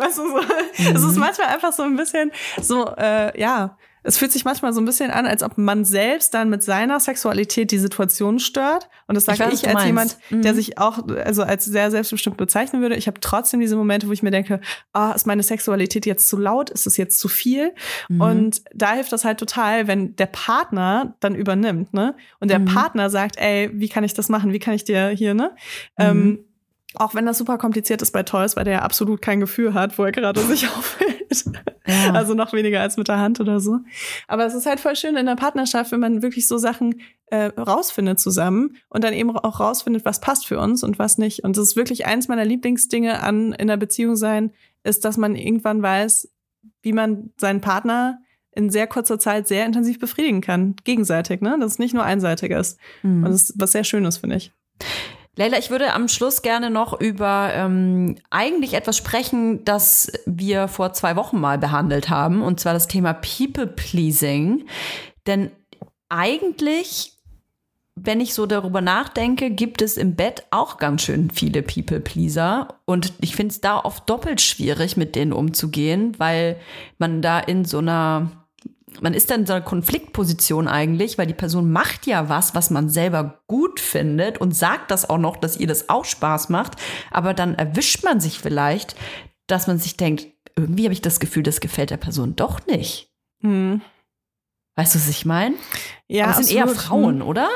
weißt 0.00 0.18
du, 0.18 0.22
so, 0.22 0.38
mhm. 0.38 0.96
es 0.96 1.04
ist 1.04 1.18
manchmal 1.18 1.46
einfach 1.48 1.72
so 1.72 1.84
ein 1.84 1.94
bisschen 1.94 2.32
so, 2.60 2.92
äh, 2.96 3.40
ja, 3.40 3.78
es 4.06 4.18
fühlt 4.18 4.32
sich 4.32 4.44
manchmal 4.44 4.72
so 4.72 4.80
ein 4.80 4.84
bisschen 4.84 5.10
an, 5.10 5.26
als 5.26 5.42
ob 5.42 5.58
man 5.58 5.84
selbst 5.84 6.32
dann 6.32 6.48
mit 6.48 6.62
seiner 6.62 7.00
Sexualität 7.00 7.70
die 7.70 7.78
Situation 7.78 8.38
stört. 8.38 8.88
Und 9.08 9.14
das 9.16 9.24
sage 9.24 9.38
ich, 9.44 9.44
weiß, 9.46 9.52
ich 9.62 9.64
als 9.68 9.74
meinst. 9.74 9.86
jemand, 9.86 10.16
Mhm. 10.30 10.42
der 10.42 10.54
sich 10.54 10.78
auch 10.78 11.06
also 11.24 11.42
als 11.42 11.64
sehr 11.64 11.90
selbstbestimmt 11.90 12.36
bezeichnen 12.36 12.82
würde. 12.82 12.94
Ich 12.96 13.06
habe 13.08 13.20
trotzdem 13.20 13.60
diese 13.60 13.76
Momente, 13.76 14.08
wo 14.08 14.12
ich 14.12 14.22
mir 14.22 14.30
denke, 14.30 14.60
ah, 14.92 15.12
ist 15.12 15.26
meine 15.26 15.42
Sexualität 15.42 16.06
jetzt 16.06 16.28
zu 16.28 16.36
laut? 16.38 16.70
Ist 16.70 16.86
es 16.86 16.96
jetzt 16.96 17.18
zu 17.18 17.28
viel? 17.28 17.72
Mhm. 18.08 18.20
Und 18.20 18.62
da 18.74 18.92
hilft 18.94 19.12
das 19.12 19.24
halt 19.24 19.38
total, 19.38 19.88
wenn 19.88 20.14
der 20.16 20.26
Partner 20.26 21.16
dann 21.20 21.34
übernimmt, 21.34 21.92
ne? 21.92 22.14
Und 22.40 22.50
der 22.50 22.60
Mhm. 22.60 22.66
Partner 22.66 23.10
sagt, 23.10 23.36
ey, 23.38 23.70
wie 23.74 23.88
kann 23.88 24.04
ich 24.04 24.14
das 24.14 24.28
machen? 24.28 24.52
Wie 24.52 24.58
kann 24.60 24.74
ich 24.74 24.84
dir 24.84 25.08
hier, 25.08 25.34
ne? 25.34 25.50
Mhm. 25.98 26.04
Ähm, 26.04 26.38
auch 26.96 27.14
wenn 27.14 27.26
das 27.26 27.38
super 27.38 27.58
kompliziert 27.58 28.02
ist 28.02 28.10
bei 28.12 28.22
Toys, 28.22 28.56
weil 28.56 28.64
der 28.64 28.74
ja 28.74 28.82
absolut 28.82 29.22
kein 29.22 29.40
Gefühl 29.40 29.74
hat, 29.74 29.98
wo 29.98 30.04
er 30.04 30.12
gerade 30.12 30.40
sich 30.40 30.68
aufhält. 30.76 31.44
Ja. 31.86 32.12
Also 32.12 32.34
noch 32.34 32.52
weniger 32.52 32.80
als 32.80 32.96
mit 32.96 33.08
der 33.08 33.18
Hand 33.18 33.40
oder 33.40 33.60
so. 33.60 33.78
Aber 34.26 34.46
es 34.46 34.54
ist 34.54 34.66
halt 34.66 34.80
voll 34.80 34.96
schön 34.96 35.16
in 35.16 35.26
der 35.26 35.36
Partnerschaft, 35.36 35.92
wenn 35.92 36.00
man 36.00 36.22
wirklich 36.22 36.48
so 36.48 36.58
Sachen 36.58 37.00
äh, 37.26 37.46
rausfindet 37.56 38.18
zusammen 38.18 38.76
und 38.88 39.04
dann 39.04 39.12
eben 39.12 39.36
auch 39.36 39.60
rausfindet, 39.60 40.04
was 40.04 40.20
passt 40.20 40.46
für 40.46 40.58
uns 40.58 40.82
und 40.82 40.98
was 40.98 41.18
nicht. 41.18 41.44
Und 41.44 41.56
das 41.56 41.64
ist 41.64 41.76
wirklich 41.76 42.06
eins 42.06 42.28
meiner 42.28 42.44
Lieblingsdinge 42.44 43.22
an 43.22 43.52
in 43.52 43.68
der 43.68 43.76
Beziehung 43.76 44.16
sein, 44.16 44.52
ist, 44.84 45.04
dass 45.04 45.16
man 45.16 45.36
irgendwann 45.36 45.82
weiß, 45.82 46.28
wie 46.82 46.92
man 46.92 47.30
seinen 47.36 47.60
Partner 47.60 48.20
in 48.52 48.70
sehr 48.70 48.86
kurzer 48.86 49.18
Zeit 49.18 49.46
sehr 49.46 49.66
intensiv 49.66 49.98
befriedigen 49.98 50.40
kann, 50.40 50.76
gegenseitig, 50.84 51.42
ne? 51.42 51.56
Dass 51.60 51.72
es 51.72 51.78
nicht 51.78 51.94
nur 51.94 52.04
einseitig 52.04 52.52
ist. 52.52 52.78
Mhm. 53.02 53.24
Und 53.24 53.32
das 53.32 53.50
ist 53.50 53.54
was 53.56 53.72
sehr 53.72 53.84
Schönes, 53.84 54.18
finde 54.18 54.36
ich. 54.36 54.52
Leila, 55.38 55.58
ich 55.58 55.70
würde 55.70 55.92
am 55.92 56.08
Schluss 56.08 56.40
gerne 56.40 56.70
noch 56.70 56.98
über 56.98 57.50
ähm, 57.52 58.16
eigentlich 58.30 58.72
etwas 58.72 58.96
sprechen, 58.96 59.64
das 59.66 60.10
wir 60.24 60.66
vor 60.66 60.94
zwei 60.94 61.14
Wochen 61.14 61.38
mal 61.38 61.58
behandelt 61.58 62.08
haben, 62.08 62.42
und 62.42 62.58
zwar 62.58 62.72
das 62.72 62.88
Thema 62.88 63.12
People-Pleasing. 63.12 64.64
Denn 65.26 65.50
eigentlich, 66.08 67.12
wenn 67.96 68.22
ich 68.22 68.32
so 68.32 68.46
darüber 68.46 68.80
nachdenke, 68.80 69.50
gibt 69.50 69.82
es 69.82 69.98
im 69.98 70.16
Bett 70.16 70.46
auch 70.50 70.78
ganz 70.78 71.02
schön 71.02 71.30
viele 71.30 71.62
People-Pleaser. 71.62 72.80
Und 72.86 73.12
ich 73.20 73.36
finde 73.36 73.52
es 73.52 73.60
da 73.60 73.78
oft 73.78 74.08
doppelt 74.08 74.40
schwierig, 74.40 74.96
mit 74.96 75.14
denen 75.14 75.34
umzugehen, 75.34 76.14
weil 76.18 76.58
man 76.96 77.20
da 77.20 77.38
in 77.40 77.66
so 77.66 77.78
einer 77.78 78.45
man 79.00 79.14
ist 79.14 79.30
dann 79.30 79.40
in 79.40 79.46
so 79.46 79.52
einer 79.52 79.64
Konfliktposition 79.64 80.68
eigentlich, 80.68 81.18
weil 81.18 81.26
die 81.26 81.34
Person 81.34 81.70
macht 81.70 82.06
ja 82.06 82.28
was, 82.28 82.54
was 82.54 82.70
man 82.70 82.88
selber 82.88 83.42
gut 83.46 83.80
findet 83.80 84.38
und 84.38 84.56
sagt 84.56 84.90
das 84.90 85.08
auch 85.08 85.18
noch, 85.18 85.36
dass 85.36 85.56
ihr 85.56 85.66
das 85.66 85.88
auch 85.88 86.04
Spaß 86.04 86.48
macht, 86.48 86.76
aber 87.10 87.34
dann 87.34 87.54
erwischt 87.54 88.04
man 88.04 88.20
sich 88.20 88.38
vielleicht, 88.38 88.96
dass 89.46 89.66
man 89.66 89.78
sich 89.78 89.96
denkt, 89.96 90.26
irgendwie 90.56 90.84
habe 90.84 90.94
ich 90.94 91.02
das 91.02 91.20
Gefühl, 91.20 91.42
das 91.42 91.60
gefällt 91.60 91.90
der 91.90 91.98
Person 91.98 92.36
doch 92.36 92.66
nicht. 92.66 93.10
Hm. 93.42 93.82
Weißt 94.76 94.94
du, 94.94 94.98
was 94.98 95.08
ich 95.08 95.24
meine? 95.24 95.54
Ja, 96.06 96.26
aber 96.26 96.40
es 96.40 96.48
sind 96.48 96.56
eher. 96.56 96.68
Frauen, 96.68 97.22
oder? 97.22 97.48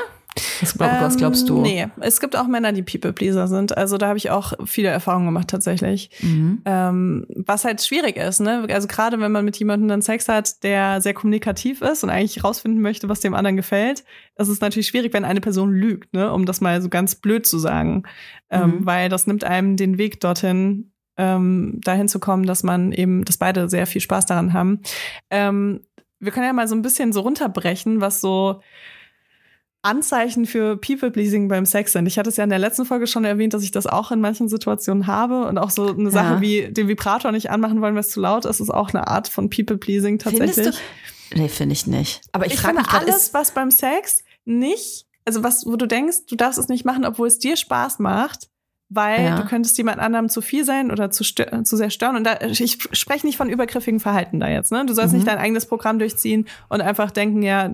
Was, 0.60 0.74
glaub, 0.76 0.90
was 1.00 1.16
glaubst 1.16 1.48
du? 1.48 1.56
Ähm, 1.58 1.62
Nee, 1.62 1.86
es 2.00 2.20
gibt 2.20 2.36
auch 2.36 2.46
Männer, 2.46 2.72
die 2.72 2.82
People-Pleaser 2.82 3.48
sind. 3.48 3.76
Also 3.76 3.98
da 3.98 4.08
habe 4.08 4.18
ich 4.18 4.30
auch 4.30 4.52
viele 4.64 4.88
Erfahrungen 4.88 5.26
gemacht 5.26 5.48
tatsächlich. 5.48 6.10
Mhm. 6.20 6.62
Ähm, 6.64 7.26
was 7.34 7.64
halt 7.64 7.82
schwierig 7.82 8.16
ist, 8.16 8.40
ne? 8.40 8.66
Also 8.70 8.86
gerade 8.88 9.20
wenn 9.20 9.32
man 9.32 9.44
mit 9.44 9.56
jemandem 9.58 9.88
dann 9.88 10.02
Sex 10.02 10.28
hat, 10.28 10.62
der 10.62 11.00
sehr 11.00 11.14
kommunikativ 11.14 11.82
ist 11.82 12.04
und 12.04 12.10
eigentlich 12.10 12.44
rausfinden 12.44 12.80
möchte, 12.80 13.08
was 13.08 13.20
dem 13.20 13.34
anderen 13.34 13.56
gefällt, 13.56 14.04
ist 14.36 14.48
es 14.48 14.60
natürlich 14.60 14.86
schwierig, 14.88 15.12
wenn 15.12 15.24
eine 15.24 15.40
Person 15.40 15.70
lügt, 15.72 16.12
ne? 16.14 16.32
Um 16.32 16.46
das 16.46 16.60
mal 16.60 16.80
so 16.82 16.88
ganz 16.88 17.14
blöd 17.14 17.46
zu 17.46 17.58
sagen. 17.58 18.04
Ähm, 18.50 18.60
Mhm. 18.80 18.86
weil 18.86 19.08
das 19.08 19.26
nimmt 19.26 19.44
einem 19.44 19.76
den 19.76 19.96
Weg 19.98 20.20
dorthin, 20.20 20.92
ähm, 21.16 21.80
dahin 21.84 22.08
zu 22.08 22.18
kommen, 22.18 22.46
dass 22.46 22.62
man 22.62 22.92
eben, 22.92 23.24
dass 23.24 23.36
beide 23.36 23.68
sehr 23.68 23.86
viel 23.86 24.00
Spaß 24.00 24.26
daran 24.26 24.52
haben. 24.52 24.80
Ähm, 25.30 25.80
wir 26.18 26.32
können 26.32 26.46
ja 26.46 26.52
mal 26.52 26.68
so 26.68 26.74
ein 26.74 26.82
bisschen 26.82 27.12
so 27.12 27.20
runterbrechen, 27.20 28.00
was 28.00 28.20
so 28.20 28.60
Anzeichen 29.82 30.44
für 30.46 30.76
People-Pleasing 30.76 31.48
beim 31.48 31.64
Sex 31.64 31.92
sind. 31.92 32.06
Ich 32.06 32.18
hatte 32.18 32.28
es 32.28 32.36
ja 32.36 32.44
in 32.44 32.50
der 32.50 32.58
letzten 32.58 32.84
Folge 32.84 33.06
schon 33.06 33.24
erwähnt, 33.24 33.54
dass 33.54 33.62
ich 33.62 33.70
das 33.70 33.86
auch 33.86 34.10
in 34.10 34.20
manchen 34.20 34.48
Situationen 34.48 35.06
habe 35.06 35.46
und 35.46 35.56
auch 35.58 35.70
so 35.70 35.88
eine 35.94 36.10
Sache 36.10 36.34
Ja. 36.34 36.40
wie 36.40 36.68
den 36.70 36.86
Vibrator 36.88 37.32
nicht 37.32 37.50
anmachen 37.50 37.80
wollen, 37.80 37.94
weil 37.94 38.00
es 38.00 38.10
zu 38.10 38.20
laut 38.20 38.44
ist, 38.44 38.60
ist 38.60 38.70
auch 38.70 38.90
eine 38.92 39.08
Art 39.08 39.28
von 39.28 39.48
People-Pleasing 39.48 40.18
tatsächlich. 40.18 40.54
Findest 40.54 40.80
du? 41.32 41.38
Nee, 41.38 41.48
finde 41.48 41.72
ich 41.72 41.86
nicht. 41.86 42.20
Aber 42.32 42.44
ich, 42.46 42.54
ich 42.54 42.60
frage 42.60 42.78
mich 42.78 42.88
alles, 42.88 43.32
was 43.32 43.52
beim 43.52 43.70
Sex 43.70 44.22
nicht, 44.44 45.06
also 45.24 45.42
was, 45.44 45.64
wo 45.64 45.76
du 45.76 45.86
denkst, 45.86 46.26
du 46.28 46.36
darfst 46.36 46.58
es 46.58 46.68
nicht 46.68 46.84
machen, 46.84 47.04
obwohl 47.06 47.28
es 47.28 47.38
dir 47.38 47.56
Spaß 47.56 48.00
macht, 48.00 48.48
weil 48.88 49.24
Ja. 49.24 49.36
du 49.36 49.46
könntest 49.46 49.78
jemand 49.78 50.00
anderem 50.00 50.28
zu 50.28 50.42
viel 50.42 50.64
sein 50.64 50.90
oder 50.90 51.10
zu, 51.10 51.22
zu 51.22 51.76
sehr 51.76 51.90
stören. 51.90 52.16
Und 52.16 52.24
da, 52.24 52.38
ich 52.42 52.78
spreche 52.92 53.24
nicht 53.24 53.36
von 53.36 53.48
übergriffigen 53.48 54.00
Verhalten 54.00 54.40
da 54.40 54.48
jetzt. 54.48 54.72
Ne? 54.72 54.84
Du 54.84 54.92
sollst 54.92 55.12
Mhm. 55.12 55.18
nicht 55.20 55.28
dein 55.28 55.38
eigenes 55.38 55.64
Programm 55.66 55.98
durchziehen 56.00 56.46
und 56.68 56.80
einfach 56.80 57.12
denken, 57.12 57.42
ja, 57.42 57.72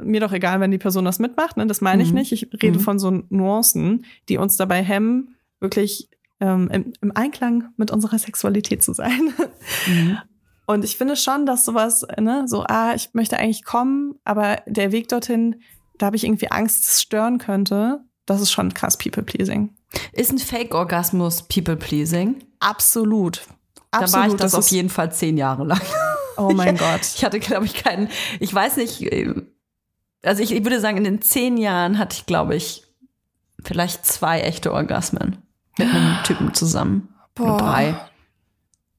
mir 0.00 0.20
doch 0.20 0.32
egal, 0.32 0.60
wenn 0.60 0.70
die 0.70 0.78
Person 0.78 1.04
das 1.04 1.18
mitmacht. 1.18 1.56
Ne? 1.56 1.66
Das 1.66 1.80
meine 1.80 2.02
ich 2.02 2.10
Mhm. 2.10 2.14
nicht. 2.18 2.32
Ich 2.32 2.48
rede 2.62 2.78
Mhm. 2.78 2.82
von 2.82 2.98
so 2.98 3.22
Nuancen, 3.28 4.04
die 4.28 4.38
uns 4.38 4.56
dabei 4.56 4.82
hemmen, 4.82 5.36
wirklich 5.60 6.08
ähm, 6.40 6.68
im, 6.72 6.92
im 7.00 7.16
Einklang 7.16 7.68
mit 7.76 7.90
unserer 7.92 8.18
Sexualität 8.18 8.82
zu 8.82 8.92
sein. 8.94 9.32
Mhm. 9.86 10.18
Und 10.66 10.84
ich 10.84 10.96
finde 10.96 11.14
schon, 11.16 11.44
dass 11.46 11.64
sowas, 11.64 12.04
ne, 12.20 12.44
so, 12.46 12.64
ah, 12.66 12.94
ich 12.94 13.10
möchte 13.12 13.38
eigentlich 13.38 13.64
kommen, 13.64 14.14
aber 14.24 14.62
der 14.66 14.90
Weg 14.92 15.08
dorthin, 15.08 15.56
da 15.98 16.06
habe 16.06 16.16
ich 16.16 16.24
irgendwie 16.24 16.50
Angst, 16.50 16.80
dass 16.84 16.92
es 16.94 17.02
stören 17.02 17.38
könnte. 17.38 18.00
Das 18.26 18.40
ist 18.40 18.50
schon 18.52 18.72
krass 18.74 18.96
People-Pleasing. 18.96 19.70
ist 20.12 20.32
ein 20.32 20.38
Fake-Orgasmus 20.38 21.42
People-Pleasing? 21.42 22.36
Absolut. 22.60 23.42
Da 23.90 23.98
Absolut. 24.00 24.26
war 24.26 24.32
ich 24.34 24.40
das, 24.40 24.54
auf 24.54 24.60
ist- 24.64 24.70
jeden 24.70 24.88
Fall 24.88 25.12
zehn 25.12 25.36
Jahre 25.36 25.64
lang. 25.64 25.80
Oh 26.36 26.50
mein 26.54 26.76
Gott. 26.78 27.02
Ich 27.14 27.24
hatte, 27.24 27.38
glaube 27.40 27.66
ich, 27.66 27.74
keinen, 27.74 28.08
ich 28.40 28.52
weiß 28.54 28.78
nicht, 28.78 29.02
äh, 29.02 29.34
also 30.24 30.42
ich, 30.42 30.52
ich 30.52 30.64
würde 30.64 30.80
sagen, 30.80 30.96
in 30.98 31.04
den 31.04 31.22
zehn 31.22 31.56
Jahren 31.56 31.98
hatte 31.98 32.16
ich, 32.16 32.26
glaube 32.26 32.54
ich, 32.56 32.84
vielleicht 33.62 34.04
zwei 34.06 34.40
echte 34.42 34.72
Orgasmen 34.72 35.38
mit 35.78 35.88
einem 35.88 36.16
Typen 36.24 36.54
zusammen. 36.54 37.08
Oder 37.38 37.46
Boah. 37.48 37.58
drei. 37.58 37.94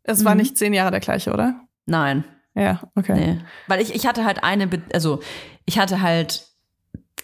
Es 0.03 0.25
war 0.25 0.33
Mhm. 0.35 0.41
nicht 0.41 0.57
zehn 0.57 0.73
Jahre 0.73 0.91
der 0.91 0.99
gleiche, 0.99 1.31
oder? 1.33 1.55
Nein, 1.85 2.23
Ja, 2.55 2.81
okay. 2.95 3.13
nee. 3.15 3.39
Weil 3.67 3.81
ich, 3.81 3.93
ich 3.95 4.05
hatte 4.07 4.25
halt 4.25 4.43
eine, 4.43 4.67
Be 4.67 4.81
also 4.93 5.21
ich 5.65 5.79
hatte 5.79 6.01
halt 6.01 6.47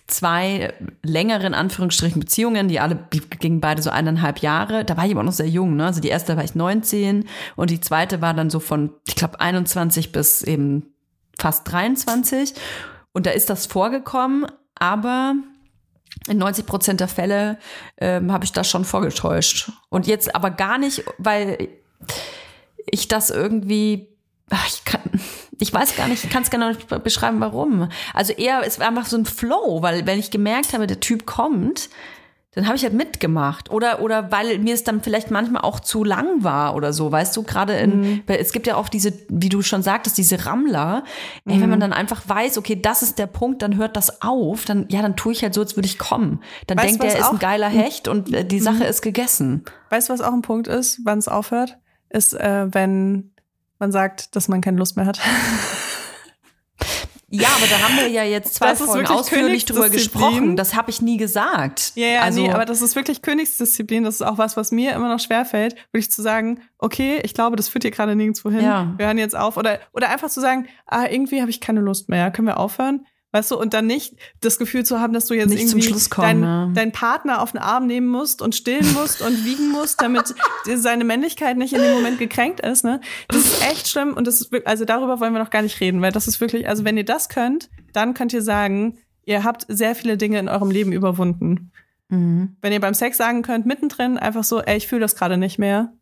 zwei 0.08 0.74
längere, 1.04 1.46
in 1.46 1.54
Anführungsstrichen, 1.54 2.20
Beziehungen, 2.20 2.68
die 2.68 2.80
alle 2.80 2.96
die 3.14 3.20
gingen 3.22 3.62
beide 3.62 3.82
so 3.82 3.90
eineinhalb 3.90 4.40
Jahre. 4.40 4.84
Da 4.86 4.98
war 4.98 5.06
ich 5.06 5.12
aber 5.12 5.22
auch 5.22 5.26
noch 5.26 5.32
sehr 5.34 5.48
jung, 5.50 5.76
ne? 5.76 5.86
Also 5.86 6.02
die 6.02 6.08
erste 6.10 6.36
war 6.36 6.44
ich 6.44 6.56
19 6.56 7.26
und 7.56 7.70
die 7.70 7.80
zweite 7.80 8.22
war 8.22 8.34
dann 8.34 8.50
so 8.50 8.60
von, 8.60 8.92
ich 9.08 9.16
glaube, 9.16 9.40
21 9.40 10.12
bis 10.12 10.42
eben 10.42 10.84
fast 11.38 11.72
23. 11.72 12.54
Und 13.14 13.26
da 13.26 13.32
ist 13.32 13.50
das 13.50 13.66
vorgekommen, 13.66 14.46
aber 14.76 15.36
in 16.28 16.38
90 16.38 16.66
Prozent 16.66 17.00
der 17.00 17.08
Fälle 17.08 17.58
ähm, 17.98 18.32
habe 18.32 18.46
ich 18.46 18.52
das 18.52 18.70
schon 18.70 18.86
vorgetäuscht. 18.86 19.72
Und 19.90 20.08
jetzt 20.08 20.36
aber 20.36 20.52
gar 20.52 20.78
nicht, 20.78 21.04
weil 21.18 21.70
ich 22.86 23.08
das 23.08 23.30
irgendwie, 23.30 24.08
ach, 24.50 24.68
ich 24.68 24.86
kann, 24.86 25.02
ich 25.60 25.74
weiß 25.74 25.96
gar 25.96 26.08
nicht, 26.08 26.24
ich 26.24 26.30
kann 26.30 26.44
es 26.44 26.50
gar 26.50 26.68
nicht 26.68 27.04
beschreiben, 27.04 27.40
warum. 27.40 27.90
Also 28.14 28.34
eher, 28.34 28.62
es 28.66 28.80
war 28.80 28.88
einfach 28.88 29.06
so 29.06 29.18
ein 29.18 29.26
Flow, 29.26 29.82
weil 29.82 30.06
wenn 30.06 30.20
ich 30.20 30.32
gemerkt 30.32 30.74
habe, 30.74 30.88
der 30.88 31.00
Typ 31.00 31.26
kommt, 31.26 31.90
dann 32.52 32.66
habe 32.66 32.76
ich 32.76 32.84
halt 32.84 32.94
mitgemacht. 32.94 33.70
Oder, 33.70 34.02
oder 34.02 34.32
weil 34.32 34.58
mir 34.58 34.74
es 34.74 34.84
dann 34.84 35.02
vielleicht 35.02 35.30
manchmal 35.30 35.62
auch 35.62 35.80
zu 35.80 36.04
lang 36.04 36.44
war 36.44 36.76
oder 36.76 36.94
so, 36.94 37.12
weißt 37.12 37.36
du, 37.38 37.44
gerade 37.44 37.74
in, 37.74 38.24
weil 38.26 38.40
es 38.40 38.52
gibt 38.52 38.66
ja 38.66 38.76
auch 38.76 38.90
diese, 38.90 39.14
wie 39.30 39.50
du 39.50 39.62
schon 39.62 39.84
sagtest, 39.84 40.18
diese 40.18 40.46
Rammler. 40.46 41.04
Ey, 41.46 41.62
wenn 41.62 41.70
man 41.70 41.80
dann 41.80 41.94
einfach 41.94 42.28
weiß, 42.28 42.58
okay, 42.58 42.80
das 42.82 43.04
ist 43.04 43.20
der 43.20 43.28
Punkt, 43.28 43.62
dann 43.62 43.78
hört 43.78 43.96
das 43.96 44.24
auf, 44.24 44.66
dann, 44.66 44.88
ja, 44.90 45.02
dann 45.04 45.16
tue 45.16 45.34
ich 45.34 45.44
halt 45.44 45.54
so, 45.54 45.62
als 45.62 45.78
würde 45.78 45.88
ich 45.88 46.00
kommen. 46.00 46.42
Dann 46.66 46.80
Weißt 46.80 46.90
denkt 46.90 47.04
er, 47.04 47.20
ist 47.20 47.30
ein 47.30 47.40
geiler 47.40 47.70
Hecht 47.70 48.08
und 48.08 48.34
äh, 48.34 48.44
die 48.44 48.60
Sache 48.60 48.84
ist 48.84 49.02
gegessen. 49.02 49.64
Weißt 49.92 50.10
du, 50.10 50.14
was 50.14 50.22
auch 50.22 50.34
ein 50.34 50.42
Punkt 50.42 50.68
ist, 50.68 51.02
wann 51.04 51.20
es 51.20 51.28
aufhört? 51.28 51.78
Ist, 52.10 52.34
äh, 52.34 52.74
wenn 52.74 53.32
man 53.78 53.92
sagt, 53.92 54.36
dass 54.36 54.48
man 54.48 54.62
keine 54.62 54.78
Lust 54.78 54.98
mehr 54.98 55.06
hat. 55.06 55.20
Ja, 57.32 57.48
aber 57.58 57.68
da 57.68 57.80
haben 57.82 57.98
wir 57.98 58.08
ja 58.08 58.24
jetzt 58.24 58.56
zwei 58.56 58.70
Das 58.70 58.82
Folgen 58.82 59.08
ausführlich 59.08 59.66
drüber 59.66 59.90
gesprochen. 59.90 60.56
Das 60.56 60.76
habe 60.76 60.90
ich 60.90 61.02
nie 61.02 61.18
gesagt. 61.18 61.92
Ja, 61.96 62.08
ja, 62.08 62.22
also, 62.22 62.42
nee, 62.42 62.52
aber 62.52 62.66
das 62.66 62.82
ist 62.82 62.96
wirklich 62.96 63.22
Königsdisziplin. 63.22 64.04
Das 64.04 64.16
ist 64.16 64.22
auch 64.22 64.38
was, 64.38 64.58
was 64.58 64.72
mir 64.72 64.94
immer 64.94 65.10
noch 65.10 65.20
schwerfällt, 65.20 65.76
wirklich 65.92 66.12
zu 66.12 66.22
sagen, 66.22 66.62
okay, 66.78 67.20
ich 67.24 67.34
glaube, 67.34 67.56
das 67.56 67.70
führt 67.70 67.84
hier 67.84 67.92
gerade 67.92 68.16
nirgendwo 68.16 68.50
hin. 68.50 68.62
Ja. 68.64 68.94
Wir 68.98 69.06
hören 69.06 69.18
jetzt 69.18 69.38
auf. 69.38 69.58
Oder, 69.58 69.80
oder 69.94 70.10
einfach 70.10 70.30
zu 70.30 70.42
sagen, 70.42 70.68
ah, 70.86 71.06
irgendwie 71.10 71.42
habe 71.42 71.52
ich 71.52 71.62
keine 71.62 71.82
Lust 71.82 72.10
mehr. 72.10 72.32
Können 72.32 72.48
wir 72.48 72.58
aufhören? 72.58 73.06
Weißt 73.32 73.52
du, 73.52 73.60
und 73.60 73.76
dann 73.76 73.86
nicht 73.86 74.16
das 74.42 74.58
Gefühl 74.58 74.84
zu 74.84 75.00
haben, 75.00 75.14
dass 75.14 75.28
du 75.28 75.36
jetzt 75.36 75.50
Nicht 75.50 75.70
zum 75.70 75.78
irgendwie 75.78 75.90
Schluss 75.90 76.10
kommen, 76.10 76.42
deinen 76.42 76.44
ja. 76.44 76.74
deinen 76.74 76.92
Partner 76.92 77.44
auf 77.44 77.52
den 77.52 77.60
Arm 77.60 77.86
nehmen 77.86 78.08
musst 78.08 78.42
und 78.42 78.56
stillen 78.56 78.92
musst 78.94 79.22
und 79.22 79.46
wiegen 79.46 79.70
musst, 79.70 80.02
damit 80.02 80.34
seine 80.76 81.04
Männlichkeit 81.04 81.56
nicht 81.56 81.74
in 81.74 81.82
dem 81.82 81.94
Moment 81.94 82.18
gekränkt 82.18 82.60
ist. 82.60 82.84
Ne? 82.84 83.02
Das 83.28 83.46
ist 83.46 83.70
echt 83.70 83.88
schlimm 83.88 84.14
und 84.14 84.26
das 84.26 84.42
ist 84.42 84.52
wirklich, 84.52 84.68
also 84.68 84.84
darüber 84.84 85.20
wollen 85.20 85.34
wir 85.34 85.40
noch 85.40 85.52
gar 85.52 85.62
nicht 85.62 85.80
reden, 85.80 86.02
weil 86.02 86.12
das 86.12 86.28
ist 86.28 86.42
wirklich, 86.42 86.68
also 86.68 86.86
wenn 86.86 86.98
ihr 86.98 87.06
das 87.06 87.30
könnt, 87.30 87.70
dann 87.94 88.16
könnt 88.16 88.34
ihr 88.34 88.42
sagen, 88.42 88.98
ihr 89.26 89.44
habt 89.44 89.66
sehr 89.68 89.94
viele 89.94 90.18
Dinge 90.18 90.40
in 90.40 90.50
eurem 90.50 90.72
Leben 90.72 90.92
überwunden. 90.92 91.72
Mhm. 92.08 92.58
Wenn 92.62 92.74
ihr 92.74 92.80
beim 92.80 92.96
Sex 92.96 93.18
sagen 93.18 93.44
könnt, 93.44 93.68
mittendrin 93.68 94.18
einfach 94.18 94.44
so, 94.44 94.60
ey, 94.60 94.78
ich 94.78 94.88
fühle 94.88 95.02
das 95.02 95.16
gerade 95.16 95.38
nicht 95.38 95.60
mehr. 95.60 95.94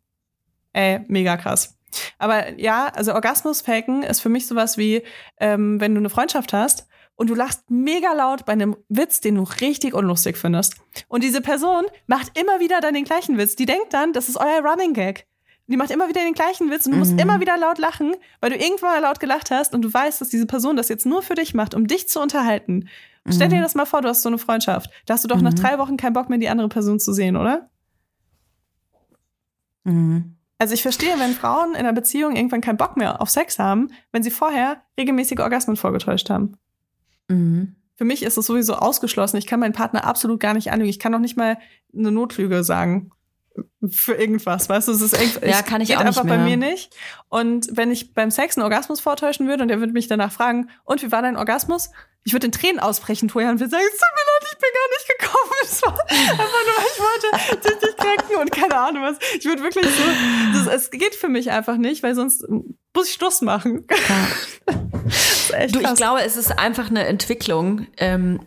Ey, 0.72 1.00
mega 1.08 1.36
krass. 1.36 1.78
Aber 2.18 2.58
ja, 2.58 2.86
also 2.86 3.12
Orgasmus 3.12 3.60
faken 3.60 4.02
ist 4.02 4.20
für 4.20 4.30
mich 4.30 4.46
sowas 4.46 4.78
wie, 4.78 5.02
ähm, 5.38 5.78
wenn 5.78 5.94
du 5.94 6.00
eine 6.00 6.10
Freundschaft 6.10 6.54
hast 6.54 6.88
und 7.18 7.28
du 7.28 7.34
lachst 7.34 7.68
mega 7.68 8.12
laut 8.12 8.46
bei 8.46 8.52
einem 8.52 8.76
Witz, 8.88 9.20
den 9.20 9.34
du 9.34 9.42
richtig 9.42 9.92
unlustig 9.92 10.38
findest. 10.38 10.76
Und 11.08 11.22
diese 11.24 11.40
Person 11.40 11.84
macht 12.06 12.38
immer 12.38 12.60
wieder 12.60 12.80
dann 12.80 12.94
den 12.94 13.04
gleichen 13.04 13.36
Witz. 13.36 13.56
Die 13.56 13.66
denkt 13.66 13.92
dann, 13.92 14.12
das 14.12 14.28
ist 14.28 14.36
euer 14.38 14.62
Running 14.64 14.94
Gag. 14.94 15.26
Die 15.66 15.76
macht 15.76 15.90
immer 15.90 16.08
wieder 16.08 16.22
den 16.22 16.32
gleichen 16.32 16.70
Witz 16.70 16.86
und 16.86 16.92
du 16.92 16.98
musst 16.98 17.12
Mhm. 17.12 17.18
immer 17.18 17.40
wieder 17.40 17.58
laut 17.58 17.76
lachen, 17.78 18.14
weil 18.40 18.50
du 18.50 18.56
irgendwann 18.56 18.92
mal 18.92 19.02
laut 19.02 19.20
gelacht 19.20 19.50
hast 19.50 19.74
und 19.74 19.82
du 19.82 19.92
weißt, 19.92 20.20
dass 20.20 20.28
diese 20.30 20.46
Person 20.46 20.76
das 20.76 20.88
jetzt 20.88 21.04
nur 21.06 21.20
für 21.22 21.34
dich 21.34 21.52
macht, 21.54 21.74
um 21.74 21.86
dich 21.88 22.08
zu 22.08 22.20
unterhalten. 22.20 22.88
Stell 23.28 23.48
Mhm. 23.48 23.52
dir 23.52 23.60
das 23.62 23.74
mal 23.74 23.84
vor, 23.84 24.00
du 24.00 24.08
hast 24.08 24.22
so 24.22 24.28
eine 24.30 24.38
Freundschaft. 24.38 24.88
Da 25.04 25.14
hast 25.14 25.24
du 25.24 25.28
doch 25.28 25.42
nach 25.42 25.52
drei 25.54 25.78
Wochen 25.78 25.98
keinen 25.98 26.14
Bock 26.14 26.30
mehr, 26.30 26.38
die 26.38 26.48
andere 26.48 26.68
Person 26.70 26.98
zu 27.00 27.12
sehen, 27.12 27.36
oder? 27.36 27.68
Mhm. 29.84 30.36
Also 30.58 30.74
ich 30.74 30.82
verstehe, 30.82 31.18
wenn 31.18 31.32
Frauen 31.34 31.70
in 31.70 31.76
einer 31.80 31.92
Beziehung 31.92 32.34
irgendwann 32.36 32.60
keinen 32.60 32.76
Bock 32.78 32.96
mehr 32.96 33.20
auf 33.20 33.28
Sex 33.30 33.58
haben, 33.58 33.88
wenn 34.12 34.22
sie 34.22 34.30
vorher 34.30 34.82
regelmäßige 34.98 35.40
Orgasmen 35.40 35.76
vorgetäuscht 35.76 36.30
haben. 36.30 36.56
Mhm. 37.28 37.76
Für 37.96 38.04
mich 38.04 38.22
ist 38.22 38.36
es 38.38 38.46
sowieso 38.46 38.74
ausgeschlossen. 38.74 39.38
Ich 39.38 39.46
kann 39.46 39.58
meinen 39.60 39.72
Partner 39.72 40.04
absolut 40.04 40.38
gar 40.40 40.54
nicht 40.54 40.70
anlügen. 40.70 40.90
Ich 40.90 40.98
kann 41.00 41.14
auch 41.14 41.18
nicht 41.18 41.36
mal 41.36 41.58
eine 41.96 42.12
Notlüge 42.12 42.62
sagen 42.62 43.10
für 43.90 44.14
irgendwas, 44.14 44.68
weißt 44.68 44.86
du? 44.86 44.92
Es 44.92 45.00
ist 45.00 45.14
irgend- 45.20 45.40
Ja, 45.44 45.62
kann 45.62 45.80
ich 45.80 45.88
geht 45.88 45.96
auch 45.96 46.04
nicht 46.04 46.16
einfach 46.16 46.22
bei 46.28 46.36
mehr. 46.38 46.44
mir 46.46 46.56
nicht. 46.56 46.94
Und 47.28 47.66
wenn 47.72 47.90
ich 47.90 48.14
beim 48.14 48.30
Sex 48.30 48.56
einen 48.56 48.62
Orgasmus 48.62 49.00
vortäuschen 49.00 49.48
würde 49.48 49.64
und 49.64 49.70
er 49.70 49.80
würde 49.80 49.92
mich 49.92 50.06
danach 50.06 50.30
fragen, 50.30 50.70
und 50.84 51.02
wie 51.02 51.10
war 51.10 51.22
dein 51.22 51.36
Orgasmus? 51.36 51.90
Ich 52.22 52.32
würde 52.32 52.46
in 52.46 52.52
Tränen 52.52 52.78
ausbrechen 52.78 53.30
vorher 53.30 53.50
und 53.50 53.58
würde 53.58 53.70
sagen, 53.70 53.82
es 53.84 53.98
tut 53.98 54.06
mir 54.14 54.26
leid, 54.30 54.52
ich 54.52 54.58
bin 54.58 54.70
gar 54.74 54.88
nicht 54.90 55.08
gekommen. 55.18 55.34
Es 55.70 55.82
war 55.82 55.92
einfach 55.92 56.62
nur, 56.66 56.84
ich 56.86 57.00
wollte 57.00 57.68
dich 57.68 57.82
nicht 57.82 57.98
kränken 57.98 58.36
und 58.36 58.52
keine 58.52 58.76
Ahnung 58.78 59.02
was. 59.02 59.16
Ich 59.38 59.44
würde 59.44 59.62
wirklich 59.62 59.84
so, 59.86 60.02
das, 60.64 60.66
es 60.84 60.90
geht 60.90 61.14
für 61.16 61.28
mich 61.28 61.50
einfach 61.50 61.76
nicht, 61.76 62.02
weil 62.02 62.14
sonst 62.14 62.44
muss 62.48 63.08
ich 63.08 63.14
Schluss 63.14 63.42
machen. 63.42 63.86
Das 63.86 63.96
ist 65.50 65.54
echt 65.54 65.74
Du, 65.74 65.80
ich 65.80 65.86
krass. 65.86 65.98
glaube, 65.98 66.22
es 66.22 66.36
ist 66.36 66.58
einfach 66.58 66.90
eine 66.90 67.06
Entwicklung. 67.06 67.86
Ähm, 67.96 68.40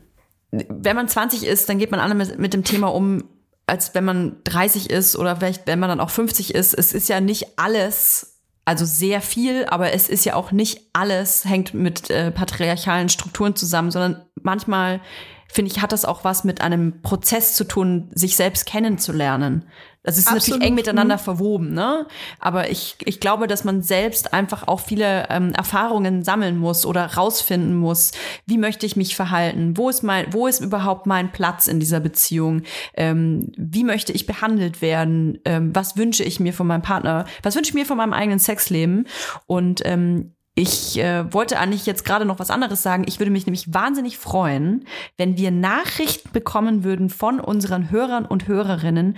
wenn 0.52 0.96
man 0.96 1.08
20 1.08 1.46
ist, 1.46 1.70
dann 1.70 1.78
geht 1.80 1.92
man 1.92 2.00
anders 2.00 2.30
mit, 2.30 2.40
mit 2.40 2.54
dem 2.54 2.64
Thema 2.64 2.88
um, 2.94 3.24
als 3.68 3.96
wenn 3.96 4.04
man 4.04 4.38
30 4.44 4.90
ist 4.90 5.16
oder 5.16 5.38
vielleicht, 5.38 5.68
wenn 5.68 5.80
man 5.80 5.90
dann 5.90 6.00
auch 6.00 6.10
50 6.10 6.54
ist. 6.54 6.74
Es 6.74 6.94
ist 6.94 7.08
ja 7.08 7.22
nicht 7.22 7.58
alles, 7.58 8.40
also 8.66 8.86
sehr 8.86 9.22
viel, 9.22 9.66
aber 9.66 9.94
es 9.94 10.10
ist 10.10 10.26
ja 10.26 10.36
auch 10.36 10.52
nicht 10.52 10.90
alles, 10.94 11.46
hängt 11.46 11.74
mit 11.74 12.10
äh, 12.10 12.32
patriarchalen 12.32 13.10
Strukturen 13.10 13.56
zusammen, 13.56 13.92
sondern 13.92 14.26
manchmal, 14.42 15.00
finde 15.48 15.72
ich, 15.72 15.82
hat 15.82 15.94
das 15.94 16.06
auch 16.06 16.24
was 16.24 16.44
mit 16.44 16.62
einem 16.62 17.02
Prozess 17.02 17.56
zu 17.56 17.64
tun, 17.64 18.10
sich 18.14 18.36
selbst 18.36 18.66
kennenzulernen. 18.66 19.66
Das 20.04 20.18
ist 20.18 20.28
Absolut. 20.28 20.46
natürlich 20.46 20.68
eng 20.68 20.76
miteinander 20.76 21.18
verwoben, 21.20 21.74
ne? 21.74 22.08
Aber 22.40 22.72
ich, 22.72 22.96
ich 23.06 23.20
glaube, 23.20 23.46
dass 23.46 23.64
man 23.64 23.84
selbst 23.84 24.34
einfach 24.34 24.68
auch 24.68 24.80
viele 24.80 25.28
ähm, 25.30 25.52
Erfahrungen 25.54 26.24
sammeln 26.24 26.58
muss 26.58 26.88
oder 26.88 27.06
rausfinden 27.06 27.76
muss. 27.76 28.12
Wie 28.48 28.58
möchte 28.58 28.88
ich 28.88 28.96
mich 28.96 29.16
verhalten? 29.16 29.78
Wo 29.78 29.90
ist 29.90 30.02
mein, 30.02 30.34
wo 30.34 30.48
ist 30.48 30.60
überhaupt 30.60 31.06
mein 31.06 31.32
Platz 31.32 31.68
in 31.68 31.80
dieser 31.80 32.00
Beziehung? 32.00 32.64
Ähm, 32.96 33.52
wie 33.58 33.84
möchte 33.84 34.12
ich 34.12 34.26
behandelt 34.26 34.82
werden? 34.82 35.38
Ähm, 35.46 35.76
was 35.76 35.96
wünsche 35.98 36.24
ich 36.24 36.40
mir 36.40 36.54
von 36.54 36.66
meinem 36.66 36.82
Partner? 36.82 37.26
Was 37.44 37.56
wünsche 37.56 37.70
ich 37.70 37.76
mir 37.76 37.86
von 37.86 37.98
meinem 37.98 38.14
eigenen 38.14 38.40
Sexleben? 38.40 39.06
Und 39.46 39.82
ähm, 39.86 40.34
ich 40.54 40.98
äh, 41.00 41.32
wollte 41.34 41.60
eigentlich 41.60 41.86
jetzt 41.86 42.04
gerade 42.04 42.26
noch 42.26 42.40
was 42.40 42.52
anderes 42.52 42.84
sagen. 42.84 43.06
Ich 43.08 43.20
würde 43.20 43.32
mich 43.32 43.46
nämlich 43.46 43.74
wahnsinnig 43.74 44.18
freuen, 44.18 44.86
wenn 45.18 45.38
wir 45.38 45.50
Nachrichten 45.50 46.30
bekommen 46.34 46.84
würden 46.84 47.10
von 47.10 47.40
unseren 47.40 47.90
Hörern 47.90 48.26
und 48.26 48.48
Hörerinnen, 48.48 49.18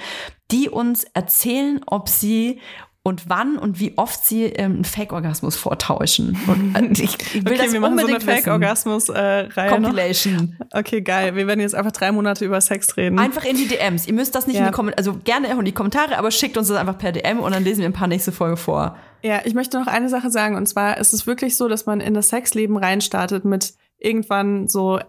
die 0.52 0.70
uns 0.70 1.06
erzählen, 1.06 1.82
ob 1.88 2.08
sie 2.08 2.62
und 3.06 3.30
wann 3.30 3.58
und 3.58 3.82
wie 3.82 3.98
oft 3.98 4.26
sie 4.26 4.46
ähm, 4.46 4.76
einen 4.76 4.86
Fake-Orgasmus 4.86 5.58
vortäuschen. 5.58 6.38
Und 6.48 7.00
äh, 7.00 7.04
ich, 7.04 7.18
ich 7.36 7.46
will 7.46 7.54
okay, 7.54 7.58
das 7.66 7.74
wir 7.74 7.82
machen 7.82 8.00
so 8.00 8.08
eine. 8.08 8.22
Fake-Orgasmus-Reihe. 8.22 9.70
Compilation. 9.70 10.58
okay, 10.72 11.02
geil. 11.02 11.36
Wir 11.36 11.46
werden 11.46 11.60
jetzt 11.60 11.76
einfach 11.76 11.92
drei 11.92 12.14
Monate 12.14 12.46
über 12.46 12.62
Sex 12.62 12.96
reden. 12.96 13.20
Einfach 13.20 13.44
in 13.44 13.58
die 13.58 13.68
DMs. 13.68 14.08
Ihr 14.08 14.14
müsst 14.14 14.36
das 14.36 14.48
nicht 14.48 14.56
Ja. 14.56 14.62
in 14.62 14.68
die 14.68 14.74
Kommentare, 14.74 14.98
also 15.06 15.20
gerne 15.22 15.54
auch 15.54 15.60
in 15.60 15.66
die 15.66 15.74
Kommentare, 15.74 16.18
aber 16.18 16.32
schickt 16.32 16.56
uns 16.58 16.70
das 16.70 16.78
einfach 16.78 16.98
per 16.98 17.12
DM 17.12 17.40
und 17.40 17.52
dann 17.54 17.66
lesen 17.66 17.82
wir 17.82 17.88
ein 17.90 17.94
paar 17.94 18.08
nächste 18.08 18.32
Folge 18.32 18.56
vor. 18.56 18.96
Ja, 19.22 19.42
ich 19.44 19.54
möchte 19.54 19.78
noch 19.78 19.88
eine 19.88 20.08
Sache 20.08 20.30
sagen. 20.32 20.56
Und 20.56 20.66
zwar 20.68 20.98
ist 20.98 21.12
es 21.14 21.28
wirklich 21.28 21.58
so, 21.58 21.68
dass 21.68 21.86
man 21.86 22.00
in 22.00 22.14
das 22.14 22.30
Sexleben 22.30 22.78
reinstartet 22.78 23.44
mit 23.44 23.74
irgendwann 23.98 24.70
so 24.70 25.00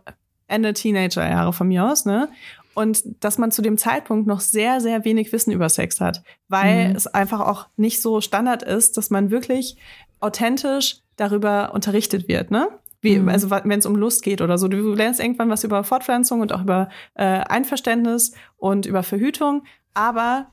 Ende 0.49 0.73
Teenagerjahre 0.73 1.53
von 1.53 1.69
mir 1.69 1.85
aus, 1.85 2.05
ne? 2.07 2.29
Und 2.75 3.03
dass 3.21 3.39
man 3.39 3.51
zu 3.53 3.63
dem 3.63 3.79
Zeitpunkt 3.79 4.27
noch 4.27 4.41
sehr, 4.41 4.81
sehr 4.81 5.05
wenig 5.05 5.33
Wissen 5.33 5.53
über 5.53 5.69
Sex 5.69 6.01
hat, 6.01 6.23
weil 6.49 6.91
Mhm. 6.91 6.97
es 6.97 7.07
einfach 7.07 7.41
auch 7.41 7.67
nicht 7.77 8.03
so 8.03 8.21
Standard 8.21 8.63
ist, 8.63 8.97
dass 8.97 9.11
man 9.11 9.31
wirklich 9.31 9.77
authentisch 10.21 10.97
darüber 11.17 11.73
unterrichtet 11.75 12.29
wird, 12.29 12.51
ne? 12.51 12.69
Wie, 13.01 13.19
Mhm. 13.19 13.29
Also 13.29 13.51
wenn 13.51 13.79
es 13.79 13.87
um 13.87 13.97
Lust 13.97 14.23
geht 14.23 14.41
oder 14.41 14.57
so. 14.59 14.67
Du 14.67 14.95
lernst 14.95 15.21
irgendwann 15.21 15.51
was 15.51 15.63
über 15.63 15.85
Fortpflanzung 15.85 16.41
und 16.41 16.53
auch 16.53 16.63
über 16.63 16.89
äh, 17.15 17.25
Einverständnis 17.25 18.33
und 18.57 18.87
über 18.87 19.03
Verhütung, 19.03 19.65
aber 19.93 20.47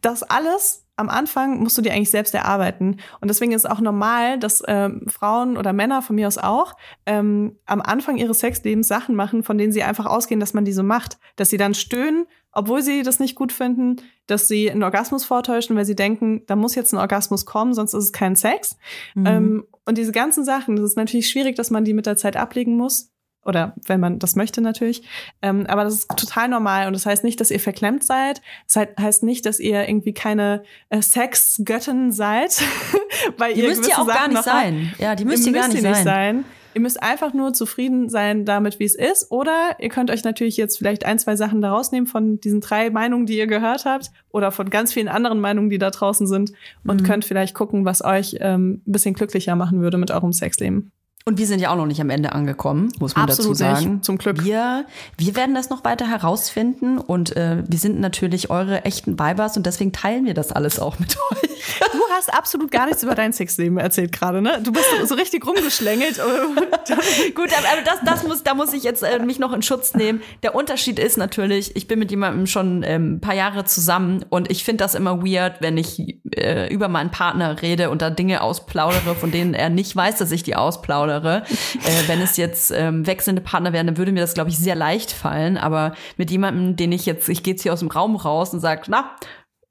das 0.00 0.22
alles 0.22 0.84
am 0.98 1.08
Anfang 1.08 1.60
musst 1.60 1.78
du 1.78 1.82
dir 1.82 1.92
eigentlich 1.92 2.10
selbst 2.10 2.34
erarbeiten. 2.34 2.96
Und 3.20 3.28
deswegen 3.28 3.52
ist 3.52 3.64
es 3.64 3.70
auch 3.70 3.80
normal, 3.80 4.38
dass 4.38 4.62
ähm, 4.66 5.02
Frauen 5.06 5.56
oder 5.56 5.72
Männer 5.72 6.02
von 6.02 6.16
mir 6.16 6.26
aus 6.26 6.38
auch 6.38 6.76
ähm, 7.06 7.56
am 7.66 7.80
Anfang 7.80 8.16
ihres 8.16 8.40
Sexlebens 8.40 8.88
Sachen 8.88 9.14
machen, 9.14 9.44
von 9.44 9.58
denen 9.58 9.72
sie 9.72 9.84
einfach 9.84 10.06
ausgehen, 10.06 10.40
dass 10.40 10.54
man 10.54 10.64
die 10.64 10.72
so 10.72 10.82
macht. 10.82 11.18
Dass 11.36 11.50
sie 11.50 11.56
dann 11.56 11.74
stöhnen, 11.74 12.26
obwohl 12.50 12.82
sie 12.82 13.02
das 13.02 13.20
nicht 13.20 13.36
gut 13.36 13.52
finden, 13.52 13.96
dass 14.26 14.48
sie 14.48 14.70
einen 14.70 14.82
Orgasmus 14.82 15.24
vortäuschen, 15.24 15.76
weil 15.76 15.84
sie 15.84 15.94
denken, 15.94 16.42
da 16.46 16.56
muss 16.56 16.74
jetzt 16.74 16.92
ein 16.92 16.98
Orgasmus 16.98 17.46
kommen, 17.46 17.74
sonst 17.74 17.94
ist 17.94 18.04
es 18.04 18.12
kein 18.12 18.34
Sex. 18.34 18.76
Ähm, 19.16 19.64
und 19.84 19.98
diese 19.98 20.12
ganzen 20.12 20.44
Sachen, 20.44 20.74
das 20.74 20.84
ist 20.84 20.96
natürlich 20.96 21.30
schwierig, 21.30 21.54
dass 21.54 21.70
man 21.70 21.84
die 21.84 21.94
mit 21.94 22.06
der 22.06 22.16
Zeit 22.16 22.36
ablegen 22.36 22.76
muss. 22.76 23.12
Oder 23.44 23.74
wenn 23.86 24.00
man 24.00 24.18
das 24.18 24.36
möchte 24.36 24.60
natürlich. 24.60 25.02
Ähm, 25.40 25.66
aber 25.66 25.84
das 25.84 25.94
ist 25.94 26.08
total 26.16 26.48
normal. 26.48 26.86
Und 26.86 26.92
das 26.92 27.06
heißt 27.06 27.24
nicht, 27.24 27.40
dass 27.40 27.50
ihr 27.50 27.60
verklemmt 27.60 28.04
seid. 28.04 28.42
Das 28.66 28.76
heißt- 28.76 29.24
nicht, 29.24 29.46
dass 29.46 29.58
ihr 29.58 29.88
irgendwie 29.88 30.12
keine 30.12 30.62
äh, 30.90 31.00
Sexgöttin 31.00 32.12
seid. 32.12 32.60
weil 33.38 33.54
Die 33.54 33.62
ihr 33.62 33.68
müsst 33.68 33.88
ihr 33.88 33.98
auch 33.98 34.06
gar 34.06 34.16
Sachen 34.16 34.32
nicht 34.32 34.46
noch 34.46 34.52
habt. 34.52 34.62
sein. 34.64 34.92
Ja, 34.98 35.14
die 35.14 35.24
müsst 35.24 35.46
ihr 35.46 35.52
gar 35.52 35.68
nicht 35.68 35.82
sein. 35.82 36.44
Ihr 36.74 36.82
müsst 36.82 37.02
einfach 37.02 37.32
nur 37.32 37.54
zufrieden 37.54 38.08
sein 38.08 38.44
damit, 38.44 38.78
wie 38.78 38.84
es 38.84 38.94
ist. 38.94 39.30
Oder 39.30 39.76
ihr 39.80 39.88
könnt 39.88 40.10
euch 40.10 40.22
natürlich 40.22 40.56
jetzt 40.58 40.76
vielleicht 40.76 41.04
ein, 41.06 41.18
zwei 41.18 41.34
Sachen 41.34 41.60
daraus 41.62 41.90
nehmen 41.90 42.06
von 42.06 42.38
diesen 42.40 42.60
drei 42.60 42.90
Meinungen, 42.90 43.26
die 43.26 43.36
ihr 43.38 43.46
gehört 43.46 43.84
habt. 43.84 44.10
Oder 44.30 44.52
von 44.52 44.68
ganz 44.68 44.92
vielen 44.92 45.08
anderen 45.08 45.40
Meinungen, 45.40 45.70
die 45.70 45.78
da 45.78 45.90
draußen 45.90 46.26
sind. 46.26 46.52
Mhm. 46.82 46.90
Und 46.90 47.04
könnt 47.04 47.24
vielleicht 47.24 47.54
gucken, 47.54 47.84
was 47.84 48.04
euch 48.04 48.36
ähm, 48.40 48.82
ein 48.86 48.92
bisschen 48.92 49.14
glücklicher 49.14 49.56
machen 49.56 49.80
würde 49.80 49.96
mit 49.96 50.10
eurem 50.10 50.32
Sexleben. 50.32 50.92
Und 51.28 51.36
wir 51.36 51.46
sind 51.46 51.60
ja 51.60 51.70
auch 51.70 51.76
noch 51.76 51.84
nicht 51.84 52.00
am 52.00 52.08
Ende 52.08 52.32
angekommen, 52.32 52.88
muss 53.00 53.14
man 53.14 53.24
Absolut 53.28 53.50
dazu 53.50 53.54
sagen. 53.54 53.92
nicht, 53.96 54.04
zum 54.06 54.16
Glück. 54.16 54.42
Wir, 54.46 54.86
wir 55.18 55.36
werden 55.36 55.54
das 55.54 55.68
noch 55.68 55.84
weiter 55.84 56.08
herausfinden 56.08 56.96
und 56.96 57.36
äh, 57.36 57.62
wir 57.68 57.78
sind 57.78 58.00
natürlich 58.00 58.48
eure 58.48 58.86
echten 58.86 59.18
Weibers 59.18 59.54
und 59.58 59.66
deswegen 59.66 59.92
teilen 59.92 60.24
wir 60.24 60.32
das 60.32 60.52
alles 60.52 60.80
auch 60.80 60.98
mit 60.98 61.18
euch. 61.32 61.50
Du 61.92 61.98
hast 62.16 62.32
absolut 62.32 62.70
gar 62.70 62.86
nichts 62.86 63.02
über 63.02 63.14
dein 63.14 63.34
Sexleben 63.34 63.76
erzählt 63.76 64.12
gerade, 64.12 64.40
ne? 64.40 64.58
Du 64.62 64.72
bist 64.72 64.86
so- 65.04 65.16
richtig 65.16 65.46
rumgeschlängelt. 65.46 66.18
Gut, 67.34 67.50
aber, 67.58 67.68
aber 67.72 67.82
das, 67.84 67.98
das 68.06 68.26
muss, 68.26 68.42
da 68.42 68.54
muss 68.54 68.72
ich 68.72 68.82
jetzt 68.82 69.02
äh, 69.02 69.18
mich 69.18 69.38
noch 69.38 69.52
in 69.52 69.60
Schutz 69.60 69.92
nehmen. 69.92 70.22
Der 70.42 70.54
Unterschied 70.54 70.98
ist 70.98 71.18
natürlich, 71.18 71.76
ich 71.76 71.86
bin 71.88 71.98
mit 71.98 72.10
jemandem 72.10 72.46
schon 72.46 72.82
ähm, 72.84 73.16
ein 73.16 73.20
paar 73.20 73.34
Jahre 73.34 73.66
zusammen 73.66 74.24
und 74.30 74.50
ich 74.50 74.64
finde 74.64 74.82
das 74.82 74.94
immer 74.94 75.22
weird, 75.22 75.60
wenn 75.60 75.76
ich 75.76 76.18
äh, 76.34 76.72
über 76.72 76.88
meinen 76.88 77.10
Partner 77.10 77.60
rede 77.60 77.90
und 77.90 78.00
da 78.00 78.08
Dinge 78.08 78.40
ausplaudere, 78.40 79.14
von 79.14 79.30
denen 79.30 79.52
er 79.52 79.68
nicht 79.68 79.94
weiß, 79.94 80.16
dass 80.16 80.32
ich 80.32 80.42
die 80.42 80.56
ausplaudere. 80.56 81.17
Äh, 81.24 82.08
wenn 82.08 82.20
es 82.20 82.36
jetzt 82.36 82.70
ähm, 82.70 83.06
wechselnde 83.06 83.42
Partner 83.42 83.72
wären, 83.72 83.86
dann 83.86 83.96
würde 83.96 84.12
mir 84.12 84.20
das, 84.20 84.34
glaube 84.34 84.50
ich, 84.50 84.58
sehr 84.58 84.74
leicht 84.74 85.12
fallen. 85.12 85.56
Aber 85.56 85.92
mit 86.16 86.30
jemandem, 86.30 86.76
den 86.76 86.92
ich 86.92 87.06
jetzt, 87.06 87.28
ich 87.28 87.42
gehe 87.42 87.54
jetzt 87.54 87.62
hier 87.62 87.72
aus 87.72 87.80
dem 87.80 87.88
Raum 87.88 88.16
raus 88.16 88.52
und 88.54 88.60
sage, 88.60 88.82
na, 88.88 89.10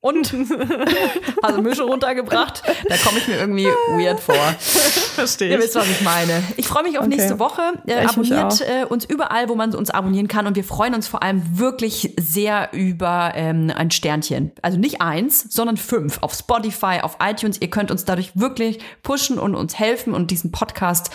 und 0.07 0.33
also 1.41 1.61
Mische 1.61 1.83
runtergebracht, 1.83 2.63
da 2.87 2.95
komme 2.97 3.17
ich 3.19 3.27
mir 3.27 3.37
irgendwie 3.37 3.67
weird 3.95 4.19
vor. 4.19 4.35
Verstehe 4.35 5.51
Ihr 5.51 5.59
wisst, 5.59 5.75
was 5.75 5.89
ich 5.89 6.01
meine. 6.01 6.43
Ich 6.57 6.67
freue 6.67 6.83
mich 6.83 6.97
auf 6.97 7.05
Okay. 7.05 7.15
nächste 7.15 7.39
Woche. 7.39 7.61
Äh, 7.85 8.05
abonniert 8.05 8.61
äh, 8.61 8.85
uns 8.85 9.05
überall, 9.05 9.49
wo 9.49 9.55
man 9.55 9.73
uns 9.75 9.89
abonnieren 9.89 10.27
kann. 10.27 10.47
Und 10.47 10.55
wir 10.55 10.63
freuen 10.63 10.93
uns 10.93 11.07
vor 11.07 11.23
allem 11.23 11.59
wirklich 11.59 12.13
sehr 12.19 12.69
über 12.73 13.31
ähm, 13.35 13.71
ein 13.75 13.91
Sternchen. 13.91 14.51
Also 14.61 14.77
nicht 14.77 15.01
eins, 15.01 15.45
sondern 15.49 15.77
fünf. 15.77 16.19
Auf 16.21 16.33
Spotify, 16.33 16.99
auf 17.01 17.17
iTunes. 17.21 17.59
Ihr 17.61 17.69
könnt 17.69 17.91
uns 17.91 18.05
dadurch 18.05 18.31
wirklich 18.35 18.79
pushen 19.03 19.39
und 19.39 19.55
uns 19.55 19.77
helfen 19.79 20.13
und 20.13 20.31
diesen 20.31 20.51
Podcast, 20.51 21.11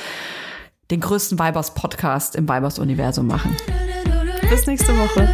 den 0.90 1.00
größten 1.00 1.38
Vibers-Podcast 1.38 2.36
im 2.36 2.48
Vibers-Universum 2.48 3.26
machen. 3.26 3.56
Bis 4.50 4.66
nächste 4.66 4.96
Woche. 4.98 5.28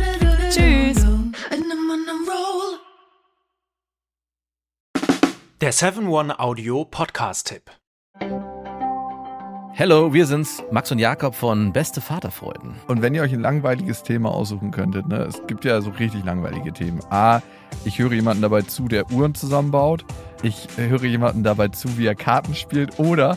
Tschüss. 0.51 1.05
Der 5.61 5.73
7-One 5.73 6.39
Audio 6.39 6.85
Podcast-Tipp. 6.85 7.73
Hello, 9.73 10.15
wir 10.15 10.25
sind's, 10.25 10.63
Max 10.71 10.93
und 10.93 11.01
Jakob 11.01 11.35
von 11.35 11.73
Beste 11.73 12.01
Vaterfreuden. 12.01 12.77
Und 12.87 13.03
wenn 13.03 13.13
ihr 13.13 13.23
euch 13.23 13.33
ein 13.33 13.41
langweiliges 13.41 14.05
Thema 14.05 14.31
aussuchen 14.31 14.71
könntet, 14.71 15.09
ne, 15.09 15.17
es 15.17 15.45
gibt 15.49 15.65
ja 15.65 15.81
so 15.81 15.91
richtig 15.91 16.25
langweilige 16.25 16.73
Themen. 16.73 17.01
A, 17.11 17.41
ich 17.85 17.99
höre 17.99 18.13
jemanden 18.13 18.41
dabei 18.41 18.63
zu, 18.63 18.87
der 18.87 19.11
Uhren 19.11 19.35
zusammenbaut. 19.35 20.05
ich 20.45 20.69
höre 20.77 21.03
jemanden 21.07 21.43
dabei 21.43 21.67
zu, 21.67 21.99
wie 21.99 22.07
er 22.07 22.15
Karten 22.15 22.55
spielt 22.55 23.01
oder 23.01 23.37